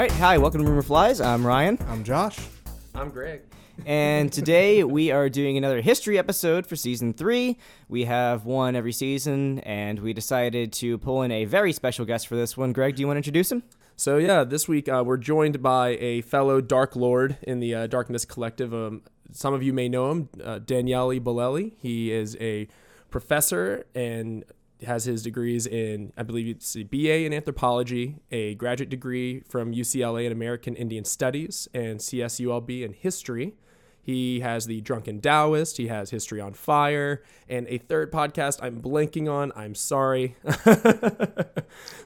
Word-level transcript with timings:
All 0.00 0.06
right, 0.06 0.12
hi, 0.12 0.38
welcome 0.38 0.62
to 0.62 0.66
Rumor 0.66 0.80
Flies. 0.80 1.20
I'm 1.20 1.46
Ryan, 1.46 1.76
I'm 1.86 2.04
Josh. 2.04 2.38
I'm 2.94 3.10
Greg. 3.10 3.42
and 3.84 4.32
today 4.32 4.82
we 4.96 5.10
are 5.10 5.28
doing 5.28 5.58
another 5.58 5.82
history 5.82 6.18
episode 6.18 6.66
for 6.66 6.74
season 6.74 7.12
three. 7.12 7.58
We 7.86 8.06
have 8.06 8.46
one 8.46 8.76
every 8.76 8.92
season, 8.92 9.58
and 9.58 9.98
we 9.98 10.14
decided 10.14 10.72
to 10.72 10.96
pull 10.96 11.20
in 11.20 11.30
a 11.30 11.44
very 11.44 11.74
special 11.74 12.06
guest 12.06 12.28
for 12.28 12.34
this 12.34 12.56
one. 12.56 12.72
Greg, 12.72 12.96
do 12.96 13.02
you 13.02 13.08
want 13.08 13.16
to 13.16 13.18
introduce 13.18 13.52
him? 13.52 13.62
So 13.96 14.16
yeah, 14.16 14.42
this 14.42 14.66
week 14.66 14.88
uh, 14.88 15.02
we're 15.04 15.18
joined 15.18 15.62
by 15.62 15.98
a 16.00 16.22
fellow 16.22 16.62
Dark 16.62 16.96
Lord 16.96 17.36
in 17.42 17.60
the 17.60 17.74
uh, 17.74 17.86
Darkness 17.86 18.24
Collective. 18.24 18.72
Um, 18.72 19.02
some 19.32 19.52
of 19.52 19.62
you 19.62 19.74
may 19.74 19.90
know 19.90 20.12
him, 20.12 20.28
uh, 20.42 20.60
Daniele 20.60 21.20
Bolelli. 21.20 21.72
He 21.76 22.10
is 22.10 22.38
a 22.40 22.68
professor 23.10 23.84
and 23.94 24.44
has 24.84 25.04
his 25.04 25.22
degrees 25.22 25.66
in, 25.66 26.12
I 26.16 26.22
believe 26.22 26.48
it's 26.48 26.76
a 26.76 26.82
BA 26.82 27.24
in 27.24 27.32
anthropology, 27.32 28.16
a 28.30 28.54
graduate 28.54 28.90
degree 28.90 29.42
from 29.48 29.72
UCLA 29.72 30.26
in 30.26 30.32
American 30.32 30.74
Indian 30.74 31.04
Studies, 31.04 31.68
and 31.74 32.00
CSULB 32.00 32.82
in 32.82 32.92
history. 32.92 33.54
He 34.02 34.40
has 34.40 34.66
the 34.66 34.80
Drunken 34.80 35.20
Taoist. 35.20 35.76
He 35.76 35.88
has 35.88 36.10
History 36.10 36.40
on 36.40 36.54
Fire, 36.54 37.22
and 37.48 37.66
a 37.68 37.78
third 37.78 38.10
podcast 38.10 38.58
I'm 38.62 38.80
blanking 38.80 39.30
on. 39.30 39.52
I'm 39.54 39.74
sorry, 39.74 40.36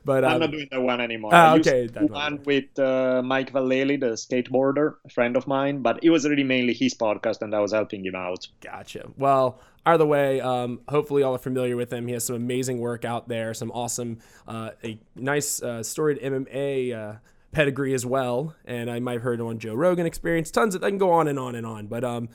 but 0.05 0.25
I'm 0.25 0.34
um, 0.34 0.41
not 0.41 0.50
doing 0.50 0.69
that 0.70 0.83
one 0.83 1.00
anymore. 1.00 1.30
Ah, 1.33 1.52
I 1.52 1.59
okay, 1.59 1.86
that 1.86 2.03
one. 2.03 2.12
one 2.12 2.42
with 2.44 2.78
uh, 2.78 3.22
Mike 3.25 3.53
Vallely, 3.53 3.98
the 3.98 4.12
skateboarder, 4.16 4.97
a 5.05 5.09
friend 5.09 5.36
of 5.36 5.47
mine, 5.47 5.83
but 5.83 6.03
it 6.03 6.11
was 6.11 6.28
really 6.28 6.44
mainly 6.44 6.75
his 6.75 6.94
podcast, 6.94 7.42
and 7.42 7.55
I 7.55 7.61
was 7.61 7.72
helping 7.72 8.05
him 8.05 8.16
out. 8.16 8.48
Gotcha. 8.61 9.09
Well, 9.16 9.61
either 9.87 10.07
way, 10.07 10.41
um, 10.41 10.81
hopefully 10.89 11.23
y'all 11.23 11.35
are 11.35 11.39
familiar 11.39 11.77
with 11.77 11.93
him. 11.93 12.07
He 12.07 12.15
has 12.15 12.25
some 12.25 12.37
amazing 12.37 12.79
work 12.79 13.05
out 13.05 13.29
there, 13.29 13.55
some 13.55 13.71
awesome, 13.73 14.19
uh, 14.49 14.71
a 14.83 14.99
nice 15.15 15.63
uh, 15.63 15.83
storied 15.83 16.21
MMA 16.21 16.95
uh, 16.95 17.19
pedigree 17.53 17.95
as 17.95 18.07
well. 18.07 18.55
And 18.65 18.91
I 18.91 19.01
might 19.01 19.15
have 19.15 19.23
heard 19.23 19.41
on 19.41 19.59
Joe 19.59 19.75
Rogan 19.75 20.07
Experience. 20.07 20.51
Tons 20.51 20.75
of, 20.75 20.83
I 20.83 20.91
can 20.91 20.99
go 20.99 21.12
on 21.12 21.29
and 21.29 21.39
on 21.39 21.55
and 21.55 21.67
on. 21.67 21.87
But 21.87 22.05
um, 22.05 22.29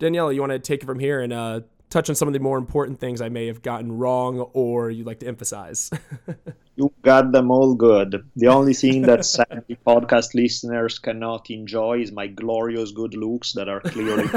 Daniela, 0.00 0.34
you 0.34 0.40
want 0.40 0.52
to 0.52 0.58
take 0.58 0.82
it 0.82 0.86
from 0.86 0.98
here 0.98 1.20
and 1.20 1.32
uh, 1.32 1.60
touch 1.90 2.08
on 2.08 2.16
some 2.16 2.28
of 2.28 2.34
the 2.34 2.40
more 2.40 2.58
important 2.58 2.98
things 2.98 3.20
I 3.20 3.28
may 3.28 3.46
have 3.46 3.62
gotten 3.62 3.92
wrong 3.92 4.40
or 4.52 4.90
you'd 4.90 5.06
like 5.06 5.20
to 5.20 5.26
emphasize? 5.26 5.90
You 6.76 6.92
got 7.00 7.32
them 7.32 7.50
all 7.50 7.74
good. 7.74 8.22
The 8.36 8.48
only 8.48 8.74
thing 8.74 9.00
that 9.02 9.24
sadly 9.24 9.78
podcast 9.86 10.34
listeners 10.34 10.98
cannot 10.98 11.48
enjoy 11.48 12.02
is 12.02 12.12
my 12.12 12.26
glorious 12.26 12.92
good 12.92 13.14
looks 13.14 13.54
that 13.54 13.66
are 13.66 13.80
clearly 13.80 14.24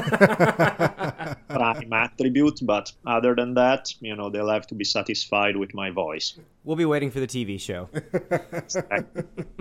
prime 1.90 2.04
attribute. 2.04 2.60
But 2.62 2.92
other 3.06 3.36
than 3.36 3.54
that, 3.56 3.94
you 4.00 4.16
know, 4.16 4.30
they'll 4.30 4.50
have 4.50 4.68
to 4.68 4.76
be 4.76 4.86
satisfied 4.86 5.58
with 5.58 5.74
my 5.74 5.90
voice. 5.90 6.38
We'll 6.64 6.78
be 6.78 6.86
waiting 6.86 7.12
for 7.12 7.20
the 7.20 7.28
TV 7.28 7.60
show. 7.60 7.90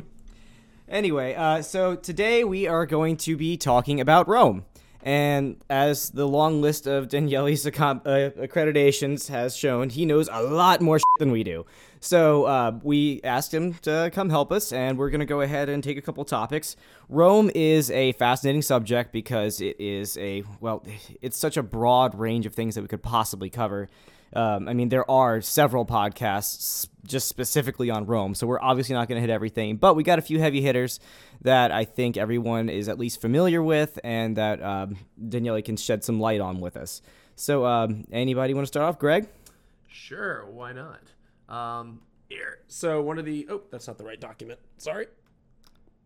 Anyway, 0.90 1.34
uh, 1.34 1.60
so 1.60 1.94
today 1.96 2.44
we 2.44 2.66
are 2.66 2.86
going 2.86 3.14
to 3.14 3.36
be 3.36 3.58
talking 3.58 4.00
about 4.00 4.26
Rome. 4.26 4.64
And 5.02 5.62
as 5.68 6.08
the 6.08 6.26
long 6.26 6.62
list 6.62 6.86
of 6.86 7.08
Daniele's 7.08 7.66
accom- 7.66 8.00
uh, 8.06 8.30
accreditations 8.40 9.28
has 9.28 9.54
shown, 9.54 9.90
he 9.90 10.06
knows 10.06 10.30
a 10.32 10.42
lot 10.42 10.80
more 10.80 10.98
shit 10.98 11.04
than 11.18 11.30
we 11.30 11.44
do. 11.44 11.66
So 12.00 12.44
uh, 12.44 12.78
we 12.82 13.20
asked 13.24 13.52
him 13.52 13.74
to 13.82 14.10
come 14.12 14.30
help 14.30 14.52
us, 14.52 14.72
and 14.72 14.98
we're 14.98 15.10
going 15.10 15.20
to 15.20 15.26
go 15.26 15.40
ahead 15.40 15.68
and 15.68 15.82
take 15.82 15.98
a 15.98 16.02
couple 16.02 16.24
topics. 16.24 16.76
Rome 17.08 17.50
is 17.54 17.90
a 17.90 18.12
fascinating 18.12 18.62
subject 18.62 19.12
because 19.12 19.60
it 19.60 19.76
is 19.80 20.16
a, 20.18 20.44
well, 20.60 20.84
it's 21.20 21.38
such 21.38 21.56
a 21.56 21.62
broad 21.62 22.18
range 22.18 22.46
of 22.46 22.54
things 22.54 22.74
that 22.74 22.82
we 22.82 22.88
could 22.88 23.02
possibly 23.02 23.50
cover. 23.50 23.88
Um, 24.34 24.68
I 24.68 24.74
mean, 24.74 24.90
there 24.90 25.10
are 25.10 25.40
several 25.40 25.86
podcasts 25.86 26.86
just 27.06 27.28
specifically 27.28 27.88
on 27.88 28.04
Rome, 28.04 28.34
so 28.34 28.46
we're 28.46 28.60
obviously 28.60 28.94
not 28.94 29.08
going 29.08 29.16
to 29.16 29.20
hit 29.26 29.32
everything, 29.32 29.76
but 29.76 29.96
we 29.96 30.02
got 30.02 30.18
a 30.18 30.22
few 30.22 30.38
heavy 30.38 30.60
hitters 30.60 31.00
that 31.40 31.72
I 31.72 31.84
think 31.84 32.18
everyone 32.18 32.68
is 32.68 32.88
at 32.88 32.98
least 32.98 33.20
familiar 33.22 33.62
with 33.62 33.98
and 34.04 34.36
that 34.36 34.62
um, 34.62 34.98
Daniele 35.28 35.62
can 35.62 35.78
shed 35.78 36.04
some 36.04 36.20
light 36.20 36.40
on 36.42 36.60
with 36.60 36.76
us. 36.76 37.00
So, 37.36 37.64
um, 37.64 38.04
anybody 38.12 38.52
want 38.52 38.64
to 38.64 38.68
start 38.68 38.86
off? 38.86 38.98
Greg? 38.98 39.28
Sure, 39.86 40.44
why 40.50 40.72
not? 40.72 41.00
Um, 41.48 42.02
here. 42.28 42.58
So 42.68 43.00
one 43.00 43.18
of 43.18 43.24
the 43.24 43.46
oh, 43.50 43.62
that's 43.70 43.86
not 43.86 43.98
the 43.98 44.04
right 44.04 44.20
document. 44.20 44.60
Sorry. 44.76 45.06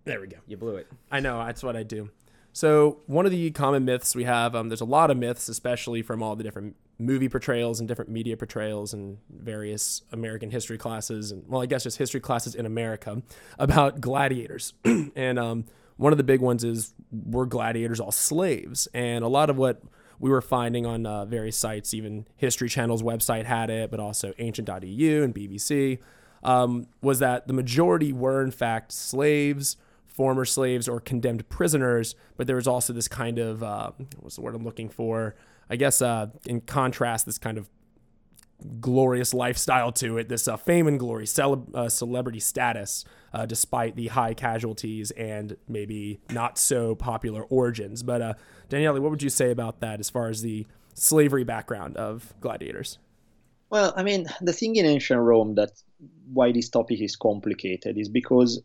There 0.04 0.20
we 0.20 0.26
go. 0.26 0.38
You 0.46 0.56
blew 0.56 0.76
it. 0.76 0.88
I 1.10 1.20
know 1.20 1.44
that's 1.44 1.62
what 1.62 1.76
I 1.76 1.82
do. 1.82 2.10
So 2.52 2.98
one 3.06 3.24
of 3.24 3.32
the 3.32 3.50
common 3.52 3.84
myths 3.84 4.14
we 4.14 4.24
have, 4.24 4.54
um, 4.54 4.68
there's 4.68 4.80
a 4.80 4.86
lot 4.86 5.10
of 5.10 5.16
myths, 5.16 5.48
especially 5.48 6.02
from 6.02 6.22
all 6.22 6.36
the 6.36 6.44
different 6.44 6.76
movie 6.98 7.28
portrayals 7.28 7.80
and 7.80 7.88
different 7.88 8.10
media 8.10 8.36
portrayals 8.36 8.92
and 8.92 9.18
various 9.30 10.02
American 10.12 10.50
history 10.50 10.76
classes, 10.76 11.32
and 11.32 11.44
well, 11.48 11.62
I 11.62 11.66
guess 11.66 11.84
just 11.84 11.98
history 11.98 12.20
classes 12.20 12.54
in 12.54 12.66
America 12.66 13.22
about 13.58 14.00
gladiators. 14.00 14.74
and 14.84 15.38
um, 15.38 15.64
one 15.96 16.12
of 16.12 16.18
the 16.18 16.24
big 16.24 16.40
ones 16.40 16.62
is 16.62 16.92
were 17.10 17.46
gladiators 17.46 18.00
all 18.00 18.12
slaves? 18.12 18.86
And 18.92 19.24
a 19.24 19.28
lot 19.28 19.48
of 19.50 19.56
what 19.56 19.82
we 20.22 20.30
were 20.30 20.40
finding 20.40 20.86
on 20.86 21.04
uh, 21.04 21.24
various 21.24 21.56
sites, 21.56 21.92
even 21.92 22.26
History 22.36 22.68
Channel's 22.68 23.02
website 23.02 23.44
had 23.44 23.68
it, 23.70 23.90
but 23.90 23.98
also 23.98 24.32
Ancient.eu 24.38 25.22
and 25.24 25.34
BBC, 25.34 25.98
um, 26.44 26.86
was 27.02 27.18
that 27.18 27.48
the 27.48 27.52
majority 27.52 28.12
were 28.12 28.42
in 28.42 28.52
fact 28.52 28.92
slaves 28.92 29.76
former 30.06 30.44
slaves 30.44 30.88
or 30.88 31.00
condemned 31.00 31.48
prisoners, 31.48 32.14
but 32.36 32.46
there 32.46 32.56
was 32.56 32.68
also 32.68 32.92
this 32.92 33.08
kind 33.08 33.38
of 33.38 33.62
uh, 33.62 33.90
what's 34.20 34.36
the 34.36 34.42
word 34.42 34.54
I'm 34.54 34.64
looking 34.64 34.88
for? 34.88 35.34
I 35.68 35.76
guess 35.76 36.00
uh, 36.00 36.28
in 36.46 36.60
contrast, 36.60 37.26
this 37.26 37.38
kind 37.38 37.58
of 37.58 37.68
glorious 38.80 39.34
lifestyle 39.34 39.92
to 39.92 40.18
it, 40.18 40.28
this 40.28 40.48
uh, 40.48 40.56
fame 40.56 40.86
and 40.86 40.98
glory, 40.98 41.26
cele- 41.26 41.66
uh, 41.74 41.88
celebrity 41.88 42.40
status, 42.40 43.04
uh, 43.32 43.46
despite 43.46 43.96
the 43.96 44.08
high 44.08 44.34
casualties 44.34 45.10
and 45.12 45.56
maybe 45.68 46.20
not 46.30 46.58
so 46.58 46.94
popular 46.94 47.42
origins. 47.44 48.02
But 48.02 48.22
uh, 48.22 48.34
Daniele, 48.68 49.00
what 49.00 49.10
would 49.10 49.22
you 49.22 49.30
say 49.30 49.50
about 49.50 49.80
that 49.80 50.00
as 50.00 50.10
far 50.10 50.28
as 50.28 50.42
the 50.42 50.66
slavery 50.94 51.44
background 51.44 51.96
of 51.96 52.34
gladiators? 52.40 52.98
Well, 53.70 53.94
I 53.96 54.02
mean, 54.02 54.26
the 54.42 54.52
thing 54.52 54.76
in 54.76 54.84
ancient 54.84 55.20
Rome 55.20 55.54
that 55.54 55.70
why 56.32 56.52
this 56.52 56.68
topic 56.68 57.00
is 57.00 57.16
complicated 57.16 57.96
is 57.96 58.08
because 58.08 58.60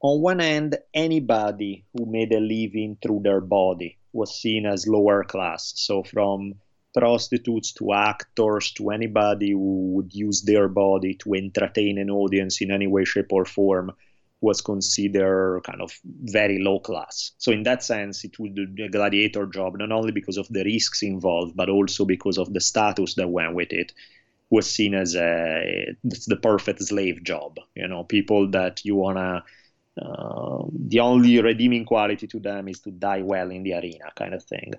on 0.00 0.22
one 0.22 0.38
hand, 0.38 0.78
anybody 0.94 1.84
who 1.92 2.06
made 2.06 2.32
a 2.32 2.40
living 2.40 2.96
through 3.02 3.20
their 3.22 3.40
body 3.40 3.98
was 4.12 4.40
seen 4.40 4.66
as 4.66 4.86
lower 4.86 5.24
class. 5.24 5.72
So 5.76 6.02
from 6.02 6.54
prostitutes 6.96 7.72
to 7.72 7.92
actors 7.92 8.72
to 8.72 8.90
anybody 8.90 9.50
who 9.50 9.92
would 9.94 10.14
use 10.14 10.42
their 10.42 10.66
body 10.68 11.14
to 11.14 11.34
entertain 11.34 11.98
an 11.98 12.10
audience 12.10 12.62
in 12.62 12.70
any 12.70 12.86
way, 12.86 13.04
shape, 13.04 13.32
or 13.32 13.44
form 13.44 13.92
was 14.40 14.60
considered 14.60 15.62
kind 15.64 15.80
of 15.82 15.98
very 16.04 16.58
low 16.58 16.78
class. 16.78 17.32
So 17.38 17.52
in 17.52 17.62
that 17.64 17.82
sense, 17.82 18.24
it 18.24 18.38
would 18.38 18.74
be 18.74 18.84
a 18.84 18.88
gladiator 18.88 19.46
job, 19.46 19.76
not 19.78 19.92
only 19.92 20.12
because 20.12 20.36
of 20.36 20.48
the 20.48 20.64
risks 20.64 21.02
involved, 21.02 21.56
but 21.56 21.68
also 21.68 22.04
because 22.04 22.38
of 22.38 22.52
the 22.52 22.60
status 22.60 23.14
that 23.14 23.28
went 23.28 23.54
with 23.54 23.72
it 23.72 23.92
was 24.48 24.70
seen 24.70 24.94
as 24.94 25.16
a 25.16 25.96
it's 26.04 26.26
the 26.26 26.36
perfect 26.36 26.80
slave 26.82 27.22
job. 27.24 27.58
You 27.74 27.88
know, 27.88 28.04
people 28.04 28.50
that 28.50 28.84
you 28.84 28.96
wanna. 28.96 29.44
Uh, 30.00 30.64
the 30.88 31.00
only 31.00 31.40
redeeming 31.40 31.86
quality 31.86 32.26
to 32.26 32.38
them 32.38 32.68
is 32.68 32.80
to 32.80 32.90
die 32.90 33.22
well 33.22 33.50
in 33.50 33.62
the 33.62 33.72
arena, 33.72 34.12
kind 34.14 34.34
of 34.34 34.42
thing. 34.42 34.74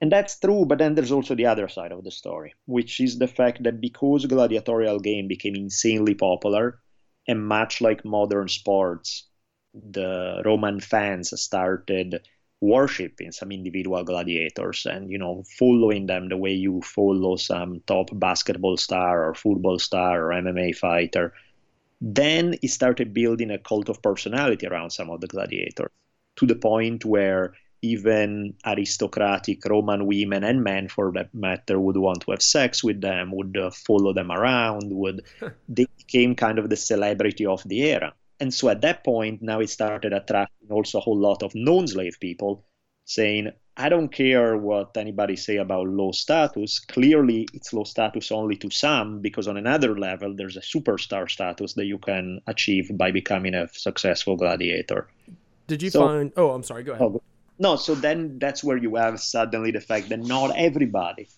And 0.00 0.12
that's 0.12 0.38
true, 0.38 0.66
but 0.66 0.78
then 0.78 0.94
there's 0.94 1.12
also 1.12 1.34
the 1.34 1.46
other 1.46 1.68
side 1.68 1.92
of 1.92 2.04
the 2.04 2.10
story, 2.10 2.54
which 2.66 3.00
is 3.00 3.18
the 3.18 3.28
fact 3.28 3.62
that 3.62 3.80
because 3.80 4.26
gladiatorial 4.26 5.00
game 5.00 5.26
became 5.26 5.54
insanely 5.54 6.14
popular, 6.14 6.80
and 7.26 7.46
much 7.46 7.80
like 7.80 8.04
modern 8.04 8.48
sports, 8.48 9.24
the 9.72 10.42
Roman 10.44 10.80
fans 10.80 11.38
started 11.40 12.20
worshiping 12.60 13.32
some 13.32 13.52
individual 13.52 14.02
gladiators 14.02 14.86
and 14.86 15.10
you 15.10 15.18
know 15.18 15.44
following 15.58 16.06
them 16.06 16.28
the 16.28 16.36
way 16.38 16.52
you 16.52 16.80
follow 16.80 17.36
some 17.36 17.82
top 17.86 18.08
basketball 18.14 18.78
star 18.78 19.28
or 19.28 19.34
football 19.34 19.78
star 19.78 20.26
or 20.26 20.42
MMA 20.42 20.74
fighter. 20.74 21.34
Then 22.00 22.56
he 22.60 22.68
started 22.68 23.14
building 23.14 23.50
a 23.50 23.58
cult 23.58 23.88
of 23.88 24.02
personality 24.02 24.66
around 24.66 24.90
some 24.90 25.10
of 25.10 25.20
the 25.20 25.26
gladiators 25.26 25.90
to 26.36 26.46
the 26.46 26.54
point 26.54 27.04
where 27.04 27.54
even 27.82 28.54
aristocratic 28.64 29.64
Roman 29.64 30.06
women 30.06 30.44
and 30.44 30.62
men, 30.64 30.88
for 30.88 31.12
that 31.12 31.34
matter, 31.34 31.78
would 31.78 31.96
want 31.96 32.22
to 32.22 32.30
have 32.32 32.42
sex 32.42 32.82
with 32.82 33.00
them, 33.00 33.32
would 33.32 33.56
uh, 33.56 33.70
follow 33.70 34.12
them 34.12 34.30
around, 34.32 34.90
would 34.92 35.22
they 35.68 35.86
became 35.96 36.34
kind 36.34 36.58
of 36.58 36.70
the 36.70 36.76
celebrity 36.76 37.46
of 37.46 37.62
the 37.66 37.82
era. 37.82 38.12
And 38.40 38.52
so 38.52 38.68
at 38.68 38.82
that 38.82 39.02
point, 39.04 39.40
now 39.42 39.60
it 39.60 39.70
started 39.70 40.12
attracting 40.12 40.68
also 40.70 40.98
a 40.98 41.00
whole 41.00 41.18
lot 41.18 41.42
of 41.42 41.54
non-slave 41.54 42.18
people, 42.20 42.64
saying, 43.06 43.50
"I 43.76 43.88
don't 43.88 44.08
care 44.12 44.56
what 44.58 44.96
anybody 44.96 45.36
say 45.36 45.56
about 45.56 45.88
low 45.88 46.12
status. 46.12 46.78
Clearly, 46.80 47.48
it's 47.54 47.72
low 47.72 47.84
status 47.84 48.30
only 48.30 48.56
to 48.56 48.70
some, 48.70 49.20
because 49.20 49.48
on 49.48 49.56
another 49.56 49.98
level, 49.98 50.34
there's 50.34 50.56
a 50.58 50.60
superstar 50.60 51.30
status 51.30 51.74
that 51.74 51.86
you 51.86 51.98
can 51.98 52.40
achieve 52.46 52.90
by 52.94 53.10
becoming 53.10 53.54
a 53.54 53.68
successful 53.72 54.36
gladiator." 54.36 55.08
Did 55.66 55.82
you 55.82 55.90
So- 55.90 56.06
find? 56.06 56.32
Oh, 56.36 56.50
I'm 56.50 56.62
sorry. 56.62 56.84
Go 56.84 56.92
ahead. 56.92 57.02
Oh, 57.02 57.22
no, 57.58 57.76
so 57.76 57.94
then 57.94 58.38
that's 58.38 58.62
where 58.62 58.76
you 58.76 58.96
have 58.96 59.20
suddenly 59.20 59.70
the 59.70 59.80
fact 59.80 60.08
that 60.10 60.20
not 60.20 60.56
everybody 60.56 61.28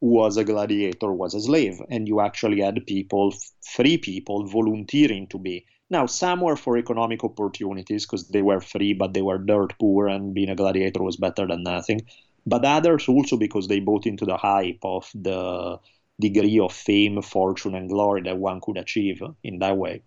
was 0.00 0.36
a 0.36 0.44
gladiator 0.44 1.12
was 1.12 1.34
a 1.34 1.40
slave, 1.40 1.80
and 1.90 2.06
you 2.06 2.20
actually 2.20 2.60
had 2.60 2.86
people, 2.86 3.34
free 3.62 3.96
people, 3.96 4.46
volunteering 4.46 5.26
to 5.28 5.38
be. 5.38 5.66
Now, 5.90 6.06
some 6.06 6.40
were 6.40 6.56
for 6.56 6.76
economic 6.76 7.24
opportunities 7.24 8.04
because 8.04 8.28
they 8.28 8.42
were 8.42 8.60
free, 8.60 8.92
but 8.92 9.14
they 9.14 9.22
were 9.22 9.38
dirt 9.38 9.74
poor, 9.78 10.08
and 10.08 10.34
being 10.34 10.50
a 10.50 10.56
gladiator 10.56 11.02
was 11.02 11.16
better 11.16 11.46
than 11.46 11.62
nothing. 11.62 12.02
But 12.46 12.64
others 12.64 13.08
also 13.08 13.36
because 13.36 13.68
they 13.68 13.80
bought 13.80 14.06
into 14.06 14.26
the 14.26 14.36
hype 14.36 14.80
of 14.82 15.10
the 15.14 15.78
degree 16.20 16.58
of 16.58 16.72
fame, 16.72 17.20
fortune, 17.22 17.74
and 17.74 17.88
glory 17.88 18.22
that 18.22 18.38
one 18.38 18.60
could 18.60 18.76
achieve 18.76 19.22
in 19.42 19.58
that 19.60 19.76
way. 19.76 20.02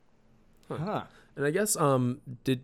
Huh. 0.69 1.03
And 1.35 1.45
I 1.45 1.51
guess 1.51 1.75
um 1.77 2.19
did 2.43 2.61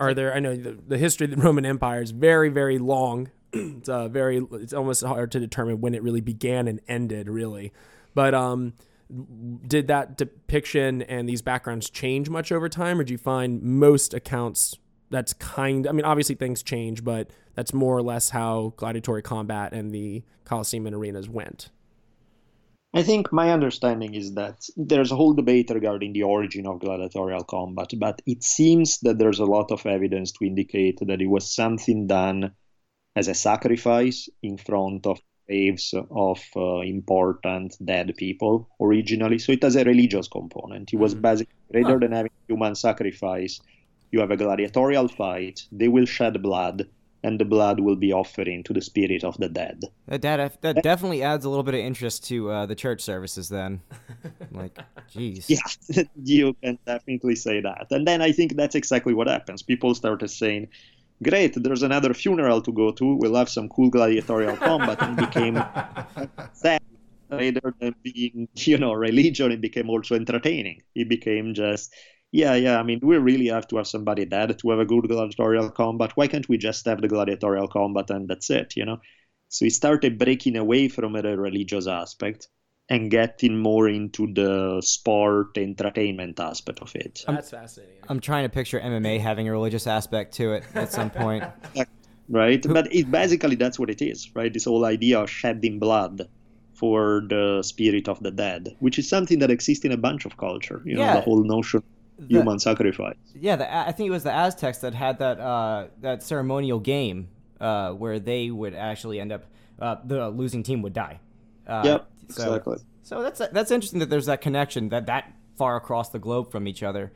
are 0.00 0.14
there 0.14 0.34
I 0.34 0.40
know 0.40 0.56
the, 0.56 0.78
the 0.86 0.98
history 0.98 1.26
of 1.26 1.30
the 1.30 1.36
Roman 1.42 1.64
Empire 1.64 2.02
is 2.02 2.10
very 2.10 2.48
very 2.48 2.78
long. 2.78 3.30
it's 3.52 3.88
uh, 3.88 4.08
very 4.08 4.44
it's 4.52 4.72
almost 4.72 5.04
hard 5.04 5.30
to 5.32 5.40
determine 5.40 5.80
when 5.80 5.94
it 5.94 6.02
really 6.02 6.20
began 6.20 6.66
and 6.66 6.80
ended 6.88 7.28
really. 7.28 7.72
But 8.14 8.34
um 8.34 8.74
did 9.66 9.88
that 9.88 10.16
depiction 10.16 11.02
and 11.02 11.28
these 11.28 11.42
backgrounds 11.42 11.90
change 11.90 12.30
much 12.30 12.52
over 12.52 12.68
time 12.68 13.00
or 13.00 13.04
do 13.04 13.12
you 13.12 13.18
find 13.18 13.60
most 13.60 14.14
accounts 14.14 14.78
that's 15.10 15.32
kind 15.32 15.88
I 15.88 15.92
mean 15.92 16.04
obviously 16.04 16.36
things 16.36 16.62
change 16.62 17.02
but 17.02 17.28
that's 17.54 17.74
more 17.74 17.96
or 17.96 18.02
less 18.02 18.30
how 18.30 18.72
gladiatory 18.76 19.24
combat 19.24 19.72
and 19.72 19.92
the 19.92 20.22
Colosseum 20.44 20.86
and 20.86 20.96
arenas 20.96 21.28
went. 21.28 21.70
I 22.92 23.04
think 23.04 23.32
my 23.32 23.52
understanding 23.52 24.14
is 24.14 24.34
that 24.34 24.68
there's 24.76 25.12
a 25.12 25.16
whole 25.16 25.32
debate 25.32 25.70
regarding 25.70 26.12
the 26.12 26.24
origin 26.24 26.66
of 26.66 26.80
gladiatorial 26.80 27.44
combat, 27.44 27.92
but 27.96 28.20
it 28.26 28.42
seems 28.42 28.98
that 29.00 29.16
there's 29.16 29.38
a 29.38 29.44
lot 29.44 29.70
of 29.70 29.86
evidence 29.86 30.32
to 30.32 30.44
indicate 30.44 30.98
that 31.00 31.22
it 31.22 31.28
was 31.28 31.54
something 31.54 32.08
done 32.08 32.52
as 33.14 33.28
a 33.28 33.34
sacrifice 33.34 34.28
in 34.42 34.56
front 34.56 35.06
of 35.06 35.20
graves 35.46 35.94
of 36.10 36.40
uh, 36.56 36.80
important 36.80 37.76
dead 37.84 38.12
people 38.16 38.68
originally. 38.80 39.38
So 39.38 39.52
it 39.52 39.62
has 39.62 39.76
a 39.76 39.84
religious 39.84 40.26
component. 40.26 40.92
It 40.92 40.96
was 40.96 41.14
mm. 41.14 41.22
basically 41.22 41.54
rather 41.72 42.00
than 42.00 42.12
having 42.12 42.32
human 42.48 42.74
sacrifice, 42.74 43.60
you 44.10 44.20
have 44.20 44.32
a 44.32 44.36
gladiatorial 44.36 45.06
fight, 45.06 45.60
they 45.70 45.88
will 45.88 46.06
shed 46.06 46.42
blood 46.42 46.88
and 47.22 47.38
the 47.38 47.44
blood 47.44 47.80
will 47.80 47.96
be 47.96 48.12
offering 48.12 48.62
to 48.64 48.72
the 48.72 48.80
spirit 48.80 49.24
of 49.24 49.36
the 49.38 49.48
dead. 49.48 49.82
That 50.06 50.22
that, 50.22 50.62
that 50.62 50.82
definitely 50.82 51.22
adds 51.22 51.44
a 51.44 51.48
little 51.48 51.62
bit 51.62 51.74
of 51.74 51.80
interest 51.80 52.24
to 52.28 52.50
uh, 52.50 52.66
the 52.66 52.74
church 52.74 53.00
services. 53.02 53.48
Then, 53.48 53.80
like, 54.52 54.78
jeez. 55.12 55.44
Yeah, 55.48 56.04
you 56.24 56.56
can 56.62 56.78
definitely 56.86 57.36
say 57.36 57.60
that. 57.60 57.86
And 57.90 58.06
then 58.06 58.22
I 58.22 58.32
think 58.32 58.56
that's 58.56 58.74
exactly 58.74 59.14
what 59.14 59.26
happens. 59.26 59.62
People 59.62 59.94
started 59.94 60.28
saying, 60.28 60.68
"Great, 61.22 61.54
there's 61.62 61.82
another 61.82 62.14
funeral 62.14 62.62
to 62.62 62.72
go 62.72 62.90
to. 62.92 63.14
We'll 63.16 63.36
have 63.36 63.48
some 63.48 63.68
cool 63.68 63.90
gladiatorial 63.90 64.56
combat," 64.68 65.02
and 65.02 65.16
became 65.16 65.62
sad. 66.52 66.80
Rather 67.30 67.72
than 67.78 67.94
being, 68.02 68.48
you 68.56 68.76
know, 68.76 68.92
religion, 68.92 69.52
it 69.52 69.60
became 69.60 69.88
also 69.88 70.16
entertaining. 70.16 70.82
It 70.96 71.08
became 71.08 71.54
just 71.54 71.94
yeah, 72.32 72.54
yeah. 72.54 72.78
I 72.78 72.82
mean, 72.82 73.00
we 73.02 73.16
really 73.16 73.48
have 73.48 73.66
to 73.68 73.76
have 73.76 73.86
somebody 73.86 74.24
dead 74.24 74.58
to 74.58 74.70
have 74.70 74.78
a 74.78 74.84
good 74.84 75.08
gladiatorial 75.08 75.70
combat. 75.70 76.12
Why 76.14 76.28
can't 76.28 76.48
we 76.48 76.58
just 76.58 76.84
have 76.86 77.00
the 77.00 77.08
gladiatorial 77.08 77.68
combat 77.68 78.10
and 78.10 78.28
that's 78.28 78.50
it, 78.50 78.76
you 78.76 78.84
know? 78.84 78.98
So 79.48 79.64
he 79.64 79.70
started 79.70 80.18
breaking 80.18 80.56
away 80.56 80.88
from 80.88 81.14
the 81.14 81.36
religious 81.36 81.88
aspect 81.88 82.46
and 82.88 83.10
getting 83.10 83.58
more 83.58 83.88
into 83.88 84.32
the 84.32 84.80
sport 84.80 85.58
entertainment 85.58 86.38
aspect 86.38 86.80
of 86.80 86.94
it. 86.94 87.24
That's 87.26 87.50
fascinating. 87.50 87.96
I'm 88.08 88.20
trying 88.20 88.44
to 88.44 88.48
picture 88.48 88.80
MMA 88.80 89.20
having 89.20 89.48
a 89.48 89.52
religious 89.52 89.88
aspect 89.88 90.34
to 90.34 90.52
it 90.52 90.64
at 90.74 90.92
some 90.92 91.10
point. 91.10 91.44
right? 92.28 92.64
But 92.68 92.94
it 92.94 93.10
basically 93.10 93.56
that's 93.56 93.78
what 93.78 93.90
it 93.90 94.02
is, 94.02 94.30
right? 94.34 94.52
This 94.52 94.64
whole 94.64 94.84
idea 94.84 95.20
of 95.20 95.30
shedding 95.30 95.80
blood 95.80 96.28
for 96.74 97.22
the 97.28 97.62
spirit 97.64 98.08
of 98.08 98.22
the 98.22 98.30
dead, 98.30 98.76
which 98.78 98.98
is 98.98 99.08
something 99.08 99.40
that 99.40 99.50
exists 99.50 99.84
in 99.84 99.92
a 99.92 99.96
bunch 99.96 100.24
of 100.24 100.36
culture. 100.36 100.80
You 100.84 100.94
know, 100.94 101.02
yeah. 101.02 101.14
the 101.14 101.20
whole 101.20 101.42
notion 101.42 101.82
the, 102.20 102.34
human 102.36 102.58
sacrifice. 102.58 103.16
Yeah, 103.34 103.56
the, 103.56 103.74
I 103.74 103.92
think 103.92 104.08
it 104.08 104.10
was 104.10 104.22
the 104.22 104.32
Aztecs 104.32 104.78
that 104.78 104.94
had 104.94 105.18
that 105.18 105.40
uh, 105.40 105.88
that 106.00 106.22
ceremonial 106.22 106.78
game 106.78 107.28
uh, 107.60 107.92
where 107.92 108.18
they 108.18 108.50
would 108.50 108.74
actually 108.74 109.20
end 109.20 109.32
up 109.32 109.44
uh, 109.80 109.96
the 110.04 110.28
losing 110.28 110.62
team 110.62 110.82
would 110.82 110.92
die. 110.92 111.20
Uh, 111.66 111.82
yep, 111.84 112.10
so, 112.28 112.42
exactly. 112.44 112.78
So 113.02 113.22
that's 113.22 113.40
that's 113.52 113.70
interesting 113.70 114.00
that 114.00 114.10
there's 114.10 114.26
that 114.26 114.40
connection 114.40 114.90
that 114.90 115.06
that 115.06 115.32
far 115.56 115.76
across 115.76 116.10
the 116.10 116.18
globe 116.18 116.50
from 116.50 116.68
each 116.68 116.82
other. 116.82 117.12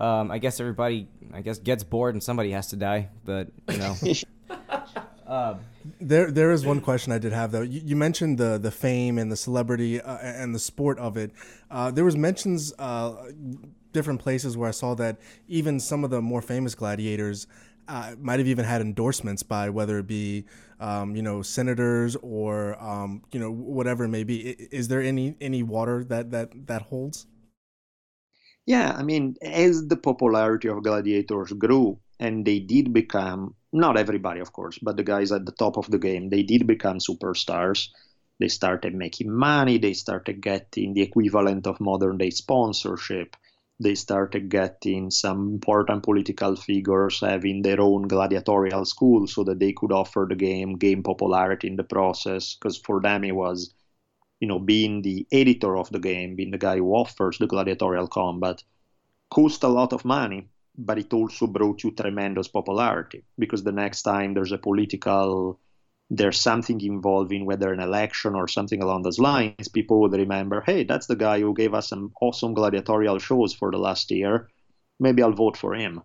Um, 0.00 0.30
I 0.30 0.38
guess 0.38 0.60
everybody, 0.60 1.08
I 1.32 1.40
guess, 1.40 1.58
gets 1.58 1.82
bored 1.82 2.14
and 2.14 2.22
somebody 2.22 2.52
has 2.52 2.68
to 2.68 2.76
die, 2.76 3.08
but 3.24 3.48
you 3.68 3.78
know. 3.78 3.96
Um, 5.28 5.60
there, 6.00 6.30
there 6.30 6.52
is 6.52 6.64
one 6.64 6.80
question 6.80 7.12
I 7.12 7.18
did 7.18 7.32
have 7.32 7.52
though. 7.52 7.60
You, 7.60 7.82
you 7.84 7.96
mentioned 7.96 8.38
the 8.38 8.56
the 8.56 8.70
fame 8.70 9.18
and 9.18 9.30
the 9.30 9.36
celebrity 9.36 10.00
uh, 10.00 10.16
and 10.16 10.54
the 10.54 10.58
sport 10.58 10.98
of 10.98 11.18
it. 11.18 11.32
Uh, 11.70 11.90
there 11.90 12.04
was 12.04 12.16
mentions 12.16 12.72
uh, 12.78 13.14
different 13.98 14.20
places 14.20 14.56
where 14.56 14.68
I 14.68 14.76
saw 14.82 14.94
that 14.94 15.14
even 15.48 15.80
some 15.80 16.04
of 16.04 16.10
the 16.10 16.22
more 16.22 16.42
famous 16.42 16.74
gladiators 16.82 17.48
uh, 17.88 18.14
might 18.20 18.38
have 18.38 18.46
even 18.54 18.64
had 18.64 18.80
endorsements 18.80 19.42
by 19.42 19.70
whether 19.70 19.98
it 19.98 20.06
be 20.06 20.44
um, 20.78 21.16
you 21.16 21.22
know 21.22 21.42
senators 21.42 22.16
or 22.22 22.80
um, 22.82 23.22
you 23.32 23.40
know 23.40 23.50
whatever 23.50 24.04
it 24.04 24.12
may 24.18 24.24
be. 24.24 24.38
Is 24.80 24.88
there 24.88 25.02
any 25.02 25.34
any 25.40 25.62
water 25.62 26.04
that 26.04 26.30
that 26.30 26.48
that 26.68 26.82
holds? 26.82 27.26
Yeah, 28.66 28.92
I 28.94 29.02
mean, 29.02 29.36
as 29.40 29.88
the 29.88 29.96
popularity 29.96 30.68
of 30.68 30.82
gladiators 30.82 31.52
grew, 31.52 31.98
and 32.20 32.44
they 32.44 32.58
did 32.60 32.92
become 32.92 33.54
not 33.72 33.96
everybody, 33.96 34.40
of 34.40 34.52
course, 34.52 34.78
but 34.78 34.96
the 34.96 35.08
guys 35.14 35.32
at 35.32 35.46
the 35.46 35.52
top 35.52 35.78
of 35.78 35.90
the 35.90 35.98
game, 35.98 36.28
they 36.28 36.42
did 36.42 36.66
become 36.66 36.98
superstars. 36.98 37.88
They 38.38 38.48
started 38.48 38.94
making 38.94 39.32
money. 39.32 39.78
They 39.78 39.94
started 39.94 40.42
getting 40.42 40.94
the 40.94 41.02
equivalent 41.02 41.66
of 41.66 41.80
modern 41.80 42.18
day 42.18 42.30
sponsorship 42.30 43.36
they 43.80 43.94
started 43.94 44.48
getting 44.48 45.10
some 45.10 45.48
important 45.52 46.02
political 46.02 46.56
figures 46.56 47.20
having 47.20 47.62
their 47.62 47.80
own 47.80 48.08
gladiatorial 48.08 48.84
school 48.84 49.26
so 49.26 49.44
that 49.44 49.60
they 49.60 49.72
could 49.72 49.92
offer 49.92 50.26
the 50.28 50.34
game, 50.34 50.76
game 50.76 51.02
popularity 51.02 51.68
in 51.68 51.76
the 51.76 51.84
process. 51.84 52.54
Because 52.54 52.76
for 52.76 53.00
them, 53.00 53.22
it 53.24 53.34
was, 53.34 53.72
you 54.40 54.48
know, 54.48 54.58
being 54.58 55.02
the 55.02 55.26
editor 55.30 55.76
of 55.76 55.90
the 55.90 56.00
game, 56.00 56.34
being 56.34 56.50
the 56.50 56.58
guy 56.58 56.78
who 56.78 56.92
offers 56.92 57.38
the 57.38 57.46
gladiatorial 57.46 58.08
combat, 58.08 58.62
cost 59.30 59.62
a 59.62 59.68
lot 59.68 59.92
of 59.92 60.04
money, 60.04 60.48
but 60.76 60.98
it 60.98 61.12
also 61.12 61.46
brought 61.46 61.84
you 61.84 61.92
tremendous 61.92 62.48
popularity 62.48 63.24
because 63.38 63.62
the 63.62 63.72
next 63.72 64.02
time 64.02 64.34
there's 64.34 64.52
a 64.52 64.58
political 64.58 65.60
there's 66.10 66.40
something 66.40 66.80
involving 66.80 67.44
whether 67.44 67.72
an 67.72 67.80
election 67.80 68.34
or 68.34 68.48
something 68.48 68.82
along 68.82 69.02
those 69.02 69.18
lines, 69.18 69.68
people 69.68 70.00
would 70.00 70.12
remember, 70.12 70.62
hey, 70.64 70.84
that's 70.84 71.06
the 71.06 71.16
guy 71.16 71.40
who 71.40 71.52
gave 71.54 71.74
us 71.74 71.88
some 71.88 72.12
awesome 72.22 72.54
gladiatorial 72.54 73.18
shows 73.18 73.52
for 73.52 73.70
the 73.70 73.78
last 73.78 74.10
year. 74.10 74.48
Maybe 74.98 75.22
I'll 75.22 75.32
vote 75.32 75.56
for 75.56 75.74
him. 75.74 76.02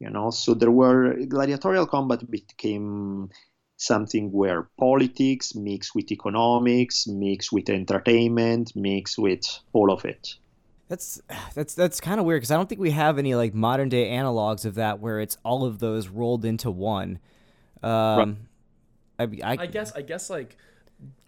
You 0.00 0.10
know, 0.10 0.30
so 0.30 0.54
there 0.54 0.70
were 0.70 1.16
gladiatorial 1.26 1.86
combat 1.86 2.30
became 2.30 3.30
something 3.78 4.30
where 4.30 4.68
politics 4.78 5.54
mixed 5.56 5.94
with 5.94 6.12
economics, 6.12 7.06
mixed 7.08 7.52
with 7.52 7.68
entertainment, 7.68 8.72
mixed 8.76 9.18
with 9.18 9.42
all 9.72 9.90
of 9.90 10.04
it. 10.04 10.36
That's 10.88 11.20
that's 11.54 11.74
that's 11.74 12.00
kind 12.00 12.20
of 12.20 12.26
weird 12.26 12.40
because 12.40 12.50
I 12.50 12.56
don't 12.56 12.68
think 12.68 12.80
we 12.80 12.92
have 12.92 13.18
any 13.18 13.34
like 13.34 13.54
modern 13.54 13.88
day 13.88 14.10
analogs 14.10 14.64
of 14.64 14.76
that 14.76 15.00
where 15.00 15.20
it's 15.20 15.36
all 15.44 15.64
of 15.64 15.80
those 15.80 16.08
rolled 16.08 16.44
into 16.44 16.70
one. 16.70 17.18
Um, 17.82 17.90
right. 17.90 18.36
I, 19.18 19.24
I, 19.42 19.56
I 19.60 19.66
guess 19.66 19.92
I 19.92 20.02
guess 20.02 20.30
like 20.30 20.56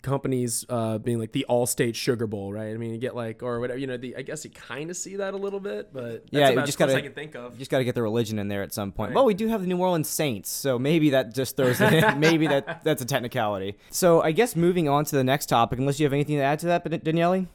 companies 0.03 0.65
uh, 0.69 0.99
being 0.99 1.19
like 1.19 1.33
the 1.33 1.47
Allstate 1.49 1.95
Sugar 1.95 2.27
Bowl, 2.27 2.53
right? 2.53 2.73
I 2.73 2.77
mean, 2.77 2.93
you 2.93 2.99
get 2.99 3.15
like 3.15 3.43
or 3.43 3.61
whatever. 3.61 3.79
You 3.79 3.87
know, 3.87 3.97
the, 3.97 4.17
I 4.17 4.23
guess 4.23 4.45
you 4.45 4.51
kind 4.51 4.91
of 4.91 4.97
see 4.97 5.17
that 5.17 5.35
a 5.35 5.37
little 5.37 5.61
bit, 5.61 5.93
but 5.93 6.25
yeah, 6.31 6.51
you 6.51 6.63
just 6.63 6.79
gotta 6.79 6.95
I 6.95 7.01
can 7.01 7.13
think 7.13 7.35
of. 7.35 7.55
You 7.55 7.59
just 7.59 7.71
got 7.71 7.79
to 7.79 7.85
get 7.85 7.95
the 7.95 8.03
religion 8.03 8.39
in 8.39 8.49
there 8.49 8.63
at 8.63 8.73
some 8.73 8.93
point. 8.93 9.11
Right. 9.11 9.17
Well, 9.17 9.25
we 9.25 9.35
do 9.35 9.49
have 9.49 9.61
the 9.61 9.67
New 9.67 9.79
Orleans 9.79 10.09
Saints, 10.09 10.51
so 10.51 10.79
maybe 10.79 11.11
that 11.11 11.35
just 11.35 11.57
throws 11.57 11.81
it 11.81 11.93
in. 11.93 12.19
maybe 12.21 12.47
that 12.47 12.83
that's 12.85 13.03
a 13.03 13.07
technicality. 13.07 13.77
So 13.91 14.23
I 14.23 14.33
guess 14.33 14.57
moving 14.57 14.89
on 14.89 15.05
to 15.07 15.17
the 15.17 15.25
next 15.25 15.47
topic, 15.47 15.79
unless 15.79 16.01
you 16.01 16.07
have 16.07 16.13
anything 16.13 16.37
to 16.37 16.43
add 16.43 16.59
to 16.61 16.67
that, 16.67 16.83
but 16.83 17.05
Daniele. 17.05 17.47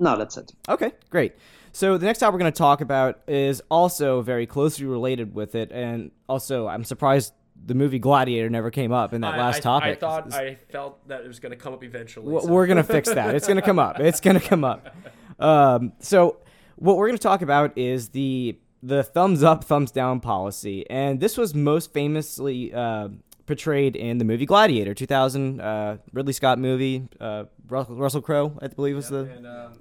No, 0.00 0.18
that's 0.18 0.36
it. 0.36 0.52
Okay, 0.68 0.90
great. 1.10 1.34
So 1.70 1.98
the 1.98 2.06
next 2.06 2.18
topic 2.18 2.34
we're 2.34 2.40
going 2.40 2.52
to 2.52 2.58
talk 2.58 2.80
about 2.80 3.20
is 3.28 3.62
also 3.70 4.22
very 4.22 4.46
closely 4.46 4.86
related 4.86 5.34
with 5.34 5.54
it, 5.54 5.70
and 5.70 6.10
also 6.28 6.66
I'm 6.66 6.84
surprised 6.84 7.32
the 7.66 7.74
movie 7.74 7.98
Gladiator 7.98 8.50
never 8.50 8.70
came 8.70 8.92
up 8.92 9.12
in 9.12 9.22
that 9.22 9.34
I, 9.34 9.38
last 9.38 9.56
I, 9.56 9.60
topic. 9.60 9.88
I 9.88 9.94
thought 9.94 10.34
I 10.34 10.56
felt 10.70 11.06
that 11.08 11.22
it 11.24 11.28
was 11.28 11.40
going 11.40 11.50
to 11.50 11.56
come 11.56 11.72
up 11.72 11.82
eventually. 11.84 12.26
We're, 12.26 12.40
so. 12.40 12.48
we're 12.48 12.66
going 12.66 12.76
to 12.76 12.84
fix 12.84 13.08
that. 13.12 13.34
It's 13.34 13.46
going 13.46 13.56
to 13.56 13.62
come 13.62 13.78
up. 13.78 14.00
It's 14.00 14.20
going 14.20 14.38
to 14.38 14.46
come 14.46 14.64
up. 14.64 14.94
Um, 15.36 15.94
so 15.98 16.36
what 16.76 16.96
we're 16.96 17.08
going 17.08 17.18
to 17.18 17.22
talk 17.22 17.42
about 17.42 17.76
is 17.76 18.10
the 18.10 18.56
the 18.84 19.02
thumbs 19.02 19.42
up, 19.42 19.64
thumbs 19.64 19.90
down 19.90 20.20
policy, 20.20 20.88
and 20.88 21.18
this 21.18 21.36
was 21.36 21.56
most 21.56 21.92
famously 21.92 22.72
uh, 22.72 23.08
portrayed 23.46 23.96
in 23.96 24.18
the 24.18 24.24
movie 24.24 24.46
Gladiator, 24.46 24.94
2000 24.94 25.60
uh, 25.60 25.96
Ridley 26.12 26.32
Scott 26.32 26.58
movie. 26.58 27.08
Uh, 27.20 27.44
Russell, 27.68 27.96
Russell 27.96 28.20
Crowe, 28.20 28.56
I 28.60 28.68
believe, 28.68 28.96
was 28.96 29.08
the 29.08 29.20
and, 29.20 29.46
um, 29.46 29.72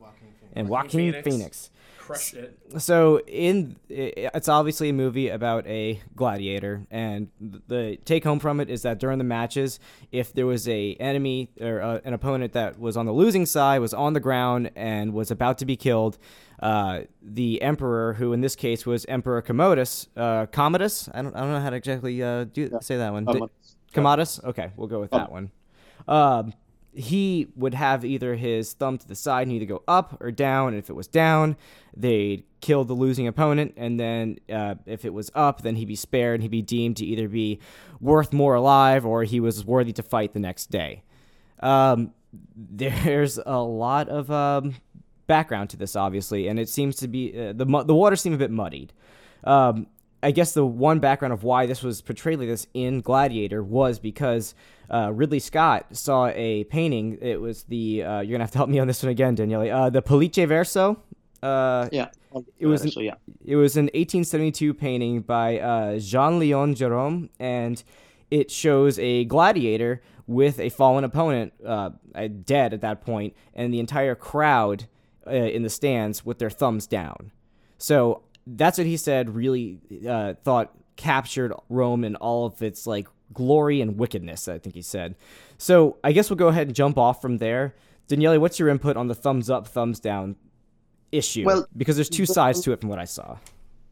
and 0.54 0.70
Joaquin, 0.70 1.12
Phoenix. 1.12 1.24
Phoenix. 1.24 1.70
Crushed 2.06 2.34
it. 2.34 2.60
So 2.80 3.22
in 3.28 3.78
it's 3.88 4.50
obviously 4.50 4.90
a 4.90 4.94
movie 4.94 5.30
about 5.30 5.66
a 5.68 6.02
gladiator, 6.18 6.86
and 6.92 7.30
the 7.40 7.98
take 8.04 8.26
home 8.26 8.40
from 8.40 8.60
it 8.60 8.70
is 8.70 8.82
that 8.82 9.00
during 9.00 9.20
the 9.20 9.24
matches, 9.24 9.80
if 10.12 10.34
there 10.34 10.46
was 10.46 10.68
a 10.68 10.96
enemy 10.96 11.50
or 11.62 11.82
uh, 11.82 12.02
an 12.04 12.14
opponent 12.14 12.52
that 12.54 12.78
was 12.78 12.98
on 12.98 13.06
the 13.06 13.14
losing 13.14 13.46
side, 13.46 13.80
was 13.80 13.94
on 13.94 14.12
the 14.12 14.20
ground 14.20 14.72
and 14.76 15.14
was 15.14 15.32
about 15.32 15.58
to 15.60 15.66
be 15.66 15.78
killed, 15.78 16.18
uh, 16.60 17.04
the 17.22 17.62
emperor, 17.62 18.16
who 18.16 18.34
in 18.34 18.42
this 18.42 18.58
case 18.58 18.86
was 18.86 19.06
Emperor 19.06 19.42
Commodus, 19.42 20.10
uh, 20.18 20.46
Commodus, 20.48 21.08
I 21.14 21.22
don't, 21.22 21.34
I 21.34 21.40
don't 21.40 21.52
know 21.54 21.62
how 21.62 21.70
to 21.70 21.78
exactly 21.78 22.22
uh, 22.22 22.44
do 22.44 22.70
say 22.82 22.98
that 22.98 23.14
one. 23.14 23.26
Commodus. 23.26 23.76
Commodus. 23.94 24.40
Okay, 24.44 24.72
we'll 24.76 24.90
go 24.90 25.00
with 25.00 25.12
that 25.12 25.32
one. 25.32 25.52
Um, 26.06 26.54
he 26.96 27.48
would 27.56 27.74
have 27.74 28.06
either 28.06 28.36
his 28.36 28.74
thumb 28.74 28.98
to 28.98 29.08
the 29.08 29.16
side 29.16 29.48
and 29.48 29.52
either 29.56 29.66
go 29.66 29.84
up 29.88 30.18
or 30.22 30.32
down. 30.32 30.70
And 30.70 30.78
if 30.78 30.90
it 30.90 30.94
was 30.94 31.08
down, 31.08 31.56
they'd 31.96 32.44
kill 32.62 32.84
the 32.84 32.94
losing 32.94 33.28
opponent. 33.28 33.74
And 33.78 34.00
then 34.00 34.38
uh, 34.52 34.76
if 34.86 35.06
it 35.06 35.14
was 35.14 35.32
up, 35.36 35.62
then 35.62 35.76
he'd 35.76 35.88
be 35.88 35.96
spared 35.96 36.36
and 36.36 36.44
he'd 36.44 36.52
be 36.52 36.62
deemed 36.62 36.98
to 36.98 37.06
either 37.06 37.28
be 37.28 37.60
worth 38.00 38.34
more 38.34 38.56
alive 38.56 39.06
or 39.06 39.24
he 39.24 39.40
was 39.40 39.66
worthy 39.66 39.94
to 39.94 40.04
fight 40.04 40.34
the 40.34 40.40
next 40.40 40.68
day. 40.68 41.04
Um, 41.60 42.14
there's 42.56 43.40
a 43.44 43.60
lot 43.60 44.10
of 44.10 44.30
um, 44.32 44.76
background 45.28 45.70
to 45.72 45.78
this, 45.78 45.96
obviously, 45.96 46.48
and 46.48 46.60
it 46.60 46.70
seems 46.70 46.96
to 46.98 47.08
be 47.08 47.34
uh, 47.38 47.54
the 47.54 47.66
the 47.86 47.96
waters 47.96 48.22
seem 48.22 48.34
a 48.34 48.38
bit 48.38 48.52
muddied. 48.52 48.94
Um, 49.44 49.88
I 50.24 50.32
guess 50.32 50.54
the 50.54 50.66
one 50.66 51.00
background 51.00 51.34
of 51.34 51.44
why 51.44 51.66
this 51.66 51.84
was 51.84 52.02
portrayed 52.02 52.40
like 52.40 52.48
this 52.48 52.66
in 52.74 53.02
Gladiator 53.02 53.62
was 53.62 54.00
because 54.00 54.56
uh, 54.90 55.12
Ridley 55.14 55.40
Scott 55.40 55.86
saw 55.92 56.28
a 56.28 56.64
painting. 56.66 57.18
It 57.22 57.42
was 57.42 57.64
the 57.64 58.04
uh, 58.04 58.22
you're 58.22 58.34
gonna 58.36 58.46
have 58.46 58.52
to 58.52 58.58
help 58.58 58.70
me 58.70 58.80
on 58.80 58.88
this 58.88 59.04
one 59.04 59.12
again, 59.12 59.36
Daniele. 59.36 59.70
Uh, 59.70 59.90
the 59.90 60.02
Pollice 60.02 60.48
Verso. 60.48 60.98
Uh, 61.42 61.90
yeah, 61.92 62.08
it 62.58 62.68
was. 62.68 62.84
An, 62.84 63.04
yeah. 63.04 63.16
It 63.44 63.58
was 63.58 63.76
an 63.76 63.86
1872 63.88 64.74
painting 64.74 65.22
by 65.22 65.60
uh, 65.60 66.00
Jean 66.00 66.40
Leon 66.40 66.76
Gérôme, 66.76 67.30
and 67.40 67.84
it 68.32 68.50
shows 68.50 68.98
a 69.00 69.26
gladiator 69.26 70.02
with 70.26 70.58
a 70.60 70.70
fallen 70.70 71.04
opponent, 71.04 71.52
uh, 71.66 71.90
dead 72.46 72.74
at 72.74 72.80
that 72.80 73.02
point, 73.02 73.36
and 73.54 73.74
the 73.74 73.80
entire 73.82 74.16
crowd 74.16 74.88
in 75.28 75.64
the 75.64 75.70
stands 75.70 76.26
with 76.26 76.40
their 76.40 76.50
thumbs 76.50 76.88
down. 76.88 77.32
So 77.78 78.22
that's 78.46 78.78
what 78.78 78.88
he 78.88 78.98
said. 78.98 79.36
Really 79.36 79.80
uh, 80.08 80.34
thought 80.44 80.74
captured 80.96 81.54
Rome 81.70 82.04
in 82.04 82.16
all 82.16 82.46
of 82.46 82.62
its 82.62 82.86
like 82.86 83.08
glory 83.34 83.82
and 83.82 83.98
wickedness. 83.98 84.48
I 84.48 84.60
think 84.60 84.76
he 84.76 84.82
said. 84.82 85.16
So 85.58 85.98
I 86.04 86.12
guess 86.12 86.30
we'll 86.30 86.38
go 86.38 86.50
ahead 86.50 86.68
and 86.68 86.76
jump 86.76 86.98
off 86.98 87.22
from 87.22 87.38
there. 87.38 87.76
Daniele, 88.08 88.40
what's 88.40 88.60
your 88.60 88.70
input 88.70 88.98
on 88.98 89.08
the 89.08 89.16
thumbs 89.16 89.50
up, 89.50 89.68
thumbs 89.68 90.00
down 90.00 90.36
issue? 91.12 91.46
Well, 91.46 91.68
because 91.76 91.96
there's 91.96 92.10
two 92.10 92.26
sides 92.26 92.62
to 92.62 92.74
it 92.74 92.82
from 92.82 92.90
what 92.90 93.00
I 93.00 93.06
saw 93.06 93.38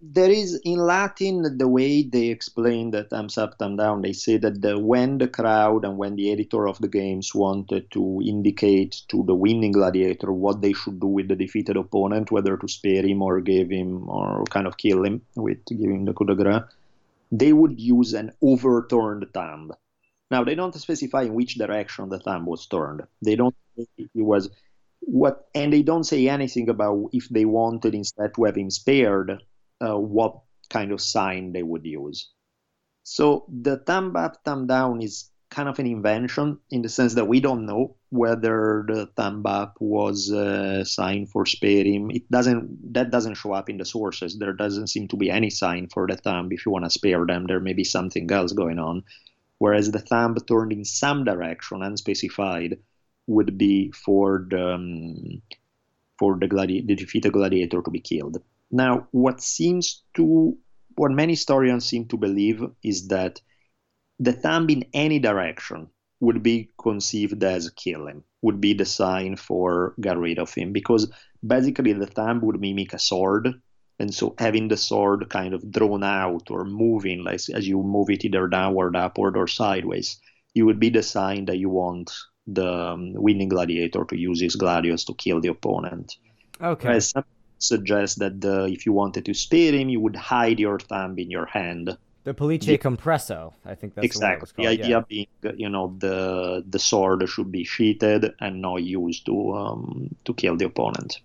there 0.02 0.32
is 0.32 0.60
in 0.66 0.80
Latin 0.80 1.58
the 1.58 1.68
way 1.68 2.02
they 2.02 2.28
explain 2.28 2.90
the 2.90 3.04
thumbs 3.04 3.38
up, 3.38 3.58
thumb 3.60 3.76
down. 3.76 4.02
They 4.02 4.14
say 4.14 4.38
that 4.38 4.62
the, 4.62 4.80
when 4.80 5.20
the 5.20 5.28
crowd 5.28 5.86
and 5.86 5.98
when 5.98 6.16
the 6.16 6.32
editor 6.32 6.68
of 6.68 6.80
the 6.80 6.88
games 6.88 7.36
wanted 7.36 7.92
to 7.92 8.22
indicate 8.26 9.04
to 9.10 9.24
the 9.24 9.36
winning 9.36 9.74
gladiator 9.74 10.32
what 10.32 10.62
they 10.62 10.74
should 10.74 11.00
do 11.00 11.08
with 11.08 11.28
the 11.28 11.36
defeated 11.36 11.78
opponent, 11.78 12.32
whether 12.32 12.58
to 12.58 12.68
spare 12.68 13.06
him 13.06 13.22
or 13.22 13.42
give 13.42 13.70
him 13.70 14.10
or 14.10 14.44
kind 14.46 14.66
of 14.66 14.78
kill 14.78 15.06
him 15.06 15.22
with 15.36 15.64
giving 15.68 16.06
the 16.06 16.14
coup 16.14 16.26
de 16.26 16.36
grace, 16.36 16.64
they 17.32 17.54
would 17.54 17.80
use 17.80 18.14
an 18.14 18.32
overturned 18.42 19.28
thumb. 19.34 19.72
Now 20.32 20.44
they 20.44 20.56
don't 20.56 20.74
specify 20.74 21.24
in 21.24 21.36
which 21.36 21.56
direction 21.56 22.10
the 22.10 22.20
thumb 22.20 22.48
was 22.48 22.66
turned. 22.66 23.04
They 23.22 23.36
don't. 23.36 23.56
It 23.78 24.10
was 24.16 24.50
what, 25.02 25.48
and 25.54 25.72
they 25.72 25.84
don't 25.84 26.06
say 26.06 26.28
anything 26.28 26.70
about 26.70 27.10
if 27.14 27.30
they 27.30 27.46
wanted 27.46 27.94
instead 27.94 28.34
to 28.36 28.46
have 28.46 28.56
him 28.56 28.70
spared 28.70 29.42
uh, 29.82 29.98
what 29.98 30.40
kind 30.70 30.92
of 30.92 31.02
sign 31.02 31.52
they 31.52 31.64
would 31.64 31.86
use. 31.86 32.30
So 33.04 33.46
the 33.50 33.78
thumb 33.78 34.16
up, 34.16 34.44
thumb 34.46 34.68
down 34.68 35.02
is 35.02 35.30
kind 35.50 35.68
of 35.68 35.78
an 35.80 35.86
invention 35.86 36.58
in 36.70 36.82
the 36.82 36.88
sense 36.90 37.14
that 37.16 37.28
we 37.28 37.42
don't 37.42 37.66
know 37.66 37.96
whether 38.10 38.86
the 38.88 39.06
thumb 39.18 39.46
up 39.46 39.76
was 39.80 40.30
a 40.30 40.86
sign 40.86 41.26
for 41.26 41.46
sparing. 41.46 42.10
It 42.12 42.32
doesn't 42.32 42.94
that 42.94 43.12
doesn't 43.12 43.36
show 43.36 43.52
up 43.52 43.70
in 43.70 43.78
the 43.78 43.86
sources. 43.86 44.38
There 44.38 44.54
doesn't 44.54 44.88
seem 44.88 45.08
to 45.10 45.18
be 45.18 45.30
any 45.30 45.50
sign 45.50 45.90
for 45.94 46.08
the 46.08 46.16
thumb. 46.16 46.50
If 46.52 46.66
you 46.66 46.72
want 46.72 46.86
to 46.86 46.90
spare 46.90 47.26
them, 47.26 47.48
there 47.48 47.60
may 47.60 47.74
be 47.74 47.84
something 47.84 48.32
else 48.32 48.54
going 48.54 48.80
on. 48.80 49.04
Whereas 49.58 49.92
the 49.92 50.00
thumb 50.00 50.36
turned 50.48 50.72
in 50.72 50.86
some 50.86 51.24
direction, 51.24 51.84
unspecified, 51.84 52.80
would 53.28 53.58
be 53.58 53.92
for 53.92 54.48
the 54.50 54.74
um, 54.74 55.42
for 56.18 56.38
the, 56.38 56.48
gladi- 56.48 56.86
the 56.86 56.96
defeated 56.96 57.34
gladiator 57.34 57.82
to 57.82 57.92
be 57.92 58.00
killed. 58.00 58.42
Now, 58.72 59.08
what 59.12 59.42
seems 59.42 60.04
to, 60.16 60.58
what 60.96 61.12
many 61.12 61.34
historians 61.34 61.86
seem 61.86 62.08
to 62.08 62.18
believe 62.18 62.64
is 62.84 63.10
that 63.10 63.42
the 64.20 64.34
thumb 64.34 64.70
in 64.70 64.86
any 64.94 65.20
direction 65.20 65.90
would 66.20 66.44
be 66.44 66.70
conceived 66.82 67.44
as 67.44 67.70
kill 67.72 68.08
him, 68.08 68.24
would 68.42 68.62
be 68.62 68.74
the 68.74 68.86
sign 68.86 69.36
for 69.36 69.96
get 70.00 70.18
rid 70.18 70.40
of 70.40 70.54
him, 70.54 70.72
because 70.72 71.12
basically 71.46 71.94
the 71.94 72.06
thumb 72.06 72.42
would 72.42 72.62
mimic 72.62 72.94
a 72.94 73.00
sword. 73.00 73.62
And 74.00 74.14
so 74.14 74.36
having 74.38 74.68
the 74.68 74.78
sword 74.78 75.30
kind 75.30 75.54
of 75.54 75.72
drawn 75.72 76.04
out 76.04 76.50
or 76.50 76.64
moving, 76.64 77.24
like 77.24 77.42
as 77.54 77.68
you 77.68 77.82
move 77.84 78.10
it 78.10 78.26
either 78.26 78.48
downward, 78.48 78.96
upward, 78.96 79.38
or 79.38 79.48
sideways, 79.48 80.20
you 80.54 80.66
would 80.66 80.80
be 80.80 80.90
the 80.90 81.04
sign 81.04 81.46
that 81.46 81.58
you 81.58 81.70
want 81.70 82.12
the 82.48 82.68
um, 82.68 83.14
winning 83.14 83.50
gladiator 83.50 84.04
to 84.06 84.18
use 84.18 84.42
his 84.42 84.56
gladius 84.56 85.06
to 85.06 85.14
kill 85.14 85.40
the 85.42 85.50
opponent. 85.50 86.16
Okay. 86.60 87.00
some 87.00 87.24
suggests 87.64 88.18
that 88.18 88.42
the, 88.42 88.66
if 88.66 88.86
you 88.86 88.94
wanted 88.94 89.26
to 89.26 89.34
spare 89.34 89.74
him, 89.74 89.90
you 89.90 90.00
would 90.00 90.16
hide 90.16 90.60
your 90.60 90.80
thumb 90.80 91.18
in 91.18 91.30
your 91.30 91.46
hand. 91.46 91.98
The 92.24 92.34
Pollice 92.34 92.68
yeah. 92.68 92.78
Compresso, 92.78 93.54
I 93.66 93.74
think 93.74 93.96
that's 93.96 94.06
exactly. 94.06 94.50
the 94.56 94.68
idea 94.68 94.88
yeah. 94.88 95.02
being, 95.08 95.28
you 95.58 95.70
know, 95.70 95.96
the 95.98 96.64
the 96.70 96.78
sword 96.78 97.28
should 97.28 97.52
be 97.52 97.64
sheathed 97.64 98.04
and 98.40 98.62
not 98.62 98.84
used 98.84 99.26
to 99.26 99.54
um, 99.54 100.16
to 100.26 100.34
kill 100.36 100.56
the 100.56 100.66
opponent. 100.66 101.20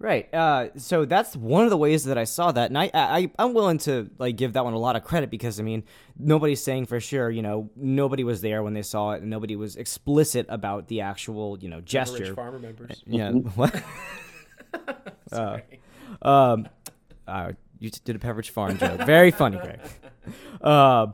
Right. 0.00 0.32
Uh, 0.32 0.68
so 0.76 1.04
that's 1.04 1.34
one 1.34 1.64
of 1.64 1.70
the 1.70 1.76
ways 1.76 2.04
that 2.04 2.16
I 2.16 2.24
saw 2.24 2.52
that, 2.52 2.70
and 2.70 2.78
I, 2.78 2.90
I 2.94 3.30
I'm 3.38 3.52
willing 3.52 3.78
to 3.78 4.08
like 4.18 4.36
give 4.36 4.54
that 4.54 4.64
one 4.64 4.72
a 4.72 4.78
lot 4.78 4.96
of 4.96 5.04
credit 5.04 5.28
because 5.28 5.58
I 5.60 5.64
mean 5.64 5.82
nobody's 6.18 6.62
saying 6.62 6.86
for 6.86 6.98
sure. 6.98 7.30
You 7.30 7.42
know, 7.42 7.68
nobody 7.76 8.24
was 8.24 8.40
there 8.40 8.62
when 8.62 8.72
they 8.74 8.82
saw 8.82 9.12
it, 9.12 9.22
and 9.22 9.30
nobody 9.30 9.54
was 9.54 9.76
explicit 9.76 10.46
about 10.48 10.88
the 10.88 11.02
actual 11.02 11.58
you 11.58 11.68
know 11.68 11.80
gesture. 11.82 12.32
Pepperidge 12.32 12.34
Farm 12.36 12.54
remembers. 12.54 13.02
Yeah. 13.06 13.32
what? 15.36 15.64
uh, 16.22 16.52
um, 16.52 16.68
uh, 17.26 17.52
you 17.78 17.90
did 18.04 18.16
a 18.16 18.18
Pepperidge 18.18 18.50
Farm 18.50 18.78
joke. 18.78 19.00
Very 19.06 19.30
funny, 19.30 19.58
Greg. 19.58 19.80
Uh, 20.60 21.06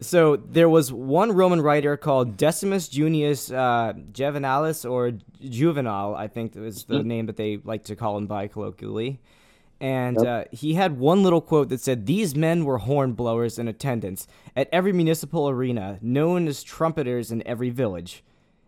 so 0.00 0.36
there 0.36 0.68
was 0.68 0.92
one 0.92 1.32
Roman 1.32 1.60
writer 1.60 1.96
called 1.96 2.36
Decimus 2.36 2.88
Junius 2.88 3.50
uh, 3.50 3.94
Juvenalis, 4.12 4.88
or 4.88 5.12
Juvenal, 5.40 6.14
I 6.14 6.28
think 6.28 6.54
was 6.54 6.84
the 6.84 6.98
mm-hmm. 6.98 7.08
name 7.08 7.26
that 7.26 7.36
they 7.36 7.58
like 7.64 7.84
to 7.84 7.96
call 7.96 8.16
him 8.16 8.26
by 8.26 8.48
colloquially. 8.48 9.20
And 9.80 10.16
yep. 10.22 10.26
uh, 10.26 10.56
he 10.56 10.74
had 10.74 10.98
one 10.98 11.24
little 11.24 11.40
quote 11.40 11.68
that 11.70 11.80
said, 11.80 12.06
These 12.06 12.36
men 12.36 12.64
were 12.64 12.78
horn 12.78 13.14
blowers 13.14 13.58
in 13.58 13.66
attendance 13.66 14.28
at 14.54 14.68
every 14.70 14.92
municipal 14.92 15.48
arena, 15.48 15.98
known 16.00 16.46
as 16.46 16.62
trumpeters 16.62 17.32
in 17.32 17.44
every 17.46 17.70
village. 17.70 18.22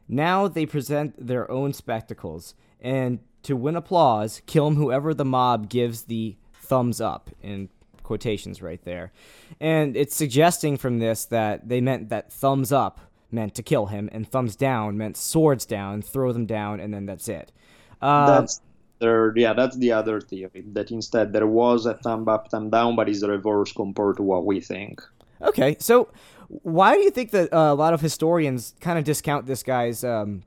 Now 0.08 0.48
they 0.48 0.66
present 0.66 1.14
their 1.24 1.48
own 1.50 1.72
spectacles, 1.72 2.54
and 2.80 3.20
to 3.44 3.56
win 3.56 3.76
applause, 3.76 4.42
kill 4.46 4.66
him 4.66 4.76
whoever 4.76 5.14
the 5.14 5.24
mob 5.24 5.68
gives 5.68 6.02
the 6.02 6.36
thumbs 6.52 7.00
up 7.00 7.30
in 7.42 7.68
quotations 8.02 8.60
right 8.62 8.82
there. 8.84 9.12
And 9.60 9.96
it's 9.96 10.14
suggesting 10.14 10.76
from 10.76 10.98
this 10.98 11.24
that 11.26 11.68
they 11.68 11.80
meant 11.80 12.08
that 12.10 12.32
thumbs 12.32 12.72
up 12.72 13.00
meant 13.30 13.54
to 13.56 13.62
kill 13.62 13.86
him, 13.86 14.08
and 14.12 14.28
thumbs 14.28 14.54
down 14.54 14.96
meant 14.96 15.16
swords 15.16 15.66
down, 15.66 16.02
throw 16.02 16.32
them 16.32 16.46
down, 16.46 16.80
and 16.80 16.94
then 16.94 17.06
that's 17.06 17.28
it. 17.28 17.52
Uh, 18.00 18.40
that's 18.40 18.60
third, 19.00 19.36
yeah, 19.36 19.52
that's 19.52 19.76
the 19.76 19.92
other 19.92 20.20
theory. 20.20 20.64
That 20.72 20.90
instead 20.90 21.32
there 21.32 21.46
was 21.46 21.86
a 21.86 21.94
thumb 21.94 22.28
up, 22.28 22.50
thumb 22.50 22.70
down, 22.70 22.96
but 22.96 23.08
is 23.08 23.26
reverse 23.26 23.72
compared 23.72 24.16
to 24.16 24.22
what 24.22 24.44
we 24.44 24.60
think. 24.60 25.02
Okay, 25.42 25.76
so 25.80 26.08
why 26.48 26.94
do 26.94 27.00
you 27.00 27.10
think 27.10 27.32
that 27.32 27.52
uh, 27.52 27.72
a 27.72 27.74
lot 27.74 27.92
of 27.92 28.00
historians 28.00 28.74
kind 28.80 28.98
of 28.98 29.04
discount 29.04 29.46
this 29.46 29.62
guy's 29.62 30.04
um, 30.04 30.42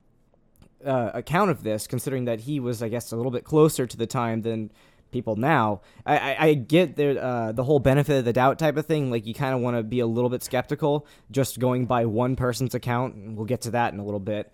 uh, 0.85 1.11
account 1.13 1.51
of 1.51 1.63
this, 1.63 1.87
considering 1.87 2.25
that 2.25 2.41
he 2.41 2.59
was, 2.59 2.81
I 2.81 2.89
guess, 2.89 3.11
a 3.11 3.15
little 3.15 3.31
bit 3.31 3.43
closer 3.43 3.85
to 3.85 3.97
the 3.97 4.07
time 4.07 4.41
than 4.41 4.71
people 5.11 5.35
now. 5.35 5.81
I, 6.05 6.17
I, 6.17 6.45
I 6.47 6.53
get 6.53 6.95
the 6.95 7.21
uh, 7.21 7.51
the 7.51 7.63
whole 7.63 7.79
benefit 7.79 8.19
of 8.19 8.25
the 8.25 8.33
doubt 8.33 8.59
type 8.59 8.77
of 8.77 8.85
thing. 8.85 9.09
Like 9.09 9.25
you 9.25 9.33
kind 9.33 9.55
of 9.55 9.61
want 9.61 9.77
to 9.77 9.83
be 9.83 9.99
a 9.99 10.07
little 10.07 10.29
bit 10.29 10.43
skeptical, 10.43 11.07
just 11.31 11.59
going 11.59 11.85
by 11.85 12.05
one 12.05 12.35
person's 12.35 12.75
account. 12.75 13.15
And 13.15 13.35
we'll 13.35 13.45
get 13.45 13.61
to 13.61 13.71
that 13.71 13.93
in 13.93 13.99
a 13.99 14.05
little 14.05 14.19
bit. 14.19 14.51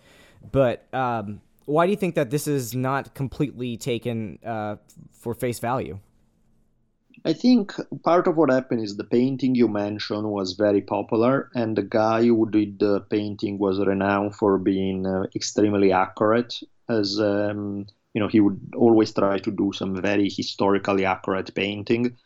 But 0.50 0.86
um, 0.94 1.40
why 1.64 1.86
do 1.86 1.90
you 1.90 1.96
think 1.96 2.14
that 2.14 2.30
this 2.30 2.46
is 2.46 2.74
not 2.74 3.14
completely 3.14 3.76
taken 3.76 4.38
uh, 4.44 4.76
for 5.12 5.34
face 5.34 5.58
value? 5.58 5.98
I 7.26 7.32
think 7.32 7.72
part 8.02 8.26
of 8.26 8.36
what 8.36 8.50
happened 8.50 8.82
is 8.82 8.96
the 8.96 9.04
painting 9.04 9.54
you 9.54 9.66
mentioned 9.66 10.30
was 10.30 10.52
very 10.52 10.82
popular, 10.82 11.50
and 11.54 11.76
the 11.76 11.82
guy 11.82 12.24
who 12.24 12.50
did 12.50 12.78
the 12.78 13.00
painting 13.00 13.58
was 13.58 13.78
renowned 13.78 14.34
for 14.34 14.58
being 14.58 15.06
uh, 15.06 15.24
extremely 15.34 15.90
accurate 15.90 16.60
as 16.88 17.18
um, 17.18 17.86
you 18.14 18.20
know, 18.20 18.28
he 18.28 18.40
would 18.40 18.74
always 18.76 19.12
try 19.12 19.38
to 19.38 19.50
do 19.50 19.72
some 19.72 20.00
very 20.00 20.30
historically 20.30 21.04
accurate 21.04 21.54
painting. 21.54 22.16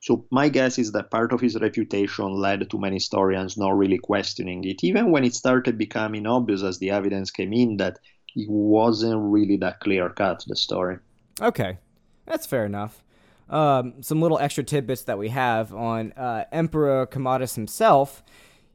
So 0.00 0.26
my 0.30 0.48
guess 0.48 0.78
is 0.78 0.92
that 0.92 1.10
part 1.10 1.32
of 1.32 1.40
his 1.40 1.58
reputation 1.58 2.32
led 2.32 2.70
to 2.70 2.78
many 2.78 2.96
historians 2.96 3.56
not 3.56 3.76
really 3.76 3.98
questioning 3.98 4.62
it, 4.64 4.84
even 4.84 5.10
when 5.10 5.24
it 5.24 5.34
started 5.34 5.76
becoming 5.78 6.26
obvious 6.26 6.62
as 6.62 6.78
the 6.78 6.90
evidence 6.90 7.30
came 7.30 7.52
in 7.52 7.78
that 7.78 7.98
it 8.36 8.48
wasn't 8.48 9.20
really 9.20 9.56
that 9.56 9.80
clear 9.80 10.10
cut 10.10 10.44
the 10.46 10.54
story. 10.54 10.98
Okay, 11.40 11.78
that's 12.26 12.46
fair 12.46 12.66
enough. 12.66 13.02
Um, 13.50 14.02
some 14.02 14.20
little 14.20 14.38
extra 14.38 14.62
tidbits 14.62 15.02
that 15.04 15.18
we 15.18 15.30
have 15.30 15.72
on 15.72 16.12
uh, 16.12 16.44
Emperor 16.52 17.06
Commodus 17.06 17.54
himself. 17.54 18.22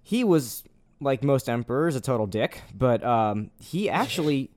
He 0.02 0.24
was 0.24 0.64
like 1.00 1.24
most 1.24 1.48
emperors, 1.48 1.96
a 1.96 2.02
total 2.02 2.26
dick, 2.26 2.62
but 2.74 3.04
um, 3.04 3.52
he 3.60 3.90
actually 3.90 4.50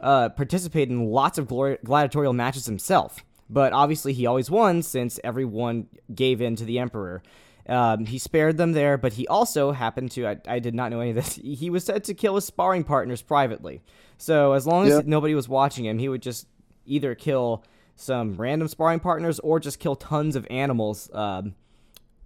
uh, 0.00 0.30
participated 0.30 0.90
in 0.90 1.04
lots 1.04 1.38
of 1.38 1.48
gladiatorial 1.48 2.32
matches 2.32 2.66
himself. 2.66 3.24
But 3.50 3.72
obviously, 3.72 4.12
he 4.12 4.26
always 4.26 4.50
won 4.50 4.82
since 4.82 5.18
everyone 5.24 5.88
gave 6.14 6.40
in 6.40 6.56
to 6.56 6.64
the 6.64 6.78
emperor. 6.78 7.22
Um, 7.68 8.06
he 8.06 8.18
spared 8.18 8.56
them 8.56 8.72
there, 8.72 8.96
but 8.96 9.14
he 9.14 9.26
also 9.28 9.72
happened 9.72 10.10
to, 10.12 10.26
I, 10.26 10.36
I, 10.46 10.58
did 10.58 10.74
not 10.74 10.90
know 10.90 11.00
any 11.00 11.10
of 11.10 11.16
this, 11.16 11.34
he 11.42 11.68
was 11.68 11.84
said 11.84 12.04
to 12.04 12.14
kill 12.14 12.34
his 12.36 12.46
sparring 12.46 12.82
partners 12.82 13.20
privately. 13.20 13.82
So 14.16 14.52
as 14.52 14.66
long 14.66 14.86
as 14.86 14.94
yeah. 14.94 15.00
nobody 15.04 15.34
was 15.34 15.48
watching 15.48 15.84
him, 15.84 15.98
he 15.98 16.08
would 16.08 16.22
just 16.22 16.46
either 16.86 17.14
kill 17.14 17.62
some 17.98 18.34
random 18.34 18.68
sparring 18.68 19.00
partners 19.00 19.40
or 19.40 19.58
just 19.58 19.80
kill 19.80 19.96
tons 19.96 20.36
of 20.36 20.46
animals 20.50 21.10
um, 21.12 21.54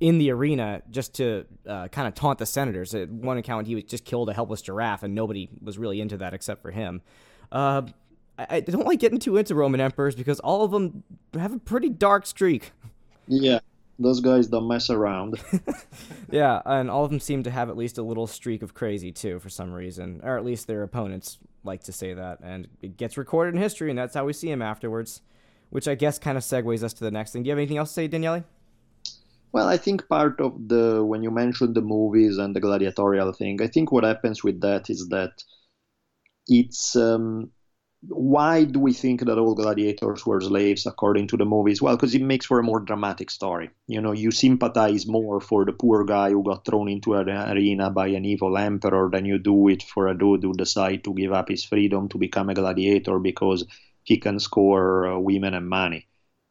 in 0.01 0.19
the 0.19 0.31
arena 0.31 0.83
just 0.91 1.15
to 1.15 1.47
uh, 1.67 1.89
kind 1.89 2.07
of 2.07 2.15
taunt 2.15 2.39
the 2.39 2.47
senators. 2.47 2.95
At 2.95 3.09
one 3.09 3.39
account, 3.39 3.67
he 3.67 3.83
just 3.83 4.05
killed 4.05 4.29
a 4.29 4.35
helpless 4.35 4.61
giraffe, 4.61 5.03
and 5.03 5.15
nobody 5.15 5.49
was 5.63 5.79
really 5.79 6.01
into 6.01 6.19
that 6.19 6.35
except 6.35 6.61
for 6.61 6.73
him. 6.73 7.01
Uh, 7.51 7.83
I, 8.39 8.47
I 8.57 8.61
don't 8.61 8.87
like 8.87 8.99
getting 8.99 9.19
too 9.19 9.37
into 9.39 9.55
Roman 9.55 9.81
emperors 9.81 10.15
because 10.15 10.41
all 10.41 10.63
of 10.63 10.73
them 10.73 11.05
have 11.35 11.55
a 11.55 11.59
pretty 11.59 11.89
dark 11.89 12.27
streak. 12.27 12.73
Yeah, 13.27 13.61
those 13.99 14.21
guys 14.21 14.49
don't 14.49 14.69
mess 14.69 14.91
around. 14.91 15.41
yeah, 16.31 16.61
and 16.67 16.91
all 16.91 17.05
of 17.05 17.11
them 17.11 17.21
seem 17.21 17.45
to 17.45 17.51
have 17.51 17.71
at 17.71 17.79
least 17.79 17.97
a 17.97 18.03
little 18.03 18.27
streak 18.27 18.63
of 18.63 18.75
crazy 18.75 19.11
too, 19.11 19.39
for 19.39 19.49
some 19.49 19.73
reason, 19.73 20.21
or 20.23 20.37
at 20.37 20.45
least 20.45 20.67
their 20.67 20.83
opponents 20.83 21.39
like 21.65 21.85
to 21.85 21.93
say 21.93 22.13
that, 22.13 22.41
and 22.43 22.69
it 22.83 22.99
gets 22.99 23.17
recorded 23.17 23.55
in 23.55 23.63
history, 23.63 23.89
and 23.89 23.99
that's 23.99 24.15
how 24.15 24.27
we 24.27 24.35
see 24.35 24.51
him 24.51 24.61
afterwards. 24.61 25.23
Which 25.73 25.89
I 25.89 25.95
guess 25.95 26.19
kind 26.19 26.37
of 26.37 26.45
segues 26.45 26.83
us 26.83 26.93
to 26.95 27.05
the 27.05 27.11
next 27.11 27.33
thing. 27.33 27.43
Do 27.43 27.49
you 27.49 27.53
have 27.53 27.59
anything 27.59 27.79
else 27.79 27.89
to 27.91 27.95
say, 27.95 28.07
Daniele? 28.07 28.45
Well, 29.53 29.69
I 29.69 29.79
think 29.79 30.07
part 30.07 30.39
of 30.41 30.69
the 30.69 31.03
when 31.05 31.23
you 31.23 31.31
mentioned 31.31 31.75
the 31.75 31.81
movies 31.81 32.37
and 32.37 32.55
the 32.55 32.61
gladiatorial 32.61 33.33
thing, 33.33 33.61
I 33.63 33.69
think 33.69 33.91
what 33.91 34.05
happens 34.05 34.45
with 34.45 34.61
that 34.61 34.91
is 34.91 35.09
that 35.09 35.33
it's 36.47 36.95
um, 36.95 37.51
why 38.09 38.65
do 38.65 38.81
we 38.81 38.93
think 38.93 39.25
that 39.25 39.39
all 39.39 39.55
gladiators 39.55 40.27
were 40.27 40.41
slaves 40.41 40.87
according 40.87 41.29
to 41.29 41.37
the 41.37 41.45
movies? 41.45 41.81
Well, 41.81 41.97
because 41.97 42.15
it 42.15 42.23
makes 42.23 42.47
for 42.47 42.59
a 42.59 42.63
more 42.63 42.81
dramatic 42.81 43.31
story. 43.31 43.71
You 43.87 44.01
know, 44.01 44.13
you 44.13 44.31
sympathize 44.31 45.07
more 45.07 45.41
for 45.41 45.65
the 45.65 45.73
poor 45.73 46.05
guy 46.05 46.31
who 46.31 46.43
got 46.43 46.65
thrown 46.65 46.89
into 46.89 47.15
an 47.15 47.29
arena 47.29 47.91
by 47.91 48.09
an 48.09 48.25
evil 48.25 48.59
emperor 48.59 49.09
than 49.13 49.25
you 49.25 49.39
do 49.39 49.69
it 49.69 49.83
for 49.85 50.09
a 50.09 50.19
dude 50.19 50.43
who 50.43 50.53
decide 50.53 51.05
to 51.05 51.15
give 51.15 51.33
up 51.33 51.49
his 51.49 51.65
freedom 51.65 52.09
to 52.09 52.19
become 52.19 52.49
a 52.49 52.55
gladiator 52.55 53.19
because 53.19 53.65
he 54.05 54.19
can 54.19 54.39
score 54.39 55.07
uh, 55.07 55.19
women 55.19 55.55
and 55.55 55.69
money. 55.69 56.07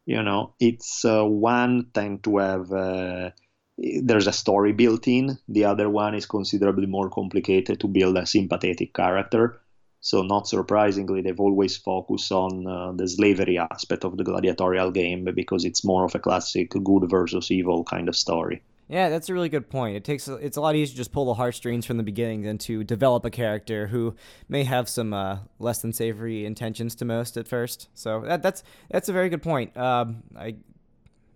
You 0.06 0.22
know 0.22 0.54
it's 0.58 1.04
uh, 1.04 1.24
one 1.24 1.90
tend 1.94 2.24
to 2.24 2.38
have 2.38 2.72
uh, 2.72 3.30
there's 3.78 4.26
a 4.26 4.32
story 4.32 4.72
built 4.72 5.06
in. 5.08 5.38
The 5.48 5.64
other 5.64 5.88
one 5.88 6.14
is 6.14 6.26
considerably 6.26 6.86
more 6.86 7.10
complicated 7.10 7.80
to 7.80 7.88
build 7.88 8.16
a 8.16 8.26
sympathetic 8.26 8.94
character. 8.94 9.60
So 10.00 10.22
not 10.22 10.48
surprisingly 10.48 11.22
they've 11.22 11.38
always 11.38 11.76
focused 11.76 12.32
on 12.32 12.66
uh, 12.66 12.92
the 12.92 13.06
slavery 13.08 13.58
aspect 13.58 14.04
of 14.04 14.16
the 14.16 14.24
gladiatorial 14.24 14.90
game 14.90 15.24
because 15.34 15.64
it's 15.64 15.84
more 15.84 16.04
of 16.04 16.14
a 16.14 16.18
classic 16.18 16.70
good 16.70 17.08
versus 17.08 17.50
evil 17.50 17.84
kind 17.84 18.08
of 18.08 18.16
story 18.16 18.62
yeah, 18.92 19.08
that's 19.08 19.30
a 19.30 19.34
really 19.34 19.48
good 19.48 19.70
point. 19.70 19.96
It 19.96 20.04
takes 20.04 20.28
it's 20.28 20.58
a 20.58 20.60
lot 20.60 20.76
easier 20.76 20.92
to 20.92 20.96
just 20.96 21.12
pull 21.12 21.24
the 21.24 21.34
heartstrings 21.34 21.86
from 21.86 21.96
the 21.96 22.02
beginning 22.02 22.42
than 22.42 22.58
to 22.58 22.84
develop 22.84 23.24
a 23.24 23.30
character 23.30 23.86
who 23.86 24.14
may 24.50 24.64
have 24.64 24.86
some 24.86 25.14
uh, 25.14 25.38
less 25.58 25.80
than 25.80 25.94
savory 25.94 26.44
intentions 26.44 26.94
to 26.96 27.06
most 27.06 27.38
at 27.38 27.48
first. 27.48 27.88
So 27.94 28.20
that, 28.20 28.42
that's 28.42 28.62
that's 28.90 29.08
a 29.08 29.12
very 29.14 29.30
good 29.30 29.42
point. 29.42 29.74
Um, 29.78 30.22
I 30.36 30.56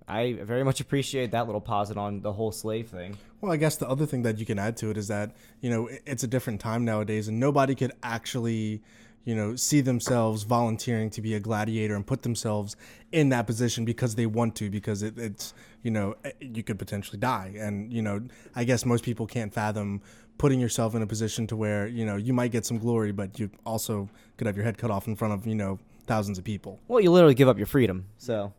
I 0.07 0.35
very 0.35 0.65
much 0.65 0.81
appreciate 0.81 1.31
that 1.31 1.47
little 1.47 1.63
posit 1.63 1.97
on 1.97 2.21
the 2.21 2.35
whole 2.35 2.53
slave 2.53 2.89
thing. 2.89 3.17
Well, 3.41 3.53
I 3.53 3.57
guess 3.57 3.77
the 3.77 3.89
other 3.89 4.05
thing 4.05 4.23
that 4.23 4.37
you 4.39 4.45
can 4.45 4.59
add 4.59 4.77
to 4.79 4.91
it 4.91 4.99
is 4.99 5.09
that 5.09 5.35
you 5.63 5.71
know 5.71 5.89
it's 6.05 6.25
a 6.25 6.29
different 6.29 6.61
time 6.61 6.85
nowadays, 6.85 7.27
and 7.27 7.41
nobody 7.41 7.75
could 7.75 7.93
actually 8.03 8.83
you 9.27 9.35
know, 9.35 9.57
see 9.57 9.81
themselves 9.81 10.45
volunteering 10.45 11.11
to 11.11 11.21
be 11.21 11.35
a 11.35 11.41
gladiator 11.41 11.97
and 11.97 12.07
put 12.07 12.23
themselves 12.23 12.77
in 13.11 13.29
that 13.31 13.45
position 13.45 13.85
because 13.85 14.15
they 14.15 14.25
want 14.25 14.55
to, 14.55 14.71
because 14.71 15.03
it, 15.03 15.19
it's, 15.19 15.53
you 15.83 15.91
know, 15.91 16.15
eh, 16.25 16.31
you 16.41 16.63
could 16.63 16.79
potentially 16.79 17.19
die. 17.19 17.53
And, 17.59 17.93
you 17.93 18.03
know, 18.03 18.23
I 18.55 18.63
guess 18.63 18.87
most 18.87 19.05
people 19.05 19.27
can't 19.27 19.53
fathom 19.53 20.01
putting 20.39 20.61
yourself 20.61 20.95
in 20.95 21.03
a 21.03 21.09
position 21.09 21.49
to 21.49 21.57
where, 21.57 21.89
you 21.89 22.07
know, 22.07 22.15
you 22.15 22.33
might 22.33 22.53
get 22.53 22.65
some 22.65 22.79
glory, 22.79 23.11
but 23.11 23.37
you 23.37 23.51
also 23.67 24.09
could 24.37 24.47
have 24.47 24.55
your 24.55 24.65
head 24.65 24.79
cut 24.79 24.93
off 24.93 25.09
in 25.09 25.17
front 25.17 25.35
of, 25.35 25.45
you 25.45 25.57
know, 25.57 25.81
thousands 26.07 26.39
of 26.39 26.45
people. 26.45 26.79
Well, 26.87 27.01
you 27.01 27.11
literally 27.11 27.35
give 27.35 27.49
up 27.49 27.57
your 27.57 27.67
freedom. 27.67 28.07
So 28.19 28.53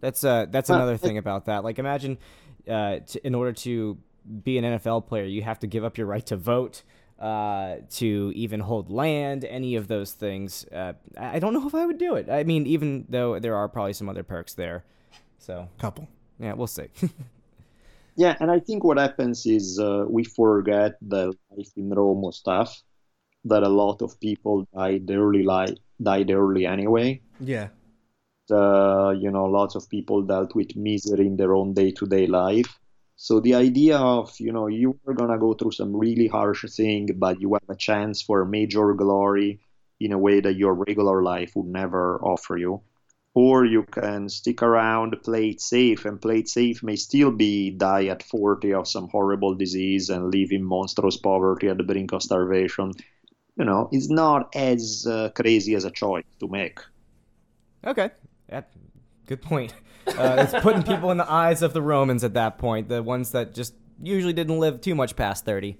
that's, 0.00 0.24
uh, 0.24 0.46
that's 0.48 0.70
another 0.70 0.96
thing 0.96 1.18
about 1.18 1.44
that. 1.44 1.62
Like, 1.62 1.78
imagine, 1.78 2.16
uh, 2.66 3.00
in 3.22 3.34
order 3.34 3.52
to 3.52 3.98
be 4.42 4.56
an 4.56 4.64
NFL 4.64 5.08
player, 5.08 5.24
you 5.24 5.42
have 5.42 5.58
to 5.58 5.66
give 5.66 5.84
up 5.84 5.98
your 5.98 6.06
right 6.06 6.24
to 6.24 6.38
vote 6.38 6.84
uh, 7.18 7.76
to 7.90 8.32
even 8.34 8.60
hold 8.60 8.90
land, 8.90 9.44
any 9.44 9.76
of 9.76 9.88
those 9.88 10.12
things. 10.12 10.66
Uh, 10.66 10.92
I 11.16 11.38
don't 11.38 11.54
know 11.54 11.66
if 11.66 11.74
I 11.74 11.86
would 11.86 11.98
do 11.98 12.14
it. 12.14 12.28
I 12.28 12.44
mean, 12.44 12.66
even 12.66 13.06
though 13.08 13.38
there 13.38 13.56
are 13.56 13.68
probably 13.68 13.94
some 13.94 14.08
other 14.08 14.22
perks 14.22 14.54
there. 14.54 14.84
So, 15.38 15.68
couple. 15.78 16.08
Yeah, 16.38 16.52
we'll 16.54 16.66
see. 16.66 16.88
yeah, 18.16 18.36
and 18.40 18.50
I 18.50 18.60
think 18.60 18.84
what 18.84 18.98
happens 18.98 19.46
is 19.46 19.78
uh, 19.78 20.04
we 20.08 20.24
forget 20.24 20.96
the 21.00 21.32
life 21.56 21.70
in 21.76 21.90
Rome 21.90 22.30
stuff. 22.32 22.82
That 23.44 23.62
a 23.62 23.68
lot 23.68 24.02
of 24.02 24.18
people 24.18 24.66
died 24.74 25.08
early, 25.08 25.44
li- 25.44 25.78
died 26.02 26.30
early 26.32 26.66
anyway. 26.66 27.20
Yeah. 27.38 27.68
Uh, 28.50 29.14
you 29.16 29.30
know, 29.30 29.44
lots 29.44 29.76
of 29.76 29.88
people 29.88 30.22
dealt 30.22 30.54
with 30.54 30.74
misery 30.74 31.26
in 31.26 31.36
their 31.36 31.54
own 31.54 31.72
day-to-day 31.72 32.26
life 32.26 32.76
so 33.16 33.40
the 33.40 33.54
idea 33.54 33.96
of, 33.96 34.38
you 34.38 34.52
know, 34.52 34.66
you 34.66 35.00
are 35.06 35.14
to 35.14 35.38
go 35.38 35.54
through 35.54 35.72
some 35.72 35.96
really 35.96 36.26
harsh 36.26 36.64
thing, 36.76 37.08
but 37.16 37.40
you 37.40 37.54
have 37.54 37.68
a 37.68 37.74
chance 37.74 38.20
for 38.20 38.44
major 38.44 38.92
glory 38.92 39.58
in 39.98 40.12
a 40.12 40.18
way 40.18 40.40
that 40.40 40.56
your 40.56 40.74
regular 40.74 41.22
life 41.22 41.56
would 41.56 41.66
never 41.66 42.20
offer 42.22 42.58
you. 42.58 42.82
Or 43.34 43.64
you 43.64 43.84
can 43.84 44.28
stick 44.28 44.62
around, 44.62 45.16
play 45.22 45.50
it 45.50 45.60
safe, 45.60 46.04
and 46.04 46.20
play 46.20 46.40
it 46.40 46.48
safe 46.48 46.82
may 46.82 46.96
still 46.96 47.30
be 47.30 47.70
die 47.70 48.06
at 48.06 48.22
40 48.22 48.74
of 48.74 48.88
some 48.88 49.08
horrible 49.08 49.54
disease 49.54 50.10
and 50.10 50.32
live 50.32 50.52
in 50.52 50.64
monstrous 50.64 51.16
poverty 51.16 51.68
at 51.68 51.78
the 51.78 51.84
brink 51.84 52.12
of 52.12 52.22
starvation. 52.22 52.92
You 53.56 53.64
know, 53.64 53.88
it's 53.92 54.10
not 54.10 54.54
as 54.54 55.06
uh, 55.08 55.30
crazy 55.34 55.74
as 55.74 55.84
a 55.84 55.90
choice 55.90 56.24
to 56.40 56.48
make. 56.48 56.78
Okay. 57.84 58.10
Yeah, 58.48 58.62
good 59.26 59.42
point. 59.42 59.74
Uh, 60.06 60.36
it's 60.38 60.62
putting 60.62 60.82
people 60.82 61.10
in 61.10 61.16
the 61.16 61.30
eyes 61.30 61.62
of 61.62 61.72
the 61.72 61.82
Romans 61.82 62.22
at 62.24 62.34
that 62.34 62.58
point, 62.58 62.88
the 62.88 63.02
ones 63.02 63.32
that 63.32 63.54
just 63.54 63.74
usually 64.00 64.32
didn't 64.32 64.58
live 64.58 64.80
too 64.80 64.94
much 64.94 65.16
past 65.16 65.44
30, 65.44 65.76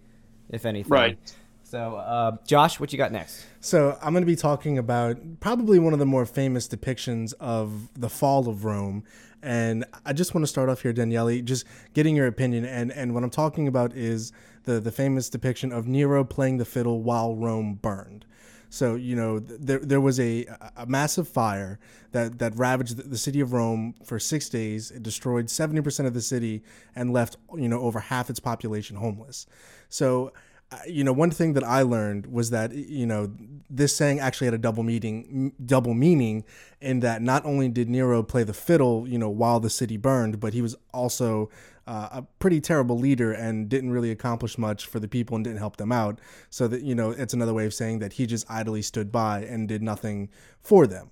if 0.50 0.66
anything. 0.66 0.90
Right. 0.90 1.18
So, 1.62 1.96
uh, 1.96 2.36
Josh, 2.46 2.78
what 2.78 2.92
you 2.92 2.98
got 2.98 3.12
next? 3.12 3.44
So, 3.60 3.98
I'm 4.02 4.12
going 4.12 4.22
to 4.22 4.26
be 4.26 4.36
talking 4.36 4.78
about 4.78 5.18
probably 5.40 5.78
one 5.78 5.92
of 5.92 5.98
the 5.98 6.06
more 6.06 6.26
famous 6.26 6.68
depictions 6.68 7.34
of 7.40 7.88
the 7.94 8.08
fall 8.08 8.48
of 8.48 8.64
Rome. 8.64 9.04
And 9.42 9.84
I 10.04 10.12
just 10.12 10.34
want 10.34 10.42
to 10.42 10.48
start 10.48 10.68
off 10.68 10.82
here, 10.82 10.92
Daniele, 10.92 11.42
just 11.42 11.66
getting 11.92 12.16
your 12.16 12.26
opinion. 12.26 12.64
And, 12.64 12.92
and 12.92 13.14
what 13.14 13.22
I'm 13.22 13.30
talking 13.30 13.68
about 13.68 13.94
is 13.94 14.32
the, 14.64 14.80
the 14.80 14.92
famous 14.92 15.28
depiction 15.28 15.72
of 15.72 15.86
Nero 15.86 16.24
playing 16.24 16.58
the 16.58 16.64
fiddle 16.64 17.02
while 17.02 17.34
Rome 17.34 17.74
burned. 17.74 18.26
So 18.68 18.94
you 18.94 19.16
know 19.16 19.38
there 19.38 19.78
there 19.78 20.00
was 20.00 20.18
a 20.20 20.46
a 20.76 20.86
massive 20.86 21.28
fire 21.28 21.78
that 22.12 22.38
that 22.38 22.56
ravaged 22.56 22.96
the 22.96 23.18
city 23.18 23.40
of 23.40 23.52
Rome 23.52 23.94
for 24.04 24.18
six 24.18 24.48
days. 24.48 24.90
It 24.90 25.02
destroyed 25.02 25.50
seventy 25.50 25.80
percent 25.80 26.06
of 26.06 26.14
the 26.14 26.20
city 26.20 26.62
and 26.94 27.12
left 27.12 27.36
you 27.56 27.68
know 27.68 27.80
over 27.80 28.00
half 28.00 28.30
its 28.30 28.40
population 28.40 28.96
homeless. 28.96 29.46
So 29.88 30.32
uh, 30.72 30.78
you 30.86 31.04
know 31.04 31.12
one 31.12 31.30
thing 31.30 31.52
that 31.52 31.64
I 31.64 31.82
learned 31.82 32.26
was 32.26 32.50
that 32.50 32.72
you 32.72 33.06
know 33.06 33.32
this 33.70 33.94
saying 33.94 34.18
actually 34.18 34.46
had 34.46 34.54
a 34.54 34.58
double 34.58 34.82
meaning 34.82 35.52
double 35.64 35.94
meaning 35.94 36.44
in 36.80 37.00
that 37.00 37.22
not 37.22 37.44
only 37.44 37.68
did 37.68 37.88
Nero 37.88 38.22
play 38.22 38.42
the 38.42 38.54
fiddle 38.54 39.06
you 39.06 39.18
know 39.18 39.30
while 39.30 39.60
the 39.60 39.70
city 39.70 39.96
burned, 39.96 40.40
but 40.40 40.54
he 40.54 40.62
was 40.62 40.74
also 40.92 41.50
uh, 41.86 42.08
a 42.12 42.22
pretty 42.38 42.60
terrible 42.60 42.98
leader 42.98 43.32
and 43.32 43.68
didn't 43.68 43.90
really 43.90 44.10
accomplish 44.10 44.58
much 44.58 44.86
for 44.86 44.98
the 44.98 45.08
people 45.08 45.36
and 45.36 45.44
didn't 45.44 45.58
help 45.58 45.76
them 45.76 45.92
out. 45.92 46.20
So 46.50 46.68
that 46.68 46.82
you 46.82 46.94
know, 46.94 47.10
it's 47.10 47.34
another 47.34 47.54
way 47.54 47.66
of 47.66 47.74
saying 47.74 48.00
that 48.00 48.14
he 48.14 48.26
just 48.26 48.50
idly 48.50 48.82
stood 48.82 49.12
by 49.12 49.40
and 49.44 49.68
did 49.68 49.82
nothing 49.82 50.28
for 50.60 50.86
them. 50.86 51.10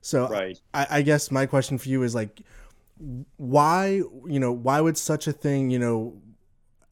So 0.00 0.28
right. 0.28 0.58
I, 0.72 0.86
I 0.90 1.02
guess 1.02 1.30
my 1.30 1.46
question 1.46 1.78
for 1.78 1.88
you 1.88 2.02
is 2.02 2.14
like, 2.14 2.40
why 3.36 4.00
you 4.26 4.40
know 4.40 4.52
why 4.52 4.80
would 4.80 4.96
such 4.96 5.26
a 5.26 5.32
thing 5.32 5.70
you 5.70 5.78
know 5.78 6.18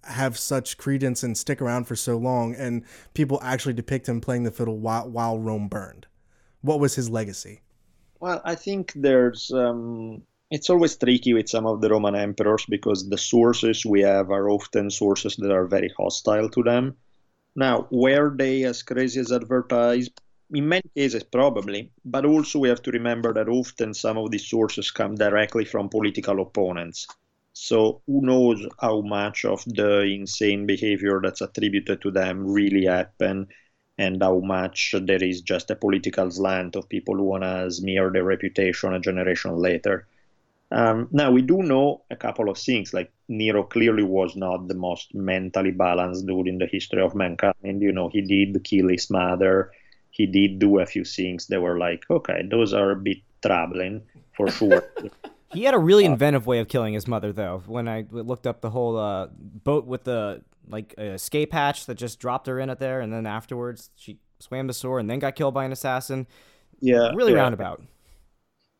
have 0.03 0.37
such 0.37 0.77
credence 0.77 1.23
and 1.23 1.35
stick 1.35 1.63
around 1.63 1.85
for 1.85 1.97
so 1.97 2.19
long 2.19 2.55
and 2.55 2.85
people 3.15 3.41
actually 3.43 3.73
depict 3.73 4.07
him 4.07 4.21
playing 4.21 4.43
the 4.43 4.51
fiddle 4.51 4.79
while 4.79 5.09
while 5.09 5.39
Rome 5.39 5.69
burned? 5.69 6.07
What 6.61 6.81
was 6.81 6.95
his 6.95 7.09
legacy? 7.09 7.63
Well, 8.21 8.41
I 8.45 8.55
think 8.55 8.93
there's. 8.95 9.51
Um, 9.51 10.23
it's 10.55 10.71
always 10.71 10.97
tricky 10.97 11.35
with 11.35 11.49
some 11.49 11.67
of 11.67 11.81
the 11.81 11.90
Roman 11.90 12.14
emperors 12.14 12.64
because 12.69 13.09
the 13.09 13.19
sources 13.19 13.85
we 13.85 14.03
have 14.03 14.31
are 14.31 14.49
often 14.49 14.88
sources 14.88 15.35
that 15.38 15.51
are 15.51 15.67
very 15.67 15.90
hostile 15.99 16.49
to 16.51 16.62
them. 16.62 16.97
Now, 17.57 17.88
were 17.90 18.33
they 18.37 18.62
as 18.62 18.85
crazy 18.85 19.19
as 19.19 19.33
advertised? 19.33 20.12
In 20.53 20.69
many 20.69 20.88
cases, 20.95 21.25
probably, 21.25 21.90
but 22.05 22.25
also 22.25 22.61
we 22.61 22.69
have 22.69 22.83
to 22.83 22.93
remember 22.93 23.35
that 23.35 23.49
often 23.49 23.95
some 23.95 24.17
of 24.17 24.31
these 24.31 24.47
sources 24.47 24.93
come 24.93 25.17
directly 25.17 25.64
from 25.64 25.88
political 25.88 26.40
opponents. 26.40 27.09
So 27.53 28.03
who 28.07 28.21
knows 28.21 28.64
how 28.81 29.01
much 29.01 29.45
of 29.45 29.64
the 29.64 30.03
insane 30.03 30.67
behavior 30.67 31.21
that's 31.21 31.40
attributed 31.40 32.01
to 32.03 32.12
them 32.12 32.47
really 32.47 32.85
happened 32.85 33.49
and 33.99 34.23
how 34.23 34.38
much 34.38 34.95
there 35.03 35.25
is 35.25 35.40
just 35.40 35.73
a 35.73 35.77
political 35.77 36.31
slant 36.31 36.77
of 36.77 36.88
people 36.88 37.17
who 37.17 37.25
want 37.25 37.43
to 37.43 37.73
smear 37.73 38.12
their 38.12 38.23
reputation 38.25 38.95
a 38.95 39.01
generation 39.01 39.57
later. 39.57 40.07
Um, 40.70 41.09
now 41.12 41.31
we 41.31 41.42
do 41.42 41.62
know 41.62 42.03
a 42.11 42.16
couple 42.16 42.48
of 42.48 42.59
things. 42.59 42.92
Like 42.92 43.12
Nero 43.29 43.62
clearly 43.62 44.03
was 44.03 44.35
not 44.37 44.68
the 44.68 44.74
most 44.74 45.14
mentally 45.14 45.70
balanced 45.70 46.27
dude 46.27 46.48
in 46.48 46.59
the 46.59 46.66
history 46.66 47.00
of 47.00 47.14
mankind. 47.14 47.83
You 47.83 47.92
know, 47.92 48.09
he 48.09 48.22
did 48.22 48.62
kill 48.64 48.88
his 48.88 49.11
mother. 49.11 49.70
He 50.11 50.27
did 50.27 50.59
do 50.59 50.79
a 50.79 50.87
few 50.87 51.05
things 51.05 51.46
that 51.48 51.61
were 51.61 51.79
like, 51.79 52.05
okay, 52.11 52.42
those 52.48 52.72
are 52.72 52.92
a 52.92 52.96
bit 52.96 53.18
troubling 53.42 54.03
for 54.37 54.50
sure. 54.50 54.85
he 55.53 55.64
had 55.64 55.74
a 55.74 55.79
really 55.79 56.05
inventive 56.05 56.46
way 56.46 56.59
of 56.59 56.68
killing 56.68 56.94
his 56.94 57.07
mother, 57.07 57.33
though. 57.33 57.62
When 57.66 57.88
I 57.88 58.05
looked 58.11 58.46
up 58.46 58.61
the 58.61 58.70
whole 58.70 58.96
uh, 58.96 59.29
boat 59.37 59.87
with 59.87 60.05
the 60.05 60.42
like 60.68 60.94
escape 60.98 61.53
hatch 61.53 61.87
that 61.87 61.96
just 61.96 62.18
dropped 62.18 62.46
her 62.46 62.59
in 62.59 62.70
it 62.70 62.79
there, 62.79 63.00
and 63.00 63.12
then 63.12 63.27
afterwards 63.27 63.90
she 63.96 64.18
swam 64.38 64.66
the 64.66 64.72
shore 64.72 64.98
and 64.98 65.09
then 65.09 65.18
got 65.18 65.35
killed 65.35 65.55
by 65.55 65.64
an 65.64 65.72
assassin. 65.72 66.27
Yeah, 66.81 67.12
really 67.14 67.33
yeah. 67.33 67.38
roundabout. 67.38 67.83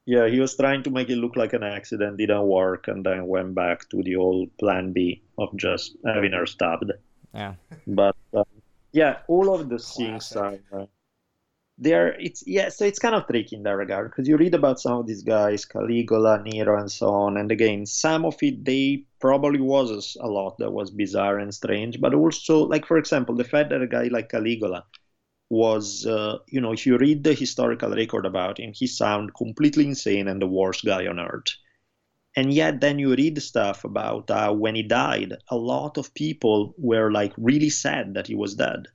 Yeah, 0.07 0.29
he 0.29 0.39
was 0.39 0.55
trying 0.57 0.83
to 0.83 0.91
make 0.91 1.09
it 1.09 1.17
look 1.17 1.37
like 1.37 1.55
an 1.55 1.63
accident, 1.63 2.19
didn't 2.19 2.47
work, 2.47 2.89
and 2.89 3.05
then 3.05 3.27
went 3.27 3.55
back 3.55 3.89
to 3.89 4.03
the 4.03 4.17
old 4.17 4.55
plan 4.59 4.93
B 4.93 5.23
of 5.39 5.57
just 5.57 5.97
having 6.05 6.33
her 6.33 6.47
stabbed. 6.47 6.93
Yeah. 7.33 7.55
But 7.87 8.17
uh, 8.35 8.45
yeah, 8.93 9.19
all 9.29 9.55
of 9.55 9.69
the 9.69 9.79
things 9.79 10.37
are. 10.37 10.59
Uh, 10.73 10.87
there 11.77 12.15
it's 12.21 12.45
yeah 12.47 12.69
so 12.69 12.85
it's 12.85 13.01
kind 13.01 13.17
of 13.17 13.27
tricky 13.27 13.57
in 13.57 13.65
that 13.65 13.73
regard 13.73 14.09
because 14.09 14.29
you 14.29 14.37
read 14.37 14.55
about 14.55 14.79
some 14.79 14.99
of 14.99 15.07
these 15.09 15.25
guys 15.25 15.65
caligula 15.65 16.41
nero 16.45 16.79
and 16.79 16.91
so 16.91 17.09
on 17.09 17.37
and 17.37 17.51
again 17.51 17.85
some 17.85 18.25
of 18.25 18.37
it 18.43 18.65
they 18.65 19.05
probably 19.19 19.61
was 19.61 20.17
a 20.21 20.27
lot 20.29 20.57
that 20.59 20.71
was 20.71 20.91
bizarre 20.93 21.39
and 21.39 21.53
strange 21.53 22.01
but 22.01 22.15
also 22.15 22.59
like 22.65 22.87
for 22.87 22.97
example 22.97 23.35
the 23.35 23.43
fact 23.43 23.71
that 23.71 23.83
a 23.83 23.89
guy 23.89 24.05
like 24.05 24.29
caligula 24.29 24.85
was 25.51 26.07
uh, 26.07 26.39
you 26.49 26.61
know 26.61 26.73
if 26.73 26.87
you 26.87 26.97
read 26.97 27.23
the 27.23 27.35
historical 27.35 27.91
record 27.91 28.27
about 28.27 28.59
him 28.59 28.73
he 28.75 28.87
sounded 28.87 29.35
completely 29.35 29.87
insane 29.87 30.29
and 30.29 30.41
the 30.41 30.47
worst 30.47 30.85
guy 30.85 31.07
on 31.07 31.21
earth. 31.21 31.57
And 32.37 32.53
yet 32.53 32.81
then 32.81 32.99
you 32.99 33.15
read 33.15 33.41
stuff 33.41 33.85
about 33.85 34.29
uh, 34.29 34.53
when 34.53 34.75
he 34.75 34.83
died 34.83 35.35
a 35.51 35.57
lot 35.57 35.99
of 35.99 36.13
people 36.15 36.75
were 36.77 37.13
like 37.13 37.33
really 37.37 37.71
sad 37.71 38.15
that 38.15 38.27
he 38.27 38.35
was 38.35 38.57
dead. 38.57 38.89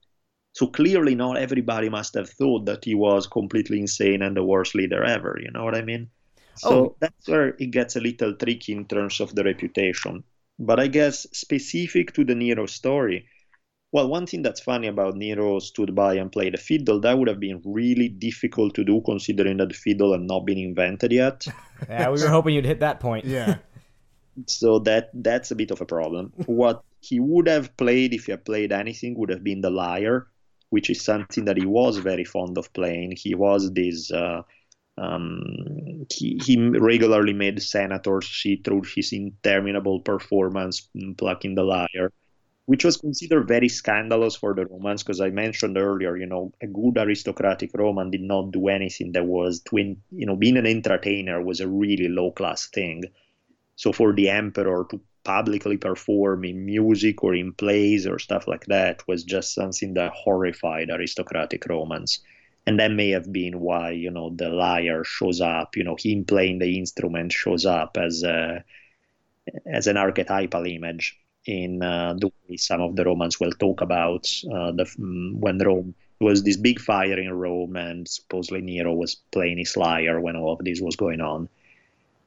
So 0.52 0.68
clearly 0.68 1.16
not 1.16 1.38
everybody 1.38 1.88
must 1.88 2.16
have 2.16 2.30
thought 2.30 2.66
that 2.66 2.84
he 2.84 2.96
was 2.96 3.28
completely 3.28 3.80
insane 3.80 4.22
and 4.22 4.36
the 4.36 4.44
worst 4.44 4.76
leader 4.76 5.04
ever 5.04 5.40
you 5.42 5.52
know 5.52 5.64
what 5.64 5.76
i 5.76 5.82
mean? 5.82 6.10
So 6.56 6.70
oh. 6.70 6.96
that's 7.00 7.28
where 7.30 7.56
it 7.58 7.72
gets 7.72 7.96
a 7.96 8.02
little 8.02 8.34
tricky 8.34 8.74
in 8.74 8.86
terms 8.86 9.22
of 9.22 9.34
the 9.34 9.44
reputation. 9.44 10.24
But 10.58 10.80
i 10.80 10.88
guess 10.88 11.28
specific 11.32 12.14
to 12.16 12.26
the 12.26 12.36
nero 12.36 12.66
story 12.66 13.28
well, 13.92 14.08
one 14.08 14.28
thing 14.28 14.44
that's 14.44 14.62
funny 14.62 14.88
about 14.88 15.16
Nero 15.16 15.60
stood 15.60 15.96
by 15.96 16.16
and 16.16 16.32
played 16.32 16.54
the 16.54 16.58
fiddle, 16.58 17.00
that 17.00 17.18
would 17.18 17.28
have 17.28 17.40
been 17.40 17.62
really 17.66 18.08
difficult 18.08 18.76
to 18.76 18.84
do 18.84 19.02
considering 19.04 19.58
that 19.58 19.70
the 19.70 19.76
fiddle 19.76 20.12
had 20.12 20.22
not 20.22 20.46
been 20.46 20.60
invented 20.60 21.12
yet. 21.12 21.46
yeah, 21.90 22.10
we 22.10 22.22
were 22.22 22.30
hoping 22.30 22.54
you'd 22.54 22.66
hit 22.66 22.82
that 22.82 23.00
point. 23.00 23.26
Yeah. 23.26 23.58
so 24.46 24.80
that 24.80 25.10
that's 25.14 25.52
a 25.52 25.56
bit 25.56 25.72
of 25.72 25.82
a 25.82 25.86
problem. 25.86 26.32
what 26.46 26.84
he 27.02 27.20
would 27.20 27.48
have 27.48 27.76
played 27.78 28.14
if 28.14 28.26
he 28.26 28.32
had 28.32 28.46
played 28.46 28.72
anything 28.72 29.18
would 29.18 29.30
have 29.30 29.44
been 29.44 29.62
the 29.62 29.72
lyre, 29.72 30.28
which 30.70 30.90
is 30.90 31.02
something 31.02 31.46
that 31.46 31.58
he 31.58 31.66
was 31.66 31.98
very 31.98 32.26
fond 32.26 32.58
of 32.60 32.72
playing. 32.74 33.14
He 33.18 33.34
was 33.34 33.74
this 33.74 34.12
uh, 34.12 34.44
um, 35.00 36.06
he, 36.12 36.40
he 36.46 36.58
regularly 36.60 37.34
made 37.34 37.62
senators 37.62 38.28
see 38.28 38.58
through 38.58 38.84
his 38.84 39.14
interminable 39.14 40.02
performance 40.02 40.90
plucking 41.18 41.56
the 41.56 41.64
lyre 41.64 42.12
which 42.70 42.86
was 42.86 42.98
considered 42.98 43.48
very 43.48 43.68
scandalous 43.68 44.36
for 44.36 44.54
the 44.54 44.64
Romans, 44.68 45.02
because 45.02 45.20
I 45.20 45.32
mentioned 45.32 45.76
earlier, 45.76 46.16
you 46.16 46.28
know, 46.28 46.54
a 46.62 46.68
good 46.68 47.00
aristocratic 47.00 47.72
Roman 47.74 48.12
did 48.12 48.22
not 48.22 48.52
do 48.52 48.68
anything 48.68 49.14
that 49.14 49.26
was 49.26 49.62
twin, 49.62 50.04
you 50.12 50.28
know, 50.28 50.36
being 50.36 50.56
an 50.56 50.68
entertainer 50.68 51.42
was 51.42 51.62
a 51.62 51.68
really 51.68 52.10
low 52.10 52.30
class 52.30 52.68
thing. 52.68 53.06
So 53.76 53.92
for 53.92 54.14
the 54.14 54.30
emperor 54.30 54.86
to 54.92 55.02
publicly 55.24 55.78
perform 55.78 56.46
in 56.46 56.64
music 56.64 57.24
or 57.24 57.34
in 57.34 57.54
plays 57.54 58.06
or 58.06 58.20
stuff 58.20 58.48
like 58.48 58.68
that 58.68 59.02
was 59.08 59.24
just 59.24 59.56
something 59.56 59.96
that 59.96 60.12
horrified 60.14 60.92
aristocratic 60.92 61.66
Romans. 61.68 62.20
And 62.68 62.80
that 62.80 62.92
may 62.92 63.10
have 63.10 63.34
been 63.34 63.62
why, 63.62 63.94
you 63.94 64.12
know, 64.12 64.30
the 64.36 64.50
lyre 64.50 65.04
shows 65.04 65.42
up, 65.42 65.76
you 65.76 65.84
know, 65.84 65.98
him 65.98 66.24
playing 66.24 66.60
the 66.60 66.78
instrument 66.78 67.32
shows 67.32 67.66
up 67.66 67.98
as 67.98 68.22
a, 68.22 68.64
as 69.66 69.88
an 69.88 69.98
archetypal 69.98 70.68
image 70.68 71.19
in 71.46 71.82
uh, 71.82 72.14
the 72.18 72.28
way 72.28 72.58
some 72.58 72.82
of 72.82 72.96
the 72.96 73.06
Romans 73.06 73.40
will 73.40 73.52
talk 73.52 73.82
about 73.82 74.28
uh, 74.54 74.72
the, 74.72 74.84
mm, 75.00 75.36
when 75.36 75.58
Rome 75.60 75.96
was 76.20 76.44
this 76.44 76.58
big 76.58 76.80
fire 76.80 77.18
in 77.18 77.32
Rome, 77.32 77.76
and 77.76 78.08
supposedly 78.08 78.62
Nero 78.62 78.94
was 78.94 79.16
playing 79.32 79.58
his 79.58 79.78
lyre 79.78 80.20
when 80.20 80.36
all 80.36 80.54
of 80.54 80.66
this 80.66 80.82
was 80.82 80.96
going 80.96 81.22
on. 81.22 81.48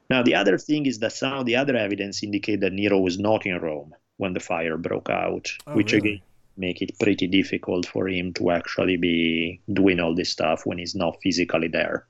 Now, 0.09 0.23
the 0.23 0.35
other 0.35 0.59
thing 0.59 0.87
is 0.87 0.99
that 1.01 1.13
some 1.13 1.35
of 1.35 1.47
the 1.47 1.57
other 1.57 1.77
evidence 1.77 2.23
indicate 2.23 2.61
that 2.61 2.73
Nero 2.73 2.99
was 2.99 3.19
not 3.19 3.47
in 3.47 3.59
Rome 3.59 3.95
when 4.17 4.33
the 4.33 4.41
fire 4.41 4.77
broke 4.77 5.11
out, 5.11 5.51
oh, 5.67 5.75
which 5.75 5.93
really? 5.93 6.09
again 6.15 6.23
make 6.57 6.83
it 6.83 6.99
pretty 6.99 7.27
difficult 7.27 7.87
for 7.87 8.09
him 8.09 8.33
to 8.35 8.51
actually 8.51 8.97
be 8.97 9.61
doing 9.73 10.01
all 10.01 10.15
this 10.15 10.31
stuff 10.31 10.67
when 10.67 10.79
he's 10.79 10.95
not 10.95 11.21
physically 11.23 11.69
there. 11.69 12.07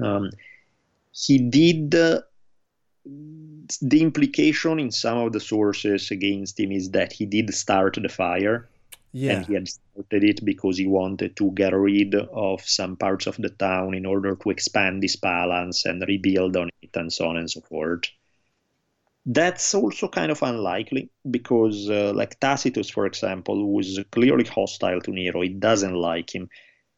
Um, 0.00 0.30
he 1.12 1.38
did. 1.38 1.94
The 3.06 4.00
implication 4.00 4.78
in 4.78 4.90
some 4.90 5.18
of 5.18 5.32
the 5.32 5.40
sources 5.40 6.10
against 6.10 6.58
him 6.58 6.72
is 6.72 6.90
that 6.90 7.12
he 7.12 7.26
did 7.26 7.52
start 7.54 7.98
the 8.00 8.08
fire. 8.08 8.68
Yeah. 9.12 9.36
And 9.36 9.46
he 9.46 9.54
had 9.54 9.68
started 9.68 10.24
it 10.24 10.44
because 10.44 10.78
he 10.78 10.86
wanted 10.86 11.36
to 11.36 11.52
get 11.52 11.72
rid 11.72 12.14
of 12.14 12.62
some 12.62 12.96
parts 12.96 13.26
of 13.26 13.36
the 13.36 13.50
town 13.50 13.94
in 13.94 14.06
order 14.06 14.34
to 14.34 14.50
expand 14.50 15.02
his 15.02 15.16
palace 15.16 15.84
and 15.84 16.02
rebuild 16.06 16.56
on 16.56 16.70
it 16.82 16.96
and 16.96 17.12
so 17.12 17.28
on 17.28 17.36
and 17.36 17.48
so 17.48 17.60
forth. 17.60 18.04
That's 19.24 19.74
also 19.74 20.08
kind 20.08 20.32
of 20.32 20.42
unlikely 20.42 21.10
because, 21.30 21.88
uh, 21.88 22.12
like 22.14 22.40
Tacitus, 22.40 22.90
for 22.90 23.06
example, 23.06 23.54
who 23.54 23.78
is 23.78 24.00
clearly 24.10 24.44
hostile 24.44 25.00
to 25.00 25.12
Nero, 25.12 25.42
he 25.42 25.48
doesn't 25.50 25.94
like 25.94 26.34
him, 26.34 26.50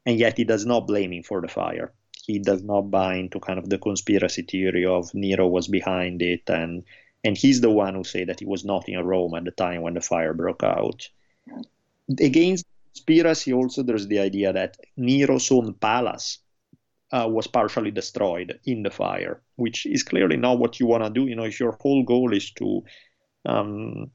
and 0.07 0.19
yet 0.19 0.39
he 0.39 0.45
does 0.45 0.65
not 0.67 0.87
blame 0.87 1.13
him 1.13 1.23
for 1.23 1.41
the 1.41 1.49
fire 1.49 1.93
he 2.27 2.39
does 2.41 2.63
not 2.63 2.91
buy 2.91 3.15
into 3.15 3.39
kind 3.39 3.59
of 3.59 3.69
the 3.69 3.79
conspiracy 3.79 4.43
theory 4.43 4.85
of 4.85 5.15
Nero 5.15 5.47
was 5.47 5.69
behind 5.69 6.23
it, 6.23 6.43
and 6.49 6.85
and 7.25 7.37
he's 7.37 7.61
the 7.61 7.71
one 7.71 7.95
who 7.95 8.05
said 8.05 8.29
that 8.29 8.41
he 8.41 8.47
was 8.47 8.65
not 8.65 8.89
in 8.89 9.05
Rome 9.05 9.35
at 9.35 9.45
the 9.45 9.51
time 9.51 9.83
when 9.83 9.95
the 9.95 10.01
fire 10.01 10.35
broke 10.35 10.63
out. 10.63 11.09
Against 12.21 12.67
conspiracy, 12.93 13.53
also 13.53 13.83
there's 13.83 14.07
the 14.07 14.21
idea 14.21 14.53
that 14.53 14.77
Nero's 14.97 15.51
own 15.51 15.75
palace 15.75 16.39
uh, 17.13 17.29
was 17.29 17.47
partially 17.47 17.91
destroyed 17.91 18.59
in 18.65 18.83
the 18.83 18.91
fire, 18.91 19.41
which 19.57 19.87
is 19.87 20.03
clearly 20.03 20.37
not 20.37 20.59
what 20.59 20.81
you 20.81 20.87
want 20.87 21.05
to 21.05 21.11
do. 21.11 21.27
You 21.27 21.37
know, 21.37 21.45
if 21.45 21.61
your 21.61 21.77
whole 21.81 22.03
goal 22.03 22.33
is 22.33 22.51
to 22.53 22.85
um, 23.45 24.11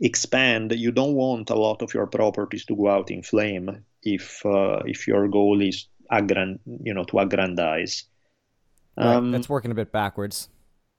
expand, 0.00 0.72
you 0.72 0.92
don't 0.92 1.14
want 1.14 1.50
a 1.50 1.54
lot 1.56 1.82
of 1.82 1.94
your 1.94 2.06
properties 2.06 2.64
to 2.66 2.76
go 2.76 2.88
out 2.88 3.10
in 3.10 3.22
flame. 3.22 3.84
If 4.02 4.44
uh, 4.46 4.82
if 4.86 5.06
your 5.06 5.28
goal 5.28 5.60
is 5.60 5.88
aggrand, 6.10 6.58
you 6.82 6.94
know, 6.94 7.04
to 7.04 7.18
aggrandize. 7.18 8.04
Right, 8.96 9.14
um, 9.14 9.30
that's 9.30 9.48
working 9.48 9.70
a 9.70 9.74
bit 9.74 9.92
backwards. 9.92 10.48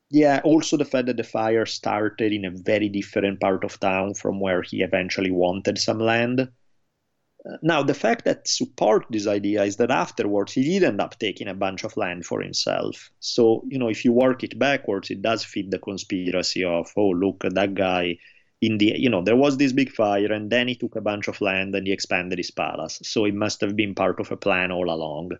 Yeah, 0.10 0.41
also 0.43 0.76
the 0.76 0.86
fact 0.86 1.08
that 1.08 1.17
the 1.17 1.24
fire 1.24 1.65
started 1.65 2.34
in 2.34 2.43
a 2.43 2.52
very 2.52 2.89
different 2.89 3.39
part 3.39 3.63
of 3.63 3.80
town 3.80 4.13
from 4.13 4.41
where 4.41 4.62
he 4.62 4.82
eventually 4.82 5.32
wanted 5.32 5.78
some 5.78 6.00
land. 6.00 6.41
Uh, 6.41 7.58
now, 7.63 7.82
the 7.82 7.93
fact 7.93 8.26
that 8.26 8.47
support 8.47 9.06
this 9.10 9.26
idea 9.26 9.63
is 9.63 9.78
that 9.78 9.89
afterwards 9.89 10.52
he 10.52 10.63
did 10.63 10.84
end 10.84 11.00
up 11.00 11.17
taking 11.17 11.47
a 11.47 11.54
bunch 11.54 11.84
of 11.84 11.95
land 11.95 12.26
for 12.26 12.41
himself. 12.41 13.10
So, 13.19 13.63
you 13.69 13.80
know, 13.80 13.88
if 13.88 14.04
you 14.04 14.12
work 14.12 14.43
it 14.43 14.60
backwards, 14.60 15.10
it 15.10 15.21
does 15.21 15.45
fit 15.45 15.71
the 15.71 15.80
conspiracy 15.80 16.63
of, 16.65 16.91
oh, 16.97 17.10
look, 17.10 17.43
that 17.43 17.74
guy 17.74 18.17
in 18.62 18.78
the 18.78 18.93
you 18.97 19.10
know 19.10 19.24
there 19.24 19.36
was 19.36 19.58
this 19.58 19.74
big 19.74 19.91
fire 19.91 20.32
and 20.32 20.50
then 20.52 20.67
he 20.67 20.76
took 20.76 20.95
a 20.95 21.02
bunch 21.02 21.28
of 21.28 21.41
land 21.41 21.76
and 21.76 21.88
he 21.88 21.93
expanded 21.93 22.38
his 22.38 22.52
palace. 22.52 23.00
So 23.04 23.26
it 23.26 23.34
must 23.34 23.62
have 23.62 23.76
been 23.76 23.95
part 23.95 24.19
of 24.19 24.32
a 24.32 24.38
plan 24.38 24.71
all 24.71 24.89
along. 24.89 25.32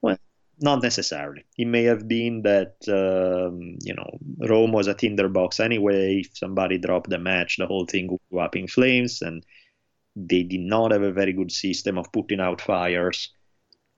Well 0.00 0.18
not 0.62 0.82
necessarily. 0.82 1.44
It 1.56 1.66
may 1.66 1.84
have 1.84 2.08
been 2.08 2.42
that 2.42 2.76
um, 2.88 3.78
you 3.82 3.94
know 3.94 4.18
rome 4.48 4.72
was 4.72 4.86
a 4.86 4.94
tinderbox 4.94 5.60
anyway. 5.60 6.22
If 6.24 6.36
somebody 6.36 6.78
dropped 6.78 7.12
a 7.12 7.18
match 7.18 7.58
the 7.58 7.66
whole 7.66 7.86
thing 7.86 8.08
would 8.08 8.20
go 8.32 8.38
up 8.38 8.56
in 8.56 8.66
flames 8.66 9.22
and 9.22 9.44
they 10.16 10.42
did 10.42 10.60
not 10.60 10.92
have 10.92 11.02
a 11.02 11.12
very 11.12 11.32
good 11.32 11.52
system 11.52 11.98
of 11.98 12.12
putting 12.12 12.40
out 12.40 12.60
fires. 12.60 13.32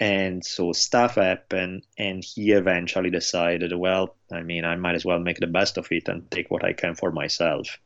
And 0.01 0.45
so 0.45 0.73
stuff 0.73 1.15
happened, 1.15 1.87
and 1.97 2.25
he 2.25 2.51
eventually 2.51 3.11
decided, 3.11 3.73
well, 3.73 4.17
I 4.33 4.43
mean, 4.43 4.65
I 4.65 4.75
might 4.75 4.97
as 4.97 5.05
well 5.05 5.21
make 5.21 5.39
the 5.39 5.47
best 5.47 5.79
of 5.79 5.87
it 5.93 6.09
and 6.09 6.29
take 6.29 6.51
what 6.51 6.65
I 6.65 6.73
can 6.73 6.97
for 6.97 7.13
myself. 7.13 7.79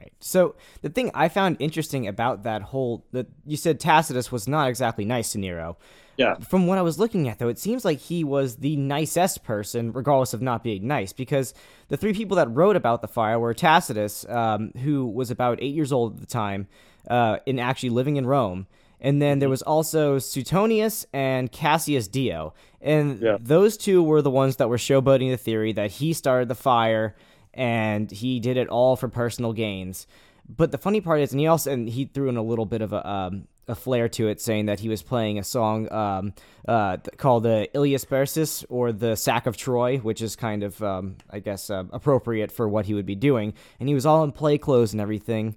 Right. 0.00 0.12
So 0.20 0.54
the 0.80 0.88
thing 0.88 1.10
I 1.14 1.28
found 1.28 1.58
interesting 1.60 2.08
about 2.08 2.42
that 2.44 2.62
whole 2.62 3.04
that 3.12 3.26
you 3.44 3.58
said 3.58 3.78
Tacitus 3.78 4.32
was 4.32 4.48
not 4.48 4.68
exactly 4.68 5.04
nice 5.04 5.32
to 5.32 5.38
Nero. 5.38 5.76
Yeah. 6.16 6.36
From 6.36 6.66
what 6.66 6.78
I 6.78 6.82
was 6.82 6.98
looking 6.98 7.28
at, 7.28 7.38
though, 7.38 7.48
it 7.48 7.58
seems 7.58 7.84
like 7.84 7.98
he 7.98 8.24
was 8.24 8.56
the 8.56 8.76
nicest 8.76 9.44
person, 9.44 9.92
regardless 9.92 10.32
of 10.32 10.40
not 10.40 10.62
being 10.64 10.86
nice, 10.86 11.12
because 11.12 11.52
the 11.88 11.96
three 11.98 12.12
people 12.14 12.36
that 12.36 12.48
wrote 12.48 12.76
about 12.76 13.02
the 13.02 13.08
fire 13.08 13.38
were 13.38 13.52
Tacitus, 13.54 14.26
um, 14.28 14.72
who 14.82 15.06
was 15.06 15.30
about 15.30 15.58
eight 15.62 15.74
years 15.74 15.92
old 15.92 16.14
at 16.14 16.20
the 16.20 16.26
time, 16.26 16.66
uh, 17.08 17.38
and 17.46 17.60
actually 17.60 17.90
living 17.90 18.16
in 18.16 18.26
Rome. 18.26 18.66
And 19.00 19.20
then 19.20 19.38
there 19.38 19.48
was 19.48 19.62
also 19.62 20.18
Suetonius 20.18 21.06
and 21.12 21.50
Cassius 21.50 22.06
Dio. 22.06 22.52
And 22.82 23.20
Yeah. 23.20 23.38
those 23.40 23.76
two 23.78 24.02
were 24.02 24.20
the 24.20 24.30
ones 24.30 24.56
that 24.56 24.68
were 24.68 24.76
showboating 24.76 25.30
the 25.30 25.38
theory 25.38 25.72
that 25.72 25.90
he 25.92 26.12
started 26.12 26.48
the 26.48 26.54
fire 26.54 27.14
and 27.54 28.10
he 28.10 28.40
did 28.40 28.56
it 28.56 28.68
all 28.68 28.96
for 28.96 29.08
personal 29.08 29.52
gains. 29.52 30.06
But 30.48 30.72
the 30.72 30.78
funny 30.78 31.00
part 31.00 31.20
is, 31.20 31.32
and 31.32 31.40
he 31.40 31.46
also 31.46 31.70
and 31.70 31.88
he 31.88 32.06
threw 32.06 32.28
in 32.28 32.36
a 32.36 32.42
little 32.42 32.66
bit 32.66 32.82
of 32.82 32.92
a 32.92 33.08
um, 33.08 33.46
a 33.68 33.74
flair 33.74 34.08
to 34.08 34.28
it, 34.28 34.40
saying 34.40 34.66
that 34.66 34.80
he 34.80 34.88
was 34.88 35.02
playing 35.02 35.38
a 35.38 35.44
song 35.44 35.90
um, 35.92 36.34
uh, 36.66 36.96
called 37.16 37.44
the 37.44 37.68
Ilias 37.72 38.04
Persis 38.04 38.64
or 38.68 38.90
the 38.90 39.14
Sack 39.14 39.46
of 39.46 39.56
Troy, 39.56 39.98
which 39.98 40.20
is 40.20 40.34
kind 40.34 40.62
of 40.62 40.82
um, 40.82 41.16
I 41.30 41.38
guess 41.38 41.70
uh, 41.70 41.84
appropriate 41.92 42.50
for 42.50 42.68
what 42.68 42.86
he 42.86 42.94
would 42.94 43.06
be 43.06 43.14
doing. 43.14 43.54
And 43.78 43.88
he 43.88 43.94
was 43.94 44.06
all 44.06 44.24
in 44.24 44.32
play 44.32 44.58
clothes 44.58 44.92
and 44.92 45.00
everything. 45.00 45.56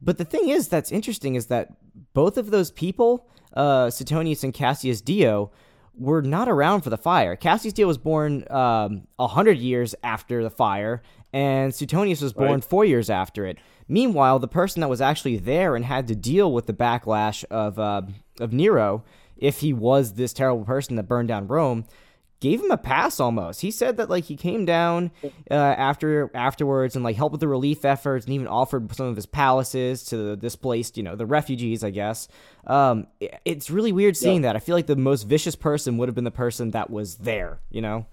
But 0.00 0.18
the 0.18 0.24
thing 0.24 0.48
is, 0.48 0.66
that's 0.66 0.90
interesting, 0.90 1.36
is 1.36 1.46
that 1.46 1.74
both 2.12 2.36
of 2.36 2.50
those 2.50 2.72
people, 2.72 3.28
uh, 3.54 3.88
Suetonius 3.90 4.42
and 4.42 4.52
Cassius 4.52 5.00
Dio, 5.00 5.52
were 5.94 6.22
not 6.22 6.48
around 6.48 6.80
for 6.80 6.90
the 6.90 6.98
fire. 6.98 7.36
Cassius 7.36 7.72
Dio 7.74 7.86
was 7.86 7.98
born 7.98 8.44
um, 8.50 9.06
100 9.16 9.58
years 9.58 9.94
after 10.02 10.42
the 10.42 10.50
fire, 10.50 11.02
and 11.32 11.74
Suetonius 11.74 12.20
was 12.20 12.32
born 12.32 12.50
Right. 12.52 12.64
four 12.64 12.84
years 12.84 13.08
after 13.10 13.46
it. 13.46 13.58
Meanwhile, 13.88 14.38
the 14.38 14.48
person 14.48 14.80
that 14.80 14.88
was 14.88 15.00
actually 15.00 15.36
there 15.36 15.74
and 15.76 15.84
had 15.84 16.06
to 16.08 16.14
deal 16.14 16.52
with 16.52 16.66
the 16.66 16.72
backlash 16.72 17.44
of, 17.50 17.78
uh, 17.78 18.02
of 18.40 18.52
Nero, 18.52 19.02
if 19.36 19.60
he 19.60 19.72
was 19.72 20.14
this 20.14 20.32
terrible 20.32 20.64
person 20.64 20.96
that 20.96 21.04
burned 21.04 21.28
down 21.28 21.46
Rome, 21.48 21.84
gave 22.40 22.60
him 22.60 22.70
a 22.72 22.76
pass 22.76 23.20
almost. 23.20 23.60
He 23.60 23.70
said 23.70 23.96
that 23.98 24.10
like 24.10 24.24
he 24.24 24.36
came 24.36 24.64
down 24.64 25.12
uh, 25.48 25.54
after 25.54 26.28
afterwards 26.34 26.96
and 26.96 27.04
like 27.04 27.14
helped 27.16 27.32
with 27.32 27.40
the 27.40 27.46
relief 27.48 27.84
efforts 27.84 28.24
and 28.26 28.34
even 28.34 28.48
offered 28.48 28.92
some 28.96 29.06
of 29.06 29.14
his 29.14 29.26
palaces 29.26 30.02
to 30.06 30.16
the 30.16 30.36
displaced, 30.36 30.96
you 30.96 31.04
know, 31.04 31.14
the 31.14 31.26
refugees, 31.26 31.84
I 31.84 31.90
guess. 31.90 32.26
Um, 32.66 33.06
it's 33.44 33.70
really 33.70 33.92
weird 33.92 34.16
seeing 34.16 34.42
that. 34.42 34.56
I 34.56 34.58
feel 34.58 34.74
like 34.74 34.86
the 34.88 34.96
most 34.96 35.22
vicious 35.24 35.54
person 35.54 35.98
would 35.98 36.08
have 36.08 36.16
been 36.16 36.24
the 36.24 36.30
person 36.32 36.72
that 36.72 36.90
was 36.90 37.16
there, 37.16 37.60
you 37.70 37.80
know? 37.80 38.06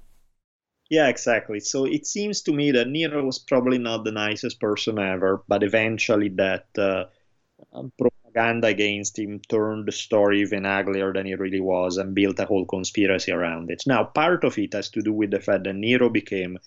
Yeah, 0.90 1.08
exactly. 1.08 1.60
So 1.60 1.86
it 1.86 2.06
seems 2.08 2.42
to 2.44 2.54
me 2.54 2.72
that 2.72 2.88
Nero 2.88 3.24
was 3.26 3.40
probably 3.40 3.78
not 3.78 4.04
the 4.04 4.12
nicest 4.12 4.60
person 4.60 4.98
ever, 5.00 5.44
but 5.48 5.64
eventually 5.64 6.30
that 6.30 6.68
uh, 6.78 7.06
um, 7.74 7.92
propaganda 7.98 8.68
against 8.70 9.20
him 9.20 9.42
turned 9.50 9.88
the 9.88 9.92
story 9.94 10.42
even 10.42 10.66
uglier 10.66 11.14
than 11.14 11.28
it 11.28 11.40
really 11.40 11.60
was 11.62 11.98
and 11.98 12.16
built 12.16 12.40
a 12.40 12.46
whole 12.46 12.66
conspiracy 12.66 13.32
around 13.32 13.72
it. 13.72 13.84
Now, 13.88 14.04
part 14.06 14.44
of 14.46 14.58
it 14.60 14.74
has 14.74 14.90
to 14.92 15.02
do 15.02 15.14
with 15.14 15.32
the 15.32 15.42
fact 15.42 15.66
that 15.66 15.76
Nero 15.76 16.10
became 16.10 16.60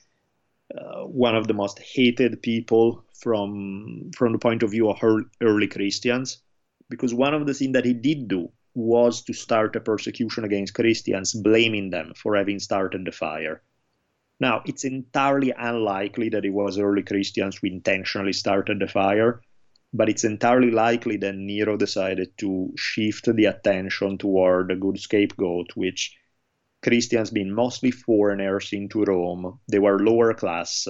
uh, 0.76 1.04
one 1.06 1.36
of 1.36 1.46
the 1.48 1.54
most 1.54 1.78
hated 1.80 2.42
people 2.42 3.04
from 3.20 4.10
from 4.16 4.32
the 4.32 4.38
point 4.38 4.62
of 4.62 4.70
view 4.70 4.90
of 4.90 5.00
early 5.42 5.68
Christians, 5.68 6.42
because 6.90 7.14
one 7.14 7.34
of 7.34 7.46
the 7.46 7.54
things 7.54 7.72
that 7.74 7.84
he 7.84 7.94
did 7.94 8.28
do 8.28 8.50
was 8.74 9.22
to 9.24 9.32
start 9.34 9.76
a 9.76 9.80
persecution 9.80 10.44
against 10.44 10.74
Christians, 10.74 11.34
blaming 11.34 11.90
them 11.90 12.12
for 12.16 12.36
having 12.36 12.58
started 12.58 13.04
the 13.06 13.12
fire. 13.12 13.62
Now, 14.42 14.60
it's 14.66 14.84
entirely 14.84 15.52
unlikely 15.56 16.30
that 16.30 16.44
it 16.44 16.50
was 16.50 16.76
early 16.76 17.04
Christians 17.04 17.58
who 17.58 17.68
intentionally 17.68 18.32
started 18.32 18.80
the 18.80 18.88
fire, 18.88 19.40
but 19.94 20.08
it's 20.08 20.24
entirely 20.24 20.72
likely 20.72 21.16
that 21.18 21.36
Nero 21.36 21.76
decided 21.76 22.36
to 22.38 22.72
shift 22.76 23.32
the 23.32 23.44
attention 23.44 24.18
toward 24.18 24.72
a 24.72 24.76
good 24.84 24.98
scapegoat, 24.98 25.68
which 25.76 26.18
Christians 26.82 27.30
being 27.30 27.52
mostly 27.52 27.92
foreigners 27.92 28.72
into 28.72 29.04
Rome, 29.04 29.60
they 29.68 29.78
were 29.78 30.00
lower 30.00 30.34
class. 30.34 30.88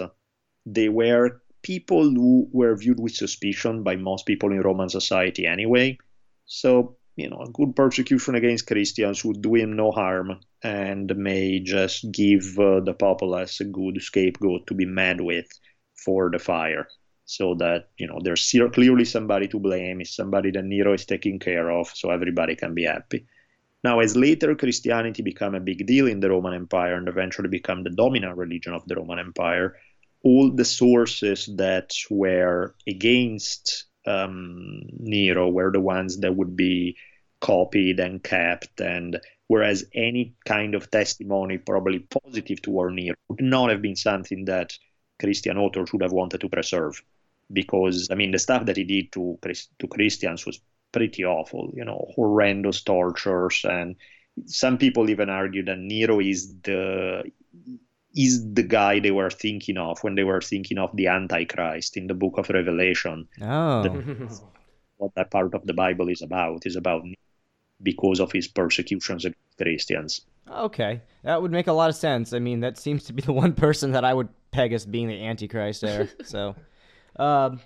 They 0.64 0.88
were 0.88 1.42
people 1.60 2.08
who 2.08 2.48
were 2.52 2.74
viewed 2.74 3.00
with 3.00 3.14
suspicion 3.14 3.82
by 3.82 3.96
most 3.96 4.24
people 4.24 4.50
in 4.50 4.62
Roman 4.62 4.88
society 4.88 5.44
anyway. 5.44 5.98
So, 6.46 6.96
you 7.16 7.29
know, 7.29 7.40
a 7.40 7.51
good 7.51 7.77
persecution 7.77 8.35
against 8.35 8.66
Christians 8.66 9.25
would 9.25 9.42
do 9.42 9.55
him 9.55 9.77
no 9.77 9.90
harm 9.90 10.40
and 10.62 11.14
may 11.16 11.61
just 11.61 12.11
give 12.11 12.59
uh, 12.59 12.81
the 12.81 12.94
populace 12.94 13.61
a 13.61 13.64
good 13.64 14.01
scapegoat 14.01 14.66
to 14.66 14.75
be 14.75 14.87
mad 14.87 15.20
with 15.20 15.46
for 15.94 16.31
the 16.31 16.38
fire. 16.38 16.88
So 17.25 17.55
that, 17.57 17.90
you 17.98 18.07
know, 18.07 18.18
there's 18.22 18.53
clearly 18.72 19.05
somebody 19.05 19.48
to 19.48 19.61
blame, 19.61 20.01
is 20.01 20.14
somebody 20.14 20.51
that 20.51 20.64
Nero 20.64 20.92
is 20.92 21.07
taking 21.07 21.38
care 21.38 21.70
of, 21.70 21.88
so 21.94 22.11
everybody 22.11 22.57
can 22.57 22.75
be 22.75 22.85
happy. 22.85 23.27
Now, 23.85 24.01
as 24.01 24.16
later 24.16 24.55
Christianity 24.55 25.22
became 25.22 25.55
a 25.55 25.61
big 25.61 25.87
deal 25.87 26.07
in 26.07 26.20
the 26.20 26.31
Roman 26.31 26.55
Empire 26.55 26.94
and 26.94 27.09
eventually 27.09 27.48
became 27.48 27.83
the 27.83 27.90
dominant 27.90 28.37
religion 28.37 28.75
of 28.75 28.87
the 28.87 28.96
Roman 28.96 29.18
Empire, 29.18 29.77
all 30.22 30.51
the 30.51 30.64
sources 30.64 31.48
that 31.57 31.92
were 32.11 32.75
against 32.87 33.87
um, 34.06 34.82
Nero 34.98 35.48
were 35.48 35.72
the 35.72 35.80
ones 35.80 36.18
that 36.20 36.34
would 36.34 36.56
be 36.56 36.96
copied 37.40 38.00
and 38.00 38.22
kept, 38.22 38.80
and 38.80 39.20
whereas 39.48 39.84
any 39.94 40.34
kind 40.46 40.74
of 40.74 40.90
testimony 40.90 41.58
probably 41.58 41.98
positive 41.98 42.62
toward 42.62 42.94
Nero 42.94 43.16
would 43.28 43.40
not 43.40 43.70
have 43.70 43.82
been 43.82 43.96
something 43.96 44.44
that 44.46 44.72
Christian 45.20 45.58
authors 45.58 45.92
would 45.92 46.02
have 46.02 46.12
wanted 46.12 46.40
to 46.40 46.48
preserve, 46.48 47.02
because 47.52 48.08
I 48.10 48.14
mean 48.14 48.30
the 48.30 48.38
stuff 48.38 48.66
that 48.66 48.76
he 48.76 48.84
did 48.84 49.12
to 49.12 49.38
to 49.78 49.86
Christians 49.88 50.46
was 50.46 50.60
pretty 50.92 51.24
awful, 51.24 51.72
you 51.74 51.84
know, 51.84 52.06
horrendous 52.14 52.82
tortures, 52.82 53.64
and 53.64 53.96
some 54.46 54.78
people 54.78 55.10
even 55.10 55.28
argue 55.28 55.64
that 55.64 55.78
Nero 55.78 56.20
is 56.20 56.54
the 56.62 57.24
is 58.14 58.53
the 58.55 58.62
guy 58.62 59.01
they 59.01 59.11
were 59.11 59.31
thinking 59.31 59.79
of 59.79 59.98
when 60.03 60.14
they 60.14 60.25
were 60.25 60.40
thinking 60.40 60.79
of 60.79 60.94
the 60.96 61.07
Antichrist 61.07 61.96
in 61.96 62.07
the 62.07 62.14
book 62.14 62.38
of 62.38 62.48
Revelation. 62.51 63.29
Oh. 63.40 64.29
What 64.98 65.14
that 65.16 65.31
part 65.31 65.55
of 65.55 65.66
the 65.66 65.75
Bible 65.75 66.09
is 66.09 66.22
about 66.22 66.66
is 66.66 66.77
about 66.77 67.03
because 67.83 68.20
of 68.20 68.31
his 68.31 68.46
persecutions 68.46 69.25
against 69.25 69.59
Christians. 69.59 70.20
Okay. 70.48 71.01
That 71.25 71.42
would 71.42 71.51
make 71.51 71.66
a 71.66 71.72
lot 71.72 71.90
of 71.90 71.96
sense. 71.96 72.33
I 72.33 72.38
mean, 72.38 72.61
that 72.61 72.79
seems 72.79 73.05
to 73.05 73.12
be 73.12 73.22
the 73.22 73.33
one 73.44 73.53
person 73.55 73.92
that 73.92 74.05
I 74.05 74.14
would 74.14 74.29
peg 74.51 74.72
as 74.72 74.87
being 74.87 75.09
the 75.09 75.25
Antichrist 75.25 75.81
there. 75.81 76.09
so, 76.25 76.55
um, 77.16 77.61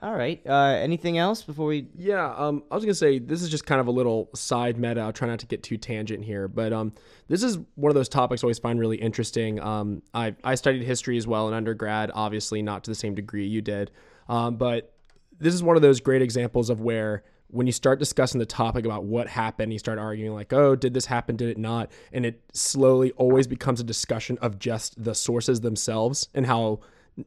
all 0.00 0.14
right. 0.14 0.40
Uh, 0.46 0.78
anything 0.80 1.18
else 1.18 1.42
before 1.42 1.66
we. 1.66 1.88
Yeah, 1.96 2.32
um, 2.34 2.64
I 2.70 2.74
was 2.74 2.84
gonna 2.84 2.94
say 2.94 3.18
this 3.18 3.42
is 3.42 3.50
just 3.50 3.66
kind 3.66 3.80
of 3.80 3.88
a 3.88 3.90
little 3.90 4.30
side 4.34 4.78
meta. 4.78 5.00
I'll 5.00 5.12
try 5.12 5.28
not 5.28 5.40
to 5.40 5.46
get 5.46 5.62
too 5.62 5.76
tangent 5.76 6.24
here, 6.24 6.48
but 6.48 6.72
um, 6.72 6.92
this 7.28 7.42
is 7.42 7.58
one 7.74 7.90
of 7.90 7.94
those 7.94 8.08
topics 8.08 8.42
I 8.42 8.46
always 8.46 8.58
find 8.58 8.80
really 8.80 8.96
interesting. 8.96 9.60
Um, 9.60 10.02
I 10.14 10.34
I 10.42 10.54
studied 10.54 10.82
history 10.82 11.18
as 11.18 11.26
well 11.26 11.48
in 11.48 11.54
undergrad, 11.54 12.10
obviously 12.14 12.62
not 12.62 12.84
to 12.84 12.90
the 12.90 12.94
same 12.94 13.14
degree 13.14 13.46
you 13.46 13.60
did, 13.60 13.90
um, 14.28 14.56
but 14.56 14.94
this 15.38 15.52
is 15.52 15.62
one 15.62 15.76
of 15.76 15.82
those 15.82 16.00
great 16.00 16.22
examples 16.22 16.70
of 16.70 16.80
where 16.80 17.24
when 17.48 17.66
you 17.66 17.72
start 17.72 17.98
discussing 17.98 18.38
the 18.38 18.46
topic 18.46 18.86
about 18.86 19.04
what 19.04 19.28
happened, 19.28 19.72
you 19.72 19.78
start 19.78 19.98
arguing 19.98 20.32
like, 20.32 20.54
oh, 20.54 20.74
did 20.74 20.94
this 20.94 21.04
happen? 21.04 21.36
Did 21.36 21.50
it 21.50 21.58
not? 21.58 21.92
And 22.10 22.24
it 22.24 22.40
slowly 22.54 23.12
always 23.12 23.46
becomes 23.46 23.78
a 23.78 23.84
discussion 23.84 24.38
of 24.40 24.58
just 24.58 25.02
the 25.02 25.14
sources 25.14 25.60
themselves 25.60 26.28
and 26.34 26.46
how 26.46 26.80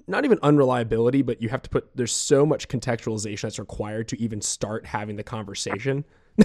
not 0.07 0.25
even 0.25 0.39
unreliability, 0.41 1.21
but 1.21 1.41
you 1.41 1.49
have 1.49 1.61
to 1.61 1.69
put 1.69 1.95
there's 1.95 2.11
so 2.11 2.45
much 2.45 2.67
contextualization 2.67 3.41
that's 3.41 3.59
required 3.59 4.07
to 4.09 4.21
even 4.21 4.41
start 4.41 4.85
having 4.85 5.15
the 5.15 5.23
conversation. 5.23 6.03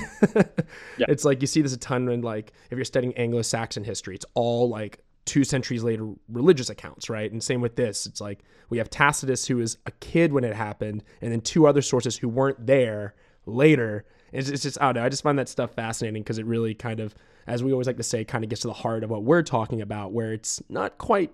It's 0.98 1.24
like 1.24 1.40
you 1.40 1.46
see 1.46 1.62
this 1.62 1.72
a 1.72 1.78
ton 1.78 2.08
in 2.08 2.22
like 2.22 2.52
if 2.70 2.76
you're 2.76 2.84
studying 2.84 3.16
Anglo-Saxon 3.16 3.84
history, 3.84 4.14
it's 4.14 4.26
all 4.34 4.68
like 4.68 5.02
two 5.24 5.44
centuries 5.44 5.82
later 5.82 6.12
religious 6.28 6.70
accounts, 6.70 7.08
right? 7.08 7.30
And 7.30 7.42
same 7.42 7.60
with 7.60 7.76
this. 7.76 8.06
It's 8.06 8.20
like 8.20 8.40
we 8.68 8.78
have 8.78 8.90
Tacitus 8.90 9.46
who 9.46 9.60
is 9.60 9.78
a 9.86 9.90
kid 9.92 10.32
when 10.32 10.44
it 10.44 10.54
happened, 10.54 11.02
and 11.20 11.32
then 11.32 11.40
two 11.40 11.66
other 11.66 11.82
sources 11.82 12.16
who 12.16 12.28
weren't 12.28 12.66
there 12.66 13.14
later. 13.46 14.04
It's, 14.32 14.48
it's 14.48 14.62
just 14.62 14.80
I 14.80 14.86
don't 14.86 14.96
know. 14.96 15.04
I 15.04 15.08
just 15.08 15.22
find 15.22 15.38
that 15.38 15.48
stuff 15.48 15.72
fascinating 15.74 16.22
because 16.22 16.38
it 16.38 16.46
really 16.46 16.74
kind 16.74 17.00
of, 17.00 17.14
as 17.46 17.64
we 17.64 17.72
always 17.72 17.86
like 17.86 17.96
to 17.96 18.02
say, 18.02 18.24
kind 18.24 18.44
of 18.44 18.50
gets 18.50 18.62
to 18.62 18.68
the 18.68 18.74
heart 18.74 19.02
of 19.02 19.10
what 19.10 19.24
we're 19.24 19.42
talking 19.42 19.80
about, 19.80 20.12
where 20.12 20.32
it's 20.32 20.62
not 20.68 20.98
quite 20.98 21.32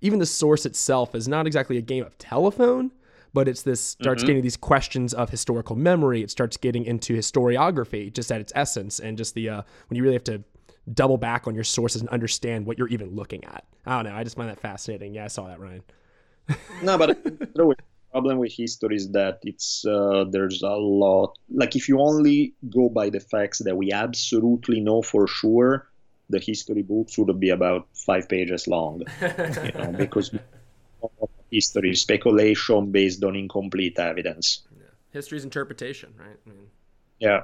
even 0.00 0.18
the 0.18 0.26
source 0.26 0.66
itself 0.66 1.14
is 1.14 1.28
not 1.28 1.46
exactly 1.46 1.76
a 1.76 1.82
game 1.82 2.04
of 2.04 2.16
telephone, 2.18 2.92
but 3.34 3.48
it's 3.48 3.62
this 3.62 3.80
starts 3.80 4.22
getting 4.22 4.42
these 4.42 4.56
questions 4.56 5.12
of 5.12 5.30
historical 5.30 5.76
memory. 5.76 6.22
It 6.22 6.30
starts 6.30 6.56
getting 6.56 6.84
into 6.84 7.14
historiography 7.14 8.12
just 8.12 8.32
at 8.32 8.40
its 8.40 8.52
essence, 8.54 9.00
and 9.00 9.18
just 9.18 9.34
the 9.34 9.48
uh, 9.48 9.62
when 9.88 9.96
you 9.96 10.02
really 10.02 10.14
have 10.14 10.24
to 10.24 10.42
double 10.94 11.18
back 11.18 11.46
on 11.46 11.54
your 11.54 11.64
sources 11.64 12.00
and 12.00 12.08
understand 12.10 12.66
what 12.66 12.78
you're 12.78 12.88
even 12.88 13.14
looking 13.14 13.44
at. 13.44 13.64
I 13.86 13.96
don't 13.96 14.10
know. 14.10 14.18
I 14.18 14.24
just 14.24 14.36
find 14.36 14.48
that 14.48 14.60
fascinating. 14.60 15.14
Yeah, 15.14 15.24
I 15.24 15.28
saw 15.28 15.46
that, 15.48 15.60
Ryan. 15.60 15.82
No, 16.82 16.96
but 16.96 17.22
the 17.22 17.74
problem 18.10 18.38
with 18.38 18.52
history 18.52 18.96
is 18.96 19.10
that 19.10 19.38
it's 19.42 19.84
uh, 19.84 20.24
there's 20.30 20.62
a 20.62 20.70
lot. 20.70 21.36
Like 21.50 21.76
if 21.76 21.88
you 21.88 22.00
only 22.00 22.54
go 22.70 22.88
by 22.88 23.10
the 23.10 23.20
facts 23.20 23.58
that 23.58 23.76
we 23.76 23.92
absolutely 23.92 24.80
know 24.80 25.02
for 25.02 25.26
sure, 25.26 25.88
the 26.30 26.38
history 26.38 26.82
books 26.82 27.16
would 27.18 27.38
be 27.40 27.50
about 27.50 27.88
five 27.94 28.28
pages 28.28 28.66
long. 28.66 29.02
you 29.22 29.72
know, 29.72 29.94
because 29.96 30.32
history 31.50 31.94
speculation 31.94 32.90
based 32.90 33.22
on 33.24 33.36
incomplete 33.36 33.98
evidence. 33.98 34.62
Yeah. 34.76 34.86
History's 35.10 35.44
interpretation, 35.44 36.14
right? 36.18 36.36
I 36.46 36.48
mean, 36.48 36.66
yeah. 37.18 37.42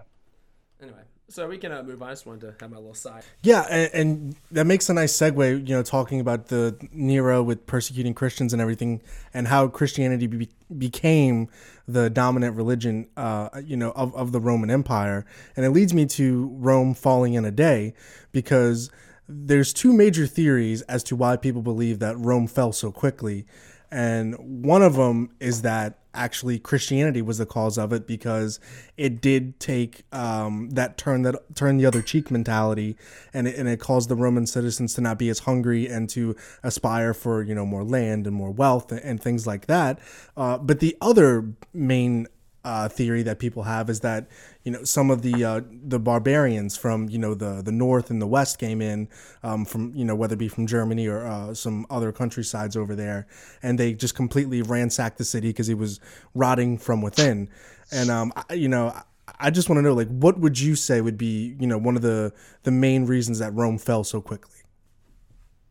Anyway, 0.82 1.02
so 1.28 1.48
we 1.48 1.58
can 1.58 1.72
uh, 1.72 1.82
move 1.82 2.02
on. 2.02 2.08
I 2.08 2.12
just 2.12 2.26
wanted 2.26 2.40
to 2.42 2.54
have 2.60 2.70
my 2.70 2.76
little 2.76 2.94
side. 2.94 3.24
Yeah, 3.42 3.66
and, 3.70 3.90
and, 3.94 4.36
that 4.50 4.66
makes 4.66 4.88
a 4.88 4.94
nice 4.94 5.12
segue. 5.16 5.66
You 5.66 5.76
know, 5.76 5.82
talking 5.82 6.20
about 6.20 6.48
the 6.48 6.76
Nero 6.92 7.42
with 7.42 7.66
persecuting 7.66 8.14
Christians 8.14 8.52
and 8.52 8.60
everything, 8.60 9.00
and 9.32 9.48
how 9.48 9.68
Christianity 9.68 10.26
be, 10.26 10.48
became 10.76 11.48
the 11.88 12.10
dominant 12.10 12.56
religion, 12.56 13.08
uh, 13.16 13.48
you 13.64 13.76
know, 13.76 13.90
of, 13.92 14.14
of 14.14 14.32
the 14.32 14.40
Roman 14.40 14.70
Empire, 14.70 15.24
and 15.56 15.64
it 15.64 15.70
leads 15.70 15.94
me 15.94 16.06
to 16.06 16.48
Rome 16.52 16.94
falling 16.94 17.34
in 17.34 17.44
a 17.44 17.50
day, 17.50 17.94
because 18.32 18.90
there's 19.28 19.72
two 19.72 19.92
major 19.92 20.26
theories 20.26 20.82
as 20.82 21.02
to 21.04 21.16
why 21.16 21.36
people 21.36 21.62
believe 21.62 21.98
that 22.00 22.18
Rome 22.18 22.46
fell 22.46 22.72
so 22.72 22.92
quickly, 22.92 23.46
and 23.90 24.64
one 24.64 24.82
of 24.82 24.96
them 24.96 25.30
is 25.40 25.62
that 25.62 25.98
actually 26.14 26.58
Christianity 26.58 27.22
was 27.22 27.38
the 27.38 27.46
cause 27.46 27.76
of 27.76 27.92
it 27.92 28.06
because 28.06 28.60
it 28.96 29.20
did 29.20 29.58
take 29.60 30.04
um, 30.12 30.70
that 30.70 30.96
turn 30.96 31.22
that 31.22 31.34
turn 31.54 31.76
the 31.76 31.86
other 31.86 32.02
cheek 32.02 32.30
mentality, 32.30 32.96
and 33.32 33.48
it, 33.48 33.56
and 33.56 33.68
it 33.68 33.80
caused 33.80 34.08
the 34.08 34.16
Roman 34.16 34.46
citizens 34.46 34.94
to 34.94 35.00
not 35.00 35.18
be 35.18 35.28
as 35.28 35.40
hungry 35.40 35.86
and 35.86 36.08
to 36.10 36.36
aspire 36.62 37.14
for 37.14 37.42
you 37.42 37.54
know 37.54 37.66
more 37.66 37.84
land 37.84 38.26
and 38.26 38.34
more 38.34 38.50
wealth 38.50 38.92
and, 38.92 39.00
and 39.02 39.22
things 39.22 39.46
like 39.46 39.66
that. 39.66 39.98
Uh, 40.36 40.58
but 40.58 40.80
the 40.80 40.96
other 41.00 41.52
main 41.72 42.26
uh, 42.64 42.88
theory 42.88 43.22
that 43.22 43.38
people 43.38 43.62
have 43.64 43.90
is 43.90 44.00
that 44.00 44.26
you 44.64 44.72
know 44.72 44.82
some 44.84 45.10
of 45.10 45.22
the 45.22 45.44
uh, 45.44 45.60
the 45.70 45.98
barbarians 45.98 46.76
from 46.76 47.08
you 47.08 47.18
know 47.18 47.34
the 47.34 47.62
the 47.62 47.72
north 47.72 48.10
and 48.10 48.20
the 48.20 48.26
west 48.26 48.58
came 48.58 48.80
in 48.80 49.08
um, 49.42 49.64
from 49.64 49.94
you 49.94 50.04
know 50.04 50.14
whether 50.14 50.34
it 50.34 50.38
be 50.38 50.48
from 50.48 50.66
Germany 50.66 51.06
or 51.06 51.26
uh, 51.26 51.52
some 51.52 51.86
other 51.90 52.10
countrysides 52.12 52.76
over 52.76 52.94
there, 52.94 53.26
and 53.62 53.78
they 53.78 53.92
just 53.92 54.14
completely 54.14 54.62
ransacked 54.62 55.18
the 55.18 55.24
city 55.24 55.48
because 55.48 55.68
it 55.68 55.78
was 55.78 56.00
rotting 56.34 56.78
from 56.78 57.02
within. 57.02 57.48
And 57.92 58.10
um, 58.10 58.32
I, 58.48 58.54
you 58.54 58.68
know, 58.68 58.94
I 59.38 59.50
just 59.50 59.68
want 59.68 59.78
to 59.78 59.82
know 59.82 59.92
like 59.92 60.08
what 60.08 60.38
would 60.40 60.58
you 60.58 60.74
say 60.74 61.00
would 61.00 61.18
be 61.18 61.56
you 61.60 61.66
know 61.66 61.78
one 61.78 61.96
of 61.96 62.02
the 62.02 62.32
the 62.62 62.70
main 62.70 63.04
reasons 63.04 63.38
that 63.40 63.52
Rome 63.54 63.78
fell 63.78 64.04
so 64.04 64.20
quickly. 64.20 64.60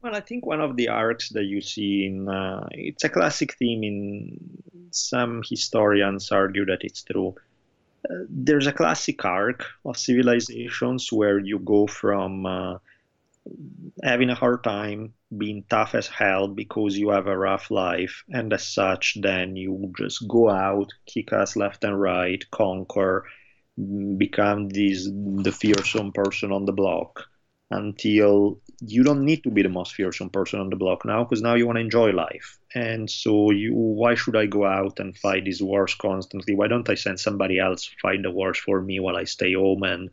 Well, 0.03 0.15
I 0.15 0.19
think 0.19 0.45
one 0.45 0.59
of 0.59 0.75
the 0.75 0.89
arcs 0.89 1.29
that 1.29 1.45
you 1.45 1.61
see 1.61 2.05
in 2.05 2.27
uh, 2.27 2.67
it's 2.71 3.03
a 3.03 3.09
classic 3.09 3.53
theme 3.53 3.83
in 3.83 4.62
some 4.95 5.41
historians 5.47 6.31
argue 6.31 6.65
that 6.65 6.83
it's 6.83 7.03
true. 7.03 7.35
Uh, 8.09 8.25
there's 8.29 8.67
a 8.67 8.73
classic 8.73 9.23
arc 9.25 9.65
of 9.85 9.97
civilizations 9.97 11.11
where 11.11 11.39
you 11.39 11.59
go 11.59 11.87
from 11.87 12.45
uh, 12.45 12.77
having 14.03 14.29
a 14.29 14.35
hard 14.35 14.63
time, 14.63 15.13
being 15.37 15.63
tough 15.69 15.95
as 15.95 16.07
hell 16.07 16.47
because 16.47 16.97
you 16.97 17.09
have 17.09 17.27
a 17.27 17.37
rough 17.37 17.71
life, 17.71 18.23
and 18.29 18.53
as 18.53 18.65
such, 18.65 19.17
then 19.21 19.55
you 19.55 19.91
just 19.97 20.27
go 20.27 20.49
out, 20.49 20.89
kick 21.05 21.33
ass 21.33 21.55
left 21.55 21.83
and 21.83 21.99
right, 21.99 22.43
conquer, 22.51 23.25
become 24.17 24.69
this 24.69 25.09
the 25.09 25.51
fearsome 25.51 26.11
person 26.11 26.51
on 26.51 26.65
the 26.65 26.73
block 26.73 27.27
until 27.73 28.61
you 28.85 29.03
don't 29.03 29.25
need 29.25 29.43
to 29.43 29.49
be 29.49 29.63
the 29.63 29.69
most 29.69 29.95
fearsome 29.95 30.29
person 30.29 30.59
on 30.59 30.69
the 30.69 30.75
block 30.75 31.05
now 31.05 31.23
because 31.23 31.41
now 31.41 31.55
you 31.55 31.65
want 31.65 31.77
to 31.77 31.81
enjoy 31.81 32.11
life. 32.11 32.59
And 32.75 33.09
so 33.09 33.51
you 33.51 33.73
why 33.73 34.15
should 34.15 34.35
i 34.35 34.45
go 34.45 34.65
out 34.65 34.99
and 34.99 35.17
fight 35.17 35.45
these 35.45 35.61
wars 35.61 35.95
constantly? 35.95 36.55
Why 36.55 36.67
don't 36.67 36.89
i 36.89 36.95
send 36.95 37.19
somebody 37.19 37.59
else 37.59 37.89
fight 38.01 38.21
the 38.21 38.31
wars 38.31 38.57
for 38.57 38.81
me 38.81 38.99
while 38.99 39.17
i 39.17 39.23
stay 39.23 39.53
home 39.53 39.83
and 39.83 40.09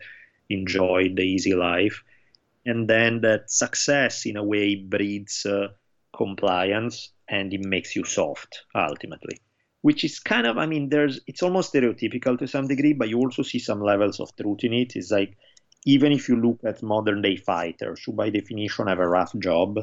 enjoy 0.48 1.12
the 1.14 1.22
easy 1.22 1.54
life? 1.54 2.02
And 2.64 2.88
then 2.88 3.20
that 3.22 3.50
success 3.50 4.26
in 4.26 4.36
a 4.36 4.44
way 4.44 4.74
breeds 4.74 5.46
uh, 5.46 5.68
compliance 6.16 7.12
and 7.28 7.52
it 7.52 7.64
makes 7.64 7.96
you 7.96 8.04
soft 8.04 8.64
ultimately. 8.74 9.38
Which 9.82 10.04
is 10.04 10.18
kind 10.20 10.46
of 10.46 10.58
i 10.58 10.66
mean 10.66 10.90
there's 10.90 11.20
it's 11.26 11.42
almost 11.42 11.72
stereotypical 11.72 12.38
to 12.38 12.46
some 12.46 12.68
degree 12.68 12.92
but 12.92 13.08
you 13.08 13.18
also 13.18 13.42
see 13.42 13.58
some 13.58 13.82
levels 13.82 14.20
of 14.20 14.34
truth 14.36 14.64
in 14.64 14.72
it. 14.72 14.96
It's 14.96 15.10
like 15.10 15.36
even 15.84 16.12
if 16.12 16.28
you 16.28 16.36
look 16.36 16.60
at 16.64 16.82
modern 16.82 17.22
day 17.22 17.36
fighters 17.36 18.02
who 18.04 18.12
by 18.12 18.30
definition 18.30 18.86
have 18.86 18.98
a 18.98 19.08
rough 19.08 19.34
job 19.38 19.78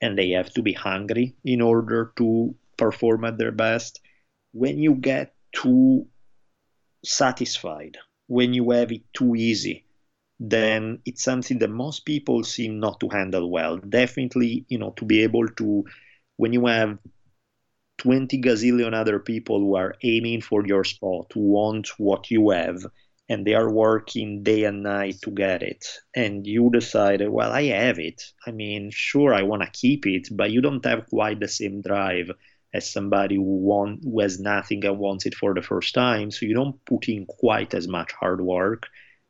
and 0.00 0.18
they 0.18 0.30
have 0.30 0.52
to 0.52 0.62
be 0.62 0.72
hungry 0.72 1.34
in 1.44 1.60
order 1.60 2.12
to 2.16 2.54
perform 2.76 3.24
at 3.24 3.38
their 3.38 3.52
best 3.52 4.00
when 4.52 4.78
you 4.78 4.94
get 4.94 5.34
too 5.52 6.06
satisfied 7.04 7.96
when 8.26 8.52
you 8.52 8.70
have 8.70 8.90
it 8.90 9.02
too 9.14 9.34
easy 9.36 9.86
then 10.38 11.00
it's 11.04 11.22
something 11.22 11.58
that 11.58 11.70
most 11.70 12.04
people 12.04 12.44
seem 12.44 12.78
not 12.78 13.00
to 13.00 13.08
handle 13.08 13.50
well. 13.50 13.78
Definitely 13.78 14.64
you 14.68 14.78
know 14.78 14.90
to 14.96 15.04
be 15.04 15.22
able 15.22 15.48
to 15.48 15.84
when 16.36 16.52
you 16.52 16.66
have 16.66 16.98
20 17.98 18.40
gazillion 18.42 18.92
other 18.92 19.18
people 19.18 19.58
who 19.58 19.74
are 19.76 19.94
aiming 20.02 20.42
for 20.42 20.66
your 20.66 20.84
spot 20.84 21.30
who 21.32 21.40
want 21.40 21.88
what 21.98 22.30
you 22.30 22.50
have 22.50 22.84
and 23.28 23.44
they 23.46 23.54
are 23.54 23.70
working 23.70 24.42
day 24.42 24.64
and 24.64 24.82
night 24.82 25.16
to 25.22 25.30
get 25.30 25.62
it. 25.62 25.84
And 26.14 26.46
you 26.46 26.70
decide 26.70 27.26
well 27.28 27.52
i 27.52 27.64
have 27.64 27.98
it. 27.98 28.22
I 28.46 28.50
mean 28.52 28.90
sure 28.92 29.34
i 29.34 29.42
want 29.42 29.62
to 29.62 29.70
keep 29.70 30.06
it 30.06 30.28
but 30.30 30.50
you 30.50 30.60
don't 30.60 30.84
have 30.84 31.06
quite 31.08 31.40
the 31.40 31.48
same 31.48 31.82
drive 31.82 32.30
as 32.74 32.90
somebody 32.90 33.36
who 33.36 33.42
want 33.42 34.04
who 34.04 34.20
has 34.20 34.38
nothing 34.38 34.84
and 34.84 34.98
wants 34.98 35.26
it 35.26 35.34
for 35.34 35.54
the 35.54 35.62
first 35.62 35.94
time. 35.94 36.30
So 36.30 36.46
you 36.46 36.54
don't 36.54 36.84
put 36.84 37.08
in 37.08 37.26
quite 37.26 37.74
as 37.74 37.88
much 37.88 38.12
hard 38.12 38.40
work. 38.40 38.86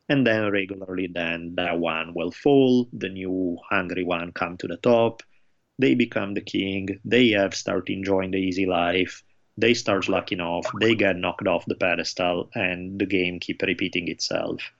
And 0.09 0.27
then 0.27 0.51
regularly 0.53 1.09
then 1.13 1.55
that 1.57 1.79
one 1.79 2.13
will 2.15 2.31
fall 2.31 2.89
the 2.93 3.09
new 3.09 3.59
hungry 3.69 4.05
one 4.05 4.33
come 4.33 4.57
to 4.59 4.69
the 4.69 4.77
top. 4.77 5.23
They 5.79 5.95
become 5.95 6.35
the 6.35 6.41
king. 6.41 7.01
They 7.05 7.31
have 7.31 7.55
start 7.55 7.91
enjoying 7.91 8.31
the 8.31 8.39
easy 8.39 8.67
life 8.67 9.23
they 9.57 9.75
start 9.75 10.05
slacking 10.05 10.41
off, 10.41 10.67
they 10.81 10.95
get 10.95 11.17
knocked 11.17 11.47
off 11.47 11.65
the 11.67 11.75
pedestal, 11.75 12.51
and 12.55 12.99
the 12.99 13.07
game 13.07 13.41
keep 13.41 13.63
repeating 13.63 14.09
itself. 14.09 14.73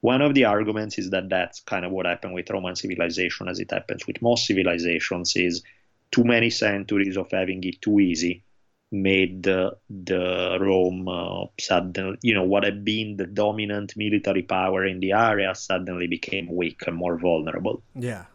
One 0.00 0.22
of 0.22 0.34
the 0.34 0.44
arguments 0.44 0.98
is 0.98 1.10
that 1.10 1.28
that's 1.28 1.60
kind 1.60 1.84
of 1.84 1.92
what 1.92 2.06
happened 2.06 2.34
with 2.34 2.50
Roman 2.50 2.76
civilization, 2.76 3.48
as 3.48 3.58
it 3.58 3.70
happens 3.70 4.06
with 4.06 4.22
most 4.22 4.46
civilizations, 4.46 5.34
is 5.36 5.62
too 6.10 6.24
many 6.24 6.50
centuries 6.50 7.16
of 7.16 7.30
having 7.30 7.62
it 7.64 7.82
too 7.82 8.00
easy 8.00 8.44
made 8.92 9.42
the, 9.42 9.76
the 9.90 10.58
Rome 10.60 11.08
uh, 11.08 11.46
suddenly, 11.58 12.18
you 12.22 12.34
know, 12.34 12.44
what 12.44 12.64
had 12.64 12.84
been 12.84 13.16
the 13.16 13.26
dominant 13.26 13.96
military 13.96 14.42
power 14.42 14.84
in 14.84 15.00
the 15.00 15.12
area 15.12 15.54
suddenly 15.54 16.06
became 16.06 16.54
weak 16.54 16.84
and 16.86 16.96
more 16.96 17.18
vulnerable. 17.18 17.82
Yeah. 17.94 18.26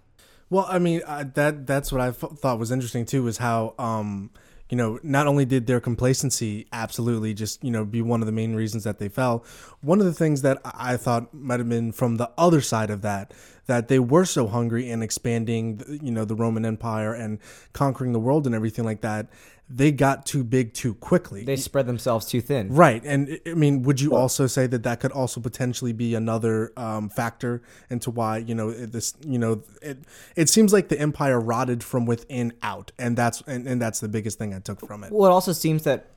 Well, 0.49 0.65
I 0.69 0.79
mean, 0.79 1.01
that 1.07 1.65
that's 1.65 1.93
what 1.93 2.01
I 2.01 2.09
f- 2.09 2.37
thought 2.37 2.59
was 2.59 2.71
interesting 2.71 3.05
too, 3.05 3.25
is 3.27 3.37
how 3.37 3.73
um, 3.79 4.31
you 4.71 4.77
know, 4.77 4.97
not 5.03 5.27
only 5.27 5.43
did 5.43 5.67
their 5.67 5.81
complacency 5.81 6.65
absolutely 6.71 7.33
just, 7.33 7.61
you 7.61 7.69
know, 7.69 7.83
be 7.83 8.01
one 8.01 8.21
of 8.21 8.25
the 8.25 8.31
main 8.31 8.55
reasons 8.55 8.85
that 8.85 8.99
they 8.99 9.09
fell, 9.09 9.43
one 9.81 9.99
of 9.99 10.05
the 10.05 10.13
things 10.13 10.43
that 10.43 10.61
I 10.63 10.95
thought 10.95 11.33
might 11.33 11.59
have 11.59 11.67
been 11.67 11.91
from 11.91 12.15
the 12.15 12.31
other 12.37 12.61
side 12.61 12.89
of 12.89 13.01
that, 13.01 13.33
that 13.65 13.89
they 13.89 13.99
were 13.99 14.23
so 14.23 14.47
hungry 14.47 14.89
and 14.89 15.03
expanding, 15.03 15.99
you 16.01 16.11
know, 16.11 16.23
the 16.23 16.35
Roman 16.35 16.63
Empire 16.63 17.13
and 17.13 17.37
conquering 17.73 18.13
the 18.13 18.19
world 18.19 18.45
and 18.45 18.55
everything 18.55 18.85
like 18.85 19.01
that, 19.01 19.27
they 19.73 19.91
got 19.91 20.25
too 20.25 20.43
big 20.43 20.73
too 20.73 20.93
quickly. 20.95 21.43
They 21.45 21.55
spread 21.55 21.87
themselves 21.87 22.25
too 22.25 22.41
thin. 22.41 22.69
Right. 22.69 23.01
And 23.05 23.39
I 23.45 23.53
mean, 23.53 23.83
would 23.83 24.01
you 24.01 24.15
also 24.15 24.47
say 24.47 24.67
that 24.67 24.83
that 24.83 24.99
could 24.99 25.11
also 25.11 25.39
potentially 25.39 25.93
be 25.93 26.13
another 26.15 26.73
um, 26.75 27.09
factor 27.09 27.61
into 27.89 28.11
why, 28.11 28.37
you 28.39 28.53
know, 28.53 28.71
this, 28.71 29.13
you 29.25 29.39
know, 29.39 29.63
it, 29.81 29.99
it 30.35 30.49
seems 30.49 30.73
like 30.73 30.89
the 30.89 30.99
empire 30.99 31.39
rotted 31.39 31.83
from 31.83 32.05
within 32.05 32.53
out. 32.61 32.91
And 32.99 33.17
that's, 33.17 33.41
and, 33.47 33.67
and 33.67 33.81
that's 33.81 33.99
the 33.99 34.09
biggest 34.09 34.37
thing 34.37 34.53
I 34.53 34.59
took 34.59 34.85
from 34.85 35.03
it. 35.03 35.11
Well, 35.11 35.29
it 35.29 35.33
also 35.33 35.53
seems 35.53 35.83
that 35.83 36.07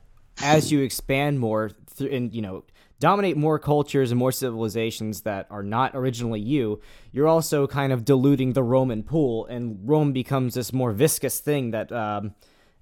as 0.43 0.73
you 0.73 0.81
expand 0.81 1.39
more 1.39 1.71
th- 1.97 2.13
and, 2.13 2.35
you 2.35 2.43
know, 2.43 2.65
dominate 3.01 3.37
more 3.37 3.59
cultures 3.59 4.11
and 4.11 4.19
more 4.19 4.33
civilizations 4.33 5.23
that 5.23 5.47
are 5.51 5.63
not 5.63 5.93
originally 5.95 6.41
you, 6.41 6.81
you're 7.13 7.29
also 7.29 7.67
kind 7.67 7.93
of 7.93 8.05
diluting 8.05 8.55
the 8.55 8.63
Roman 8.63 9.03
pool, 9.03 9.47
and 9.47 9.79
Rome 9.85 10.13
becomes 10.13 10.55
this 10.55 10.73
more 10.73 10.93
viscous 10.93 11.39
thing 11.41 11.73
that 11.73 11.93
um, 11.93 12.35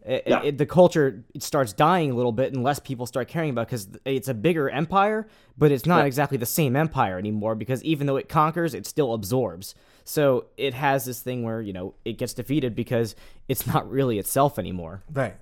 it, 0.05 0.25
yeah. 0.27 0.43
it, 0.43 0.59
the 0.59 0.67
culture 0.67 1.25
it 1.35 1.43
starts 1.43 1.73
dying 1.73 2.11
a 2.11 2.15
little 2.15 2.33
bit 2.33 2.53
and 2.53 2.63
less 2.63 2.79
people 2.79 3.07
start 3.07 3.29
caring 3.29 3.51
about 3.51 3.67
because 3.67 3.89
it's 4.05 4.29
a 4.29 4.35
bigger 4.35 4.69
empire 4.69 5.27
but 5.57 5.71
it's 5.71 5.87
not 5.87 6.01
yeah. 6.01 6.07
exactly 6.07 6.39
the 6.39 6.47
same 6.47 6.75
empire 6.77 7.19
anymore 7.19 7.55
because 7.55 7.83
even 7.85 8.07
though 8.07 8.17
it 8.17 8.29
conquers 8.29 8.75
it 8.75 8.87
still 8.87 9.15
absorbs 9.15 9.75
so 10.05 10.47
it 10.57 10.75
has 10.75 11.05
this 11.05 11.21
thing 11.21 11.43
where 11.43 11.61
you 11.61 11.73
know 11.73 11.95
it 12.05 12.19
gets 12.19 12.35
defeated 12.35 12.75
because 12.75 13.15
it's 13.49 13.67
not 13.67 13.89
really 13.91 14.19
itself 14.19 14.59
anymore 14.59 15.03
right 15.13 15.37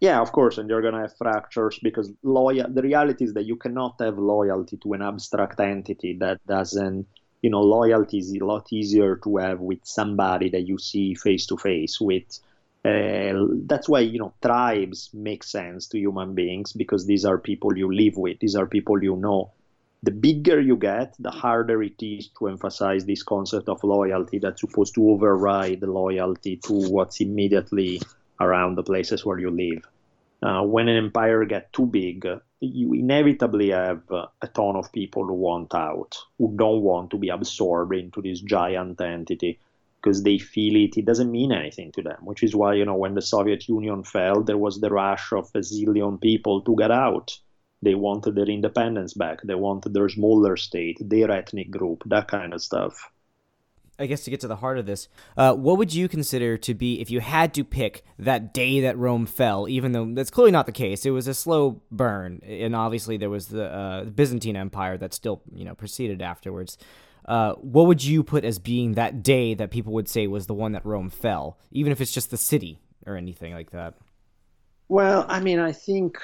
yeah 0.00 0.20
of 0.20 0.32
course 0.32 0.58
and 0.58 0.68
you're 0.68 0.82
gonna 0.82 1.00
have 1.00 1.16
fractures 1.16 1.78
because 1.82 2.10
loyal 2.22 2.68
the 2.68 2.82
reality 2.82 3.24
is 3.24 3.32
that 3.34 3.44
you 3.44 3.56
cannot 3.56 3.94
have 4.00 4.18
loyalty 4.18 4.76
to 4.76 4.92
an 4.92 5.02
abstract 5.02 5.58
entity 5.60 6.16
that 6.18 6.44
doesn't 6.46 7.06
you 7.40 7.48
know 7.48 7.62
loyalty 7.62 8.18
is 8.18 8.34
a 8.34 8.44
lot 8.44 8.66
easier 8.70 9.16
to 9.16 9.36
have 9.38 9.60
with 9.60 9.80
somebody 9.84 10.50
that 10.50 10.66
you 10.66 10.76
see 10.78 11.14
face 11.14 11.46
to 11.46 11.56
face 11.56 12.00
with 12.00 12.40
Uh, 12.84 13.46
that's 13.66 13.88
why 13.88 14.00
you 14.00 14.18
know 14.18 14.32
tribes 14.40 15.10
make 15.12 15.42
sense 15.42 15.88
to 15.88 15.98
human 15.98 16.34
beings 16.34 16.72
because 16.72 17.06
these 17.06 17.24
are 17.24 17.38
people 17.38 17.76
you 17.76 17.92
live 17.92 18.16
with. 18.16 18.38
These 18.38 18.54
are 18.54 18.66
people 18.66 19.02
you 19.02 19.16
know. 19.16 19.52
The 20.04 20.12
bigger 20.12 20.60
you 20.60 20.76
get, 20.76 21.16
the 21.18 21.30
harder 21.30 21.82
it 21.82 22.00
is 22.00 22.28
to 22.38 22.46
emphasize 22.46 23.04
this 23.04 23.24
concept 23.24 23.68
of 23.68 23.82
loyalty 23.82 24.38
that's 24.38 24.60
supposed 24.60 24.94
to 24.94 25.10
override 25.10 25.80
the 25.80 25.90
loyalty 25.90 26.56
to 26.66 26.72
what's 26.88 27.20
immediately 27.20 28.00
around 28.38 28.76
the 28.76 28.84
places 28.84 29.26
where 29.26 29.40
you 29.40 29.50
live. 29.50 29.84
Uh, 30.40 30.62
when 30.62 30.86
an 30.86 30.96
empire 30.96 31.44
gets 31.46 31.72
too 31.72 31.86
big, 31.86 32.24
you 32.60 32.92
inevitably 32.92 33.70
have 33.70 34.02
a 34.10 34.46
ton 34.54 34.76
of 34.76 34.92
people 34.92 35.26
who 35.26 35.34
want 35.34 35.74
out, 35.74 36.16
who 36.38 36.54
don't 36.54 36.82
want 36.82 37.10
to 37.10 37.18
be 37.18 37.28
absorbed 37.28 37.94
into 37.94 38.22
this 38.22 38.40
giant 38.40 39.00
entity 39.00 39.58
because 40.00 40.22
they 40.22 40.38
feel 40.38 40.76
it, 40.76 40.96
it 40.96 41.04
doesn't 41.04 41.30
mean 41.30 41.52
anything 41.52 41.92
to 41.92 42.02
them, 42.02 42.18
which 42.22 42.42
is 42.42 42.54
why, 42.54 42.74
you 42.74 42.84
know, 42.84 42.94
when 42.94 43.14
the 43.14 43.22
Soviet 43.22 43.68
Union 43.68 44.04
fell, 44.04 44.42
there 44.42 44.58
was 44.58 44.80
the 44.80 44.90
rush 44.90 45.32
of 45.32 45.50
a 45.54 45.58
zillion 45.58 46.20
people 46.20 46.62
to 46.62 46.76
get 46.76 46.90
out. 46.90 47.36
They 47.82 47.94
wanted 47.94 48.34
their 48.34 48.48
independence 48.48 49.14
back. 49.14 49.42
They 49.42 49.54
wanted 49.54 49.94
their 49.94 50.08
smaller 50.08 50.56
state, 50.56 50.98
their 51.00 51.30
ethnic 51.30 51.70
group, 51.70 52.02
that 52.06 52.28
kind 52.28 52.52
of 52.52 52.62
stuff. 52.62 53.10
I 54.00 54.06
guess 54.06 54.22
to 54.24 54.30
get 54.30 54.40
to 54.40 54.48
the 54.48 54.56
heart 54.56 54.78
of 54.78 54.86
this, 54.86 55.08
uh, 55.36 55.54
what 55.54 55.76
would 55.78 55.92
you 55.92 56.08
consider 56.08 56.56
to 56.58 56.74
be 56.74 57.00
if 57.00 57.10
you 57.10 57.20
had 57.20 57.52
to 57.54 57.64
pick 57.64 58.04
that 58.18 58.54
day 58.54 58.80
that 58.80 58.96
Rome 58.96 59.26
fell? 59.26 59.68
Even 59.68 59.90
though 59.90 60.14
that's 60.14 60.30
clearly 60.30 60.52
not 60.52 60.66
the 60.66 60.72
case, 60.72 61.04
it 61.04 61.10
was 61.10 61.26
a 61.26 61.34
slow 61.34 61.82
burn, 61.90 62.40
and 62.46 62.76
obviously 62.76 63.16
there 63.16 63.30
was 63.30 63.48
the, 63.48 63.64
uh, 63.64 64.04
Byzantine 64.04 64.54
Empire 64.54 64.96
that 64.98 65.12
still 65.12 65.42
you 65.52 65.64
know 65.64 65.74
proceeded 65.74 66.22
afterwards. 66.22 66.78
Uh, 67.28 67.52
what 67.56 67.86
would 67.86 68.02
you 68.02 68.24
put 68.24 68.42
as 68.42 68.58
being 68.58 68.94
that 68.94 69.22
day 69.22 69.52
that 69.52 69.70
people 69.70 69.92
would 69.92 70.08
say 70.08 70.26
was 70.26 70.46
the 70.46 70.54
one 70.54 70.72
that 70.72 70.86
Rome 70.86 71.10
fell, 71.10 71.58
even 71.70 71.92
if 71.92 72.00
it's 72.00 72.10
just 72.10 72.30
the 72.30 72.38
city 72.38 72.80
or 73.06 73.16
anything 73.16 73.52
like 73.52 73.70
that? 73.72 73.94
Well, 74.88 75.26
I 75.28 75.40
mean, 75.40 75.58
I 75.58 75.72
think 75.72 76.18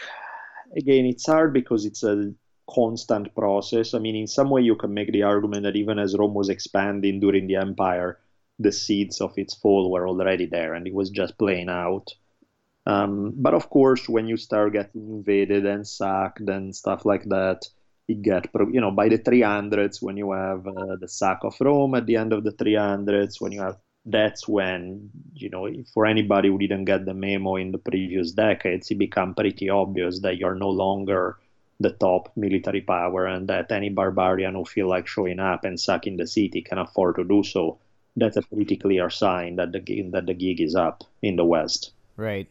again 0.74 1.04
it's 1.04 1.26
hard 1.26 1.52
because 1.52 1.84
it's 1.84 2.02
a 2.02 2.32
constant 2.70 3.34
process. 3.34 3.92
I 3.92 3.98
mean, 3.98 4.16
in 4.16 4.26
some 4.26 4.48
way, 4.48 4.62
you 4.62 4.76
can 4.76 4.94
make 4.94 5.12
the 5.12 5.24
argument 5.24 5.64
that 5.64 5.76
even 5.76 5.98
as 5.98 6.16
Rome 6.16 6.32
was 6.32 6.48
expanding 6.48 7.20
during 7.20 7.48
the 7.48 7.56
empire, 7.56 8.18
the 8.58 8.72
seeds 8.72 9.20
of 9.20 9.34
its 9.36 9.54
fall 9.54 9.90
were 9.90 10.08
already 10.08 10.46
there 10.46 10.72
and 10.72 10.86
it 10.86 10.94
was 10.94 11.10
just 11.10 11.36
playing 11.36 11.68
out. 11.68 12.14
Um, 12.86 13.34
but 13.36 13.52
of 13.52 13.68
course, 13.68 14.08
when 14.08 14.26
you 14.26 14.38
start 14.38 14.72
getting 14.72 15.08
invaded 15.08 15.66
and 15.66 15.86
sacked 15.86 16.48
and 16.48 16.74
stuff 16.74 17.04
like 17.04 17.24
that, 17.24 17.68
it 18.08 18.22
get 18.22 18.48
you 18.72 18.80
know 18.80 18.90
by 18.90 19.08
the 19.08 19.18
300s 19.18 20.02
when 20.02 20.16
you 20.16 20.32
have 20.32 20.66
uh, 20.66 20.96
the 21.00 21.08
sack 21.08 21.38
of 21.42 21.56
Rome 21.60 21.94
at 21.94 22.06
the 22.06 22.16
end 22.16 22.32
of 22.32 22.44
the 22.44 22.52
300s 22.52 23.40
when 23.40 23.52
you 23.52 23.62
have 23.62 23.78
that's 24.06 24.46
when 24.46 25.10
you 25.34 25.48
know 25.48 25.68
for 25.94 26.04
anybody 26.04 26.48
who 26.48 26.58
didn't 26.58 26.84
get 26.84 27.06
the 27.06 27.14
memo 27.14 27.56
in 27.56 27.72
the 27.72 27.78
previous 27.78 28.32
decades 28.32 28.90
it 28.90 28.98
become 28.98 29.34
pretty 29.34 29.70
obvious 29.70 30.20
that 30.20 30.36
you're 30.36 30.54
no 30.54 30.68
longer 30.68 31.38
the 31.80 31.90
top 31.90 32.30
military 32.36 32.82
power 32.82 33.26
and 33.26 33.48
that 33.48 33.72
any 33.72 33.88
barbarian 33.88 34.54
who 34.54 34.64
feel 34.64 34.88
like 34.88 35.06
showing 35.06 35.40
up 35.40 35.64
and 35.64 35.80
sacking 35.80 36.16
the 36.16 36.26
city 36.26 36.62
can 36.62 36.78
afford 36.78 37.16
to 37.16 37.24
do 37.24 37.42
so. 37.42 37.78
That's 38.16 38.36
a 38.36 38.42
pretty 38.42 38.76
clear 38.76 39.10
sign 39.10 39.56
that 39.56 39.72
the 39.72 39.80
that 40.12 40.26
the 40.26 40.34
gig 40.34 40.60
is 40.60 40.76
up 40.76 41.02
in 41.20 41.34
the 41.34 41.44
west. 41.44 41.92
Right 42.16 42.48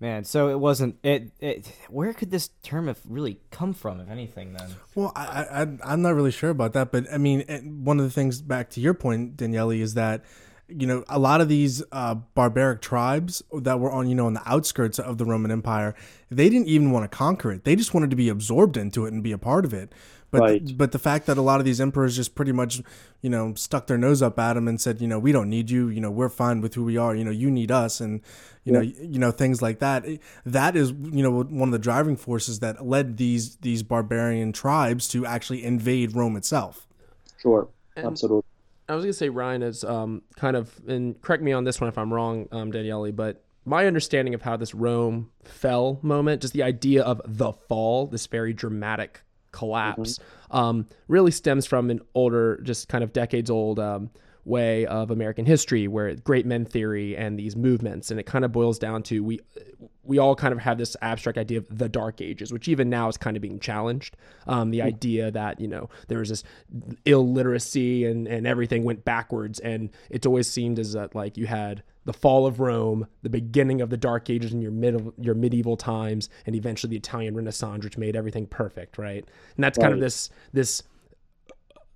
man 0.00 0.24
so 0.24 0.48
it 0.48 0.58
wasn't 0.58 0.96
it, 1.02 1.30
it 1.40 1.72
where 1.88 2.12
could 2.12 2.30
this 2.30 2.50
term 2.62 2.88
have 2.88 3.00
really 3.08 3.38
come 3.50 3.72
from 3.72 4.00
if 4.00 4.10
anything 4.10 4.52
then 4.52 4.68
well 4.94 5.12
i, 5.14 5.44
I 5.44 5.60
i'm 5.84 6.02
not 6.02 6.14
really 6.14 6.32
sure 6.32 6.50
about 6.50 6.72
that 6.72 6.90
but 6.92 7.06
i 7.12 7.18
mean 7.18 7.40
one 7.84 7.98
of 7.98 8.04
the 8.04 8.10
things 8.10 8.42
back 8.42 8.70
to 8.70 8.80
your 8.80 8.94
point 8.94 9.36
daniele 9.36 9.70
is 9.70 9.94
that 9.94 10.24
you 10.68 10.86
know, 10.86 11.04
a 11.08 11.18
lot 11.18 11.40
of 11.40 11.48
these 11.48 11.82
uh, 11.92 12.14
barbaric 12.14 12.80
tribes 12.80 13.42
that 13.52 13.80
were 13.80 13.90
on, 13.90 14.08
you 14.08 14.14
know, 14.14 14.26
on 14.26 14.34
the 14.34 14.42
outskirts 14.48 14.98
of 14.98 15.18
the 15.18 15.24
Roman 15.24 15.50
Empire, 15.50 15.94
they 16.30 16.48
didn't 16.48 16.68
even 16.68 16.90
want 16.90 17.10
to 17.10 17.14
conquer 17.14 17.52
it. 17.52 17.64
They 17.64 17.76
just 17.76 17.92
wanted 17.92 18.10
to 18.10 18.16
be 18.16 18.28
absorbed 18.28 18.76
into 18.76 19.04
it 19.04 19.12
and 19.12 19.22
be 19.22 19.32
a 19.32 19.38
part 19.38 19.64
of 19.64 19.74
it. 19.74 19.92
But 20.34 20.40
right. 20.40 20.76
but 20.76 20.90
the 20.90 20.98
fact 20.98 21.26
that 21.26 21.38
a 21.38 21.42
lot 21.42 21.60
of 21.60 21.64
these 21.64 21.80
emperors 21.80 22.16
just 22.16 22.34
pretty 22.34 22.50
much, 22.50 22.82
you 23.20 23.30
know, 23.30 23.54
stuck 23.54 23.86
their 23.86 23.96
nose 23.96 24.20
up 24.20 24.36
at 24.38 24.54
them 24.54 24.66
and 24.66 24.80
said, 24.80 25.00
you 25.00 25.06
know, 25.06 25.18
we 25.18 25.30
don't 25.30 25.48
need 25.48 25.70
you. 25.70 25.88
You 25.88 26.00
know, 26.00 26.10
we're 26.10 26.28
fine 26.28 26.60
with 26.60 26.74
who 26.74 26.82
we 26.82 26.96
are. 26.96 27.14
You 27.14 27.24
know, 27.24 27.30
you 27.30 27.52
need 27.52 27.70
us, 27.70 28.00
and 28.00 28.20
you 28.64 28.72
yeah. 28.72 28.78
know, 28.80 28.82
you 28.82 29.18
know, 29.20 29.30
things 29.30 29.62
like 29.62 29.78
that. 29.78 30.04
That 30.44 30.74
is, 30.74 30.90
you 30.90 31.22
know, 31.22 31.44
one 31.44 31.68
of 31.68 31.72
the 31.72 31.78
driving 31.78 32.16
forces 32.16 32.58
that 32.58 32.84
led 32.84 33.16
these 33.16 33.56
these 33.56 33.84
barbarian 33.84 34.52
tribes 34.52 35.06
to 35.08 35.24
actually 35.24 35.62
invade 35.62 36.16
Rome 36.16 36.36
itself. 36.36 36.88
Sure, 37.40 37.68
and, 37.94 38.06
absolutely 38.06 38.48
I 38.88 38.94
was 38.94 39.04
gonna 39.04 39.12
say 39.12 39.28
Ryan 39.28 39.62
is 39.62 39.84
um, 39.84 40.22
kind 40.36 40.56
of, 40.56 40.80
and 40.86 41.20
correct 41.22 41.42
me 41.42 41.52
on 41.52 41.64
this 41.64 41.80
one 41.80 41.88
if 41.88 41.96
I'm 41.96 42.12
wrong, 42.12 42.48
um, 42.52 42.70
Daniele, 42.70 43.12
but 43.12 43.42
my 43.64 43.86
understanding 43.86 44.34
of 44.34 44.42
how 44.42 44.56
this 44.56 44.74
Rome 44.74 45.30
fell 45.42 45.98
moment, 46.02 46.42
just 46.42 46.52
the 46.52 46.62
idea 46.62 47.02
of 47.02 47.20
the 47.24 47.52
fall, 47.52 48.06
this 48.06 48.26
very 48.26 48.52
dramatic 48.52 49.22
collapse, 49.54 50.18
mm-hmm. 50.18 50.56
um, 50.56 50.86
really 51.08 51.30
stems 51.30 51.64
from 51.64 51.90
an 51.90 52.00
older, 52.14 52.60
just 52.62 52.88
kind 52.88 53.02
of 53.02 53.12
decades 53.12 53.50
old 53.50 53.78
um, 53.78 54.10
way 54.44 54.84
of 54.86 55.10
American 55.10 55.46
history, 55.46 55.88
where 55.88 56.14
great 56.16 56.44
men 56.44 56.64
theory 56.64 57.16
and 57.16 57.38
these 57.38 57.56
movements, 57.56 58.10
and 58.10 58.20
it 58.20 58.24
kind 58.24 58.44
of 58.44 58.52
boils 58.52 58.78
down 58.78 59.02
to 59.04 59.22
we 59.22 59.40
we 60.06 60.18
all 60.18 60.34
kind 60.34 60.52
of 60.52 60.60
have 60.60 60.78
this 60.78 60.96
abstract 61.02 61.38
idea 61.38 61.58
of 61.58 61.78
the 61.78 61.88
dark 61.88 62.20
ages 62.20 62.52
which 62.52 62.68
even 62.68 62.90
now 62.90 63.08
is 63.08 63.16
kind 63.16 63.36
of 63.36 63.40
being 63.40 63.58
challenged 63.58 64.16
um, 64.46 64.70
the 64.70 64.80
mm. 64.80 64.84
idea 64.84 65.30
that 65.30 65.58
you 65.60 65.66
know 65.66 65.88
there 66.08 66.18
was 66.18 66.28
this 66.28 66.44
illiteracy 67.06 68.04
and, 68.04 68.28
and 68.28 68.46
everything 68.46 68.84
went 68.84 69.04
backwards 69.04 69.58
and 69.60 69.90
it's 70.10 70.26
always 70.26 70.50
seemed 70.50 70.78
as 70.78 70.92
that 70.92 71.14
like 71.14 71.36
you 71.36 71.46
had 71.46 71.82
the 72.04 72.12
fall 72.12 72.46
of 72.46 72.60
rome 72.60 73.06
the 73.22 73.30
beginning 73.30 73.80
of 73.80 73.90
the 73.90 73.96
dark 73.96 74.30
ages 74.30 74.52
in 74.52 74.60
your 74.60 74.70
mid 74.70 75.12
your 75.18 75.34
medieval 75.34 75.76
times 75.76 76.28
and 76.46 76.54
eventually 76.54 76.90
the 76.90 76.96
italian 76.96 77.34
renaissance 77.34 77.84
which 77.84 77.98
made 77.98 78.16
everything 78.16 78.46
perfect 78.46 78.98
right 78.98 79.24
and 79.56 79.64
that's 79.64 79.78
right. 79.78 79.84
kind 79.84 79.94
of 79.94 80.00
this 80.00 80.30
this 80.52 80.82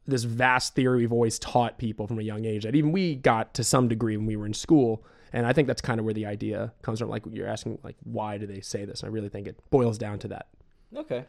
this 0.07 0.25
vast 0.25 0.75
theory 0.75 1.01
we've 1.01 1.13
always 1.13 1.39
taught 1.39 1.79
people 1.79 2.07
from 2.07 2.19
a 2.19 2.23
young 2.23 2.45
age 2.45 2.65
that 2.65 2.75
even 2.75 2.93
we 2.93 3.15
got 3.15 3.53
to 3.55 3.63
some 3.63 3.89
degree 3.89 4.17
when 4.17 4.27
we 4.27 4.37
were 4.37 4.47
in 4.47 4.55
school 4.55 5.05
and 5.33 5.47
I 5.47 5.53
think 5.53 5.69
that's 5.69 5.81
kind 5.81 5.99
of 6.01 6.05
where 6.05 6.15
the 6.15 6.27
idea 6.27 6.73
comes 6.83 6.99
from. 6.99 7.09
Like 7.09 7.25
you're 7.31 7.47
asking, 7.47 7.79
like 7.83 7.97
why 8.03 8.39
do 8.39 8.47
they 8.47 8.61
say 8.61 8.85
this? 8.85 9.05
I 9.05 9.09
really 9.09 9.29
think 9.29 9.47
it 9.47 9.61
boils 9.71 9.99
down 9.99 10.19
to 10.21 10.29
that. 10.29 10.49
Okay. 10.97 11.25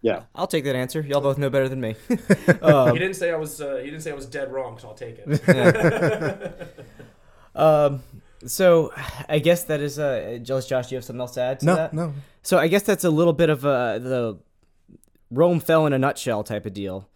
Yeah, 0.00 0.22
I'll 0.32 0.46
take 0.46 0.62
that 0.64 0.76
answer. 0.76 1.00
Y'all 1.00 1.20
both 1.20 1.38
know 1.38 1.50
better 1.50 1.68
than 1.68 1.80
me. 1.80 1.96
um, 2.62 2.92
he 2.92 3.00
didn't 3.00 3.14
say 3.14 3.32
I 3.32 3.36
was. 3.36 3.60
Uh, 3.60 3.76
he 3.76 3.86
didn't 3.86 4.02
say 4.02 4.12
I 4.12 4.14
was 4.14 4.26
dead 4.26 4.52
wrong, 4.52 4.78
so 4.78 4.88
I'll 4.88 4.94
take 4.94 5.18
it. 5.18 6.78
Um. 7.54 8.02
So, 8.46 8.92
I 9.28 9.38
guess 9.38 9.64
that 9.64 9.80
is. 9.80 9.98
Uh, 9.98 10.38
Josh, 10.42 10.66
Josh, 10.66 10.88
do 10.88 10.94
you 10.94 10.96
have 10.96 11.04
something 11.04 11.20
else 11.20 11.34
to 11.34 11.42
add 11.42 11.60
to 11.60 11.66
no, 11.66 11.74
that? 11.76 11.92
No. 11.92 12.14
So 12.42 12.58
I 12.58 12.68
guess 12.68 12.82
that's 12.82 13.04
a 13.04 13.10
little 13.10 13.32
bit 13.32 13.50
of 13.50 13.64
a 13.64 13.98
the 14.02 14.38
Rome 15.30 15.60
fell 15.60 15.86
in 15.86 15.92
a 15.92 15.98
nutshell 15.98 16.44
type 16.44 16.64
of 16.64 16.72
deal, 16.72 17.08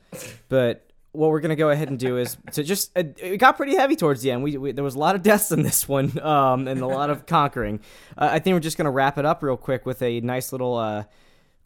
but 0.49 0.87
what 1.13 1.31
we're 1.31 1.41
gonna 1.41 1.57
go 1.57 1.71
ahead 1.71 1.91
and 1.91 1.99
do 1.99 2.17
is 2.17 2.37
to 2.53 2.63
just 2.63 2.91
it 2.97 3.39
got 3.39 3.57
pretty 3.57 3.77
heavy 3.77 3.97
towards 3.97 4.23
the 4.23 4.31
end. 4.31 4.43
We, 4.43 4.57
we, 4.57 4.73
there 4.73 4.85
was 4.85 4.95
a 4.95 4.99
lot 4.99 5.15
of 5.15 5.23
deaths 5.23 5.53
in 5.53 5.63
this 5.63 5.89
one, 5.89 6.19
um, 6.23 6.67
and 6.67 6.81
a 6.81 6.87
lot 6.87 7.11
of 7.11 7.27
conquering. 7.27 7.81
Uh, 8.17 8.31
I 8.33 8.39
think 8.39 8.55
we're 8.55 8.61
just 8.61 8.77
gonna 8.77 8.91
wrap 8.91 9.19
it 9.19 9.25
up 9.25 9.43
real 9.43 9.57
quick 9.57 9.87
with 9.87 10.03
a 10.03 10.21
nice 10.21 10.53
little 10.53 10.77
uh, 10.77 11.05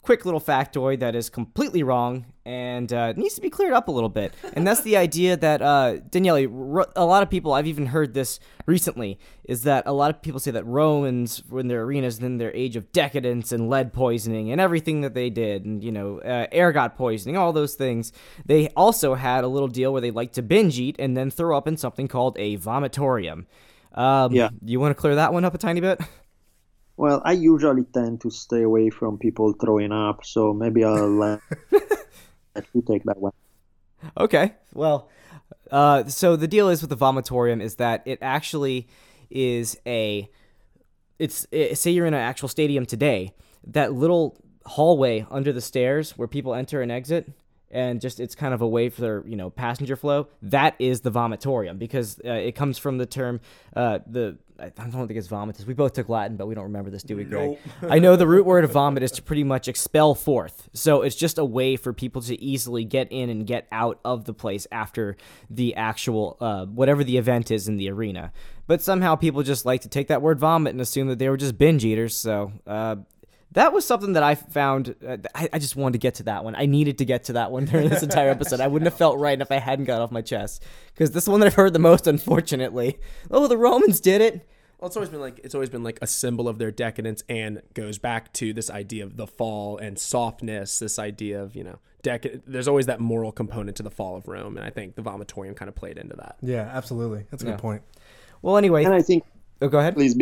quick 0.07 0.23
little 0.23 0.39
factoid 0.39 0.99
that 0.99 1.15
is 1.15 1.29
completely 1.29 1.83
wrong 1.83 2.25
and 2.45 2.93
uh, 2.93 3.11
needs 3.17 3.35
to 3.35 3.41
be 3.41 3.49
cleared 3.49 3.73
up 3.73 3.89
a 3.89 3.91
little 3.91 4.07
bit. 4.07 4.33
And 4.53 4.65
that's 4.65 4.79
the 4.79 4.95
idea 4.95 5.35
that 5.35 5.61
uh, 5.61 5.97
Daniele, 5.97 6.85
a 6.95 7.03
lot 7.03 7.23
of 7.23 7.29
people, 7.29 7.51
I've 7.51 7.67
even 7.67 7.87
heard 7.87 8.13
this 8.13 8.39
recently, 8.65 9.19
is 9.43 9.63
that 9.63 9.83
a 9.85 9.91
lot 9.91 10.09
of 10.09 10.21
people 10.21 10.39
say 10.39 10.51
that 10.51 10.65
Romans 10.65 11.43
were 11.49 11.59
in 11.59 11.67
their 11.67 11.83
arenas 11.83 12.19
in 12.19 12.37
their 12.37 12.55
age 12.55 12.77
of 12.77 12.89
decadence 12.93 13.51
and 13.51 13.69
lead 13.69 13.91
poisoning 13.91 14.49
and 14.49 14.61
everything 14.61 15.01
that 15.01 15.13
they 15.13 15.29
did, 15.29 15.65
and 15.65 15.83
you 15.83 15.91
know, 15.91 16.21
uh, 16.21 16.47
ergot 16.55 16.95
poisoning, 16.95 17.35
all 17.35 17.51
those 17.51 17.75
things. 17.75 18.13
They 18.45 18.69
also 18.77 19.13
had 19.15 19.43
a 19.43 19.49
little 19.49 19.67
deal 19.67 19.91
where 19.91 20.01
they 20.01 20.11
liked 20.11 20.35
to 20.35 20.41
binge 20.41 20.79
eat 20.79 20.95
and 20.99 21.17
then 21.17 21.29
throw 21.29 21.57
up 21.57 21.67
in 21.67 21.75
something 21.75 22.07
called 22.07 22.37
a 22.39 22.55
vomitorium. 22.55 23.45
Um, 23.93 24.31
yeah. 24.31 24.51
You 24.63 24.79
want 24.79 24.95
to 24.95 25.01
clear 25.01 25.15
that 25.15 25.33
one 25.33 25.43
up 25.43 25.53
a 25.53 25.57
tiny 25.57 25.81
bit? 25.81 25.99
Well, 26.97 27.21
I 27.23 27.33
usually 27.33 27.83
tend 27.83 28.21
to 28.21 28.31
stay 28.31 28.63
away 28.63 28.89
from 28.89 29.19
people 29.19 29.53
throwing 29.53 29.91
up, 29.91 30.25
so 30.25 30.51
maybe 30.51 30.83
I'll 30.83 31.09
let, 31.09 31.41
let 31.71 32.65
you 32.73 32.81
take 32.81 33.03
that 33.03 33.17
one. 33.19 33.33
Okay. 34.17 34.55
Well, 34.73 35.07
uh, 35.71 36.05
so 36.05 36.35
the 36.35 36.47
deal 36.47 36.69
is 36.69 36.81
with 36.81 36.89
the 36.89 36.97
vomitorium 36.97 37.61
is 37.61 37.75
that 37.75 38.01
it 38.05 38.19
actually 38.21 38.87
is 39.29 39.77
a 39.85 40.29
it's 41.19 41.47
it, 41.51 41.77
say 41.77 41.91
you're 41.91 42.05
in 42.05 42.13
an 42.13 42.19
actual 42.19 42.47
stadium 42.47 42.85
today 42.85 43.33
that 43.65 43.93
little 43.93 44.41
hallway 44.65 45.25
under 45.29 45.51
the 45.51 45.61
stairs 45.61 46.17
where 46.17 46.27
people 46.27 46.53
enter 46.53 46.81
and 46.81 46.91
exit 46.91 47.29
and 47.69 47.99
just 47.99 48.19
it's 48.19 48.35
kind 48.35 48.53
of 48.53 48.61
a 48.61 48.67
way 48.67 48.89
for 48.89 49.01
their 49.01 49.27
you 49.27 49.35
know 49.35 49.49
passenger 49.49 49.95
flow 49.95 50.27
that 50.41 50.75
is 50.79 51.01
the 51.01 51.11
vomitorium 51.11 51.77
because 51.77 52.19
uh, 52.25 52.31
it 52.31 52.55
comes 52.55 52.77
from 52.77 52.97
the 52.97 53.05
term 53.05 53.41
uh, 53.75 53.99
the 54.07 54.37
I 54.59 54.69
don't 54.69 55.07
think 55.07 55.17
it's 55.17 55.27
vomitus. 55.27 55.65
We 55.65 55.73
both 55.73 55.93
took 55.93 56.09
Latin, 56.09 56.37
but 56.37 56.47
we 56.47 56.55
don't 56.55 56.65
remember 56.65 56.89
this, 56.89 57.03
do 57.03 57.15
we, 57.15 57.23
Greg? 57.23 57.49
Nope. 57.49 57.59
I 57.91 57.99
know 57.99 58.15
the 58.15 58.27
root 58.27 58.45
word 58.45 58.63
of 58.63 58.71
vomit 58.73 59.03
is 59.03 59.11
to 59.13 59.21
pretty 59.21 59.43
much 59.43 59.67
expel 59.67 60.15
forth. 60.15 60.69
So 60.73 61.01
it's 61.01 61.15
just 61.15 61.37
a 61.37 61.45
way 61.45 61.75
for 61.75 61.93
people 61.93 62.21
to 62.23 62.41
easily 62.41 62.83
get 62.85 63.11
in 63.11 63.29
and 63.29 63.45
get 63.45 63.67
out 63.71 63.99
of 64.03 64.25
the 64.25 64.33
place 64.33 64.67
after 64.71 65.17
the 65.49 65.75
actual, 65.75 66.37
uh, 66.39 66.65
whatever 66.65 67.03
the 67.03 67.17
event 67.17 67.51
is 67.51 67.67
in 67.67 67.77
the 67.77 67.89
arena. 67.89 68.31
but 68.67 68.81
somehow 68.81 69.15
people 69.15 69.43
just 69.43 69.65
like 69.65 69.81
to 69.81 69.89
take 69.89 70.07
that 70.09 70.21
word 70.21 70.39
vomit 70.39 70.71
and 70.71 70.81
assume 70.81 71.07
that 71.07 71.19
they 71.19 71.29
were 71.29 71.37
just 71.37 71.57
binge 71.57 71.85
eaters. 71.85 72.15
So 72.15 72.51
uh, 72.67 72.97
that 73.51 73.73
was 73.73 73.85
something 73.85 74.13
that 74.13 74.23
I 74.23 74.35
found. 74.35 74.95
Uh, 75.05 75.17
I, 75.33 75.49
I, 75.53 75.59
just 75.59 75.75
wanted 75.75 75.93
to 75.93 75.99
get 75.99 76.15
to 76.15 76.23
that 76.23 76.43
one. 76.43 76.55
I 76.55 76.65
needed 76.65 76.97
to 76.97 77.05
get 77.05 77.25
to 77.25 77.33
that 77.33 77.51
one 77.51 77.65
during 77.65 77.89
this 77.89 78.03
entire 78.03 78.29
episode. 78.29 78.59
I 78.59 78.67
wouldn't 78.67 78.89
have 78.89 78.97
felt 78.97 79.19
right 79.19 79.39
if 79.39 79.51
I 79.51 79.59
hadn't 79.59 79.85
got 79.85 80.01
off 80.01 80.11
my 80.11 80.21
chest 80.21 80.63
because 80.93 81.11
this 81.11 81.23
is 81.23 81.29
one 81.29 81.39
that 81.39 81.47
I've 81.47 81.55
heard 81.55 81.73
the 81.73 81.79
most. 81.79 82.07
Unfortunately, 82.07 82.99
oh, 83.31 83.47
the 83.47 83.57
Romans 83.57 83.99
did 83.99 84.21
it. 84.21 84.47
Well, 84.79 84.87
it's 84.87 84.95
always 84.95 85.09
been 85.09 85.21
like 85.21 85.39
it's 85.43 85.55
always 85.55 85.69
been 85.69 85.83
like 85.83 85.97
a 86.01 86.07
symbol 86.07 86.47
of 86.47 86.59
their 86.59 86.71
decadence, 86.71 87.23
and 87.29 87.61
goes 87.73 87.97
back 87.97 88.31
to 88.33 88.53
this 88.53 88.69
idea 88.69 89.05
of 89.05 89.17
the 89.17 89.25
fall 89.25 89.77
and 89.77 89.97
softness. 89.97 90.79
This 90.79 90.99
idea 90.99 91.41
of 91.41 91.55
you 91.55 91.63
know, 91.63 91.79
dec- 92.03 92.41
There's 92.45 92.67
always 92.67 92.85
that 92.85 92.99
moral 92.99 93.31
component 93.31 93.77
to 93.77 93.83
the 93.83 93.89
fall 93.89 94.17
of 94.17 94.27
Rome, 94.27 94.57
and 94.57 94.65
I 94.65 94.69
think 94.69 94.95
the 94.95 95.01
vomitorium 95.01 95.55
kind 95.55 95.69
of 95.69 95.75
played 95.75 95.97
into 95.97 96.15
that. 96.17 96.37
Yeah, 96.41 96.69
absolutely. 96.73 97.25
That's 97.31 97.43
a 97.43 97.47
yeah. 97.47 97.53
good 97.53 97.61
point. 97.61 97.81
Well, 98.41 98.57
anyway, 98.57 98.83
and 98.83 98.93
I 98.93 99.01
think. 99.01 99.23
Oh, 99.61 99.67
go 99.67 99.79
ahead. 99.79 99.95
Please, 99.95 100.15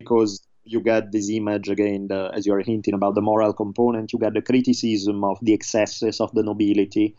because 0.00 0.44
you 0.64 0.80
get 0.80 1.12
this 1.12 1.30
image 1.30 1.68
again, 1.68 2.08
the, 2.08 2.30
as 2.34 2.46
you 2.46 2.54
are 2.54 2.60
hinting 2.62 2.94
about 2.94 3.14
the 3.14 3.20
moral 3.22 3.52
component. 3.52 4.12
You 4.12 4.18
get 4.18 4.34
the 4.34 4.42
criticism 4.42 5.24
of 5.24 5.38
the 5.42 5.54
excesses 5.54 6.20
of 6.20 6.32
the 6.34 6.42
nobility 6.42 7.16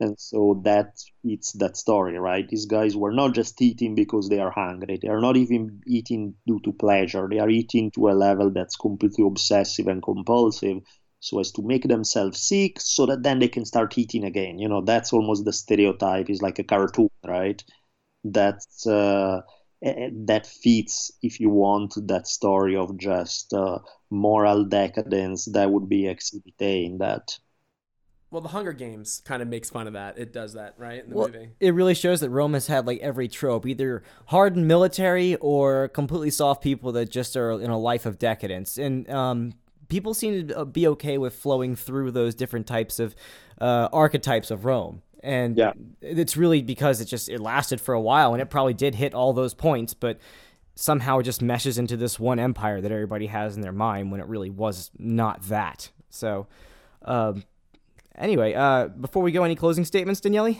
and 0.00 0.18
so 0.20 0.60
that 0.64 0.92
it's 1.24 1.52
that 1.52 1.76
story, 1.76 2.18
right? 2.18 2.46
These 2.48 2.66
guys 2.66 2.94
were 2.96 3.12
not 3.12 3.34
just 3.34 3.60
eating 3.62 3.94
because 3.94 4.28
they 4.28 4.38
are 4.38 4.50
hungry. 4.50 4.98
They 5.00 5.08
are 5.08 5.20
not 5.20 5.36
even 5.36 5.80
eating 5.86 6.34
due 6.46 6.60
to 6.64 6.72
pleasure. 6.72 7.26
They 7.30 7.38
are 7.38 7.48
eating 7.48 7.90
to 7.92 8.08
a 8.08 8.12
level 8.12 8.50
that's 8.50 8.76
completely 8.76 9.26
obsessive 9.26 9.86
and 9.86 10.02
compulsive 10.02 10.78
so 11.20 11.40
as 11.40 11.50
to 11.52 11.62
make 11.62 11.84
themselves 11.84 12.42
sick 12.42 12.78
so 12.78 13.06
that 13.06 13.22
then 13.22 13.38
they 13.38 13.48
can 13.48 13.64
start 13.64 13.96
eating 13.96 14.24
again. 14.24 14.58
You 14.58 14.68
know, 14.68 14.82
that's 14.82 15.12
almost 15.14 15.46
the 15.46 15.52
stereotype. 15.52 16.28
It's 16.28 16.42
like 16.42 16.58
a 16.58 16.64
cartoon, 16.64 17.08
right? 17.26 17.62
That's 18.24 18.86
uh, 18.86 19.42
that 19.82 20.46
fits, 20.46 21.12
if 21.22 21.40
you 21.40 21.50
want, 21.50 21.94
that 22.08 22.26
story 22.26 22.76
of 22.76 22.96
just 22.96 23.52
uh, 23.52 23.78
moral 24.10 24.64
decadence. 24.64 25.46
That 25.46 25.70
would 25.70 25.88
be 25.88 26.08
exhibit 26.08 26.54
A 26.60 26.84
in 26.84 26.98
that 26.98 27.38
well, 28.30 28.42
the 28.42 28.48
Hunger 28.48 28.72
Games 28.72 29.22
kind 29.24 29.40
of 29.40 29.48
makes 29.48 29.70
fun 29.70 29.86
of 29.86 29.92
that. 29.92 30.18
It 30.18 30.32
does 30.32 30.54
that, 30.54 30.74
right? 30.78 31.02
In 31.02 31.10
the 31.10 31.16
well, 31.16 31.28
movie. 31.28 31.50
It 31.60 31.74
really 31.74 31.94
shows 31.94 32.20
that 32.20 32.30
Rome 32.30 32.54
has 32.54 32.66
had 32.66 32.86
like 32.86 32.98
every 32.98 33.28
trope, 33.28 33.66
either 33.66 34.02
hardened 34.26 34.66
military 34.66 35.36
or 35.36 35.88
completely 35.88 36.30
soft 36.30 36.62
people 36.62 36.90
that 36.92 37.10
just 37.10 37.36
are 37.36 37.52
in 37.52 37.70
a 37.70 37.78
life 37.78 38.04
of 38.04 38.18
decadence. 38.18 38.78
And 38.78 39.08
um, 39.08 39.52
people 39.88 40.12
seem 40.12 40.48
to 40.48 40.64
be 40.64 40.88
okay 40.88 41.18
with 41.18 41.36
flowing 41.36 41.76
through 41.76 42.10
those 42.10 42.34
different 42.34 42.66
types 42.66 42.98
of 42.98 43.14
uh, 43.60 43.88
archetypes 43.92 44.50
of 44.50 44.64
Rome. 44.64 45.02
And 45.26 45.58
yeah. 45.58 45.72
it's 46.00 46.36
really 46.36 46.62
because 46.62 47.00
it 47.00 47.06
just 47.06 47.28
it 47.28 47.40
lasted 47.40 47.80
for 47.80 47.94
a 47.94 48.00
while 48.00 48.32
and 48.32 48.40
it 48.40 48.46
probably 48.46 48.74
did 48.74 48.94
hit 48.94 49.12
all 49.12 49.32
those 49.32 49.54
points, 49.54 49.92
but 49.92 50.18
somehow 50.74 51.18
it 51.18 51.24
just 51.24 51.42
meshes 51.42 51.78
into 51.78 51.96
this 51.96 52.18
one 52.18 52.38
empire 52.38 52.80
that 52.80 52.92
everybody 52.92 53.26
has 53.26 53.56
in 53.56 53.62
their 53.62 53.72
mind 53.72 54.10
when 54.10 54.20
it 54.20 54.26
really 54.26 54.50
was 54.50 54.90
not 54.98 55.42
that. 55.44 55.90
So 56.10 56.46
um, 57.02 57.44
Anyway, 58.18 58.54
uh, 58.54 58.88
before 58.88 59.22
we 59.22 59.30
go, 59.30 59.44
any 59.44 59.54
closing 59.54 59.84
statements, 59.84 60.20
Daniele? 60.20 60.56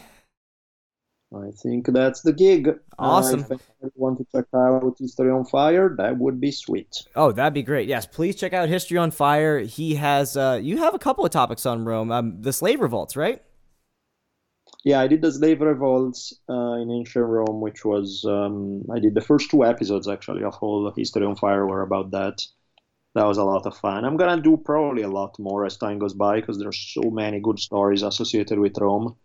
I 1.35 1.51
think 1.61 1.87
that's 1.87 2.21
the 2.21 2.31
gig. 2.31 2.69
Awesome. 2.97 3.45
Uh, 3.51 3.55
if 3.81 3.93
to 3.93 4.25
check 4.31 4.45
out 4.55 4.95
History 4.97 5.29
on 5.29 5.43
Fire, 5.43 5.93
that 5.97 6.17
would 6.17 6.39
be 6.39 6.51
sweet. 6.51 7.03
Oh, 7.15 7.31
that'd 7.31 7.53
be 7.53 7.63
great. 7.63 7.89
Yes, 7.89 8.05
please 8.05 8.35
check 8.35 8.53
out 8.53 8.69
History 8.69 8.97
on 8.97 9.11
Fire. 9.11 9.59
He 9.59 9.95
has, 9.95 10.37
uh, 10.37 10.59
you 10.61 10.77
have 10.77 10.93
a 10.93 10.99
couple 10.99 11.25
of 11.25 11.31
topics 11.31 11.65
on 11.65 11.83
Rome. 11.83 12.11
Um, 12.11 12.41
the 12.41 12.53
slave 12.53 12.79
revolts, 12.79 13.17
right? 13.17 13.41
Yeah, 14.87 15.01
I 15.01 15.07
did 15.07 15.21
the 15.21 15.33
slave 15.33 15.59
revolts 15.59 16.33
uh, 16.49 16.75
in 16.81 16.89
ancient 16.89 17.25
Rome, 17.25 17.59
which 17.59 17.83
was 17.83 18.23
um, 18.23 18.83
I 18.89 18.99
did 18.99 19.15
the 19.15 19.27
first 19.29 19.51
two 19.51 19.65
episodes 19.65 20.07
actually 20.07 20.43
of 20.43 20.53
whole 20.53 20.93
History 20.95 21.25
on 21.25 21.35
Fire 21.35 21.67
were 21.67 21.81
about 21.81 22.11
that 22.11 22.41
that 23.13 23.25
was 23.25 23.37
a 23.37 23.43
lot 23.43 23.65
of 23.65 23.75
fun. 23.75 24.05
I'm 24.05 24.15
gonna 24.15 24.41
do 24.41 24.55
probably 24.55 25.01
a 25.01 25.09
lot 25.09 25.37
more 25.39 25.65
as 25.65 25.75
time 25.75 25.99
goes 25.99 26.13
by 26.13 26.39
because 26.39 26.57
there's 26.57 26.79
so 26.79 27.09
many 27.09 27.41
good 27.41 27.59
stories 27.59 28.01
associated 28.01 28.59
with 28.59 28.77
Rome. 28.77 29.17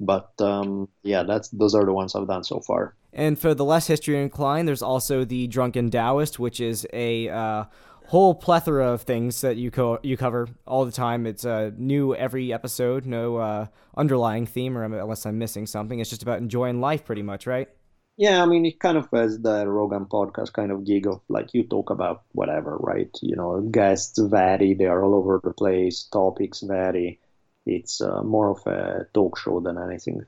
But 0.00 0.30
um, 0.40 0.88
yeah, 1.02 1.24
that's 1.24 1.50
those 1.50 1.74
are 1.74 1.84
the 1.84 1.92
ones 1.92 2.14
I've 2.14 2.26
done 2.26 2.44
so 2.44 2.60
far. 2.60 2.94
And 3.12 3.38
for 3.38 3.52
the 3.52 3.64
less 3.66 3.88
history 3.88 4.16
inclined, 4.22 4.68
there's 4.68 4.80
also 4.80 5.26
the 5.26 5.48
Drunken 5.48 5.90
Taoist, 5.90 6.38
which 6.38 6.60
is 6.60 6.86
a 6.94 7.28
uh, 7.28 7.64
whole 8.10 8.34
plethora 8.34 8.88
of 8.88 9.02
things 9.02 9.40
that 9.40 9.56
you 9.56 9.70
co- 9.70 10.00
you 10.02 10.16
cover 10.16 10.48
all 10.66 10.84
the 10.84 10.90
time. 10.90 11.26
It's 11.26 11.44
uh, 11.44 11.70
new 11.78 12.12
every 12.16 12.52
episode, 12.52 13.06
no 13.06 13.36
uh, 13.36 13.66
underlying 13.96 14.46
theme, 14.46 14.76
or 14.76 14.82
unless 14.82 15.26
I'm 15.26 15.38
missing 15.38 15.64
something. 15.64 16.00
It's 16.00 16.10
just 16.10 16.24
about 16.24 16.38
enjoying 16.38 16.80
life, 16.80 17.04
pretty 17.04 17.22
much, 17.22 17.46
right? 17.46 17.68
Yeah, 18.16 18.42
I 18.42 18.46
mean, 18.46 18.66
it 18.66 18.80
kind 18.80 18.98
of 18.98 19.08
has 19.12 19.38
the 19.38 19.64
Rogan 19.64 20.06
podcast 20.06 20.52
kind 20.52 20.72
of 20.72 20.84
gig 20.84 21.06
of 21.06 21.20
like 21.28 21.54
you 21.54 21.62
talk 21.62 21.90
about 21.90 22.24
whatever, 22.32 22.76
right? 22.78 23.16
You 23.22 23.36
know, 23.36 23.60
guests 23.60 24.18
vary, 24.18 24.74
they 24.74 24.86
are 24.86 25.04
all 25.04 25.14
over 25.14 25.40
the 25.42 25.52
place, 25.52 26.02
topics 26.02 26.62
vary. 26.62 27.20
It's 27.64 28.00
uh, 28.00 28.24
more 28.24 28.50
of 28.50 28.66
a 28.66 29.06
talk 29.14 29.38
show 29.38 29.60
than 29.60 29.78
anything. 29.78 30.26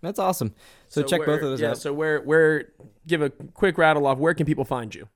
That's 0.00 0.18
awesome. 0.18 0.54
So, 0.88 1.02
so 1.02 1.06
check 1.06 1.18
where, 1.18 1.26
both 1.26 1.42
of 1.42 1.50
those 1.50 1.60
yeah, 1.60 1.70
out. 1.72 1.78
So 1.78 1.92
where 1.92 2.22
where 2.22 2.72
give 3.06 3.20
a 3.20 3.28
quick 3.28 3.76
rattle 3.76 4.06
off. 4.06 4.16
Where 4.16 4.32
can 4.32 4.46
people 4.46 4.64
find 4.64 4.94
you? 4.94 5.08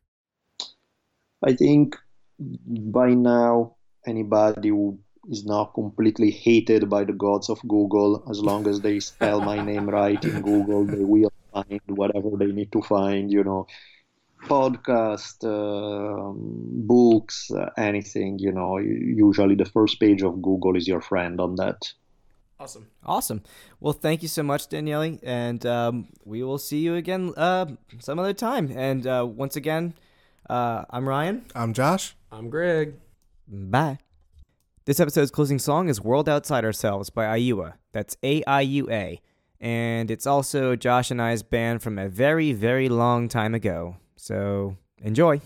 I 1.44 1.54
think 1.54 1.96
by 2.38 3.14
now 3.14 3.76
anybody 4.06 4.68
who 4.68 4.98
is 5.28 5.44
not 5.44 5.74
completely 5.74 6.30
hated 6.30 6.90
by 6.90 7.04
the 7.04 7.12
gods 7.12 7.48
of 7.48 7.60
Google, 7.68 8.24
as 8.30 8.40
long 8.40 8.66
as 8.66 8.80
they 8.80 9.00
spell 9.00 9.40
my 9.40 9.62
name 9.70 9.88
right 9.88 10.22
in 10.24 10.42
Google, 10.42 10.84
they 10.84 11.04
will 11.04 11.32
find 11.52 11.80
whatever 11.86 12.30
they 12.36 12.52
need 12.52 12.72
to 12.72 12.82
find, 12.82 13.30
you 13.30 13.44
know, 13.44 13.66
podcast, 14.44 15.44
uh, 15.44 16.32
books, 16.34 17.50
uh, 17.50 17.70
anything, 17.76 18.38
you 18.38 18.52
know. 18.52 18.78
Usually 18.78 19.54
the 19.54 19.64
first 19.64 20.00
page 20.00 20.22
of 20.22 20.42
Google 20.42 20.76
is 20.76 20.88
your 20.88 21.00
friend 21.00 21.40
on 21.40 21.56
that. 21.56 21.92
Awesome. 22.58 22.88
Awesome. 23.04 23.42
Well, 23.80 23.92
thank 23.92 24.22
you 24.22 24.28
so 24.28 24.42
much, 24.42 24.68
Daniele. 24.68 25.18
And 25.22 25.64
um, 25.66 26.08
we 26.24 26.42
will 26.42 26.58
see 26.58 26.78
you 26.78 26.94
again 26.94 27.32
uh, 27.36 27.66
some 27.98 28.18
other 28.18 28.34
time. 28.34 28.70
And 28.76 29.06
uh, 29.06 29.26
once 29.28 29.56
again, 29.56 29.94
uh, 30.48 30.84
I'm 30.90 31.08
Ryan. 31.08 31.44
I'm 31.54 31.72
Josh. 31.72 32.14
I'm 32.30 32.50
Greg. 32.50 32.94
Bye. 33.48 33.98
This 34.84 35.00
episode's 35.00 35.30
closing 35.30 35.58
song 35.58 35.88
is 35.88 36.00
World 36.00 36.28
Outside 36.28 36.64
Ourselves 36.64 37.10
by 37.10 37.38
Aiua. 37.38 37.74
That's 37.92 38.16
A 38.22 38.42
I 38.44 38.62
U 38.62 38.90
A 38.90 39.20
and 39.62 40.10
it's 40.10 40.26
also 40.26 40.74
Josh 40.74 41.12
and 41.12 41.22
I's 41.22 41.44
band 41.44 41.82
from 41.82 41.96
a 41.96 42.08
very, 42.08 42.52
very 42.52 42.88
long 42.88 43.28
time 43.28 43.54
ago. 43.54 43.96
So 44.16 44.76
enjoy. 45.00 45.40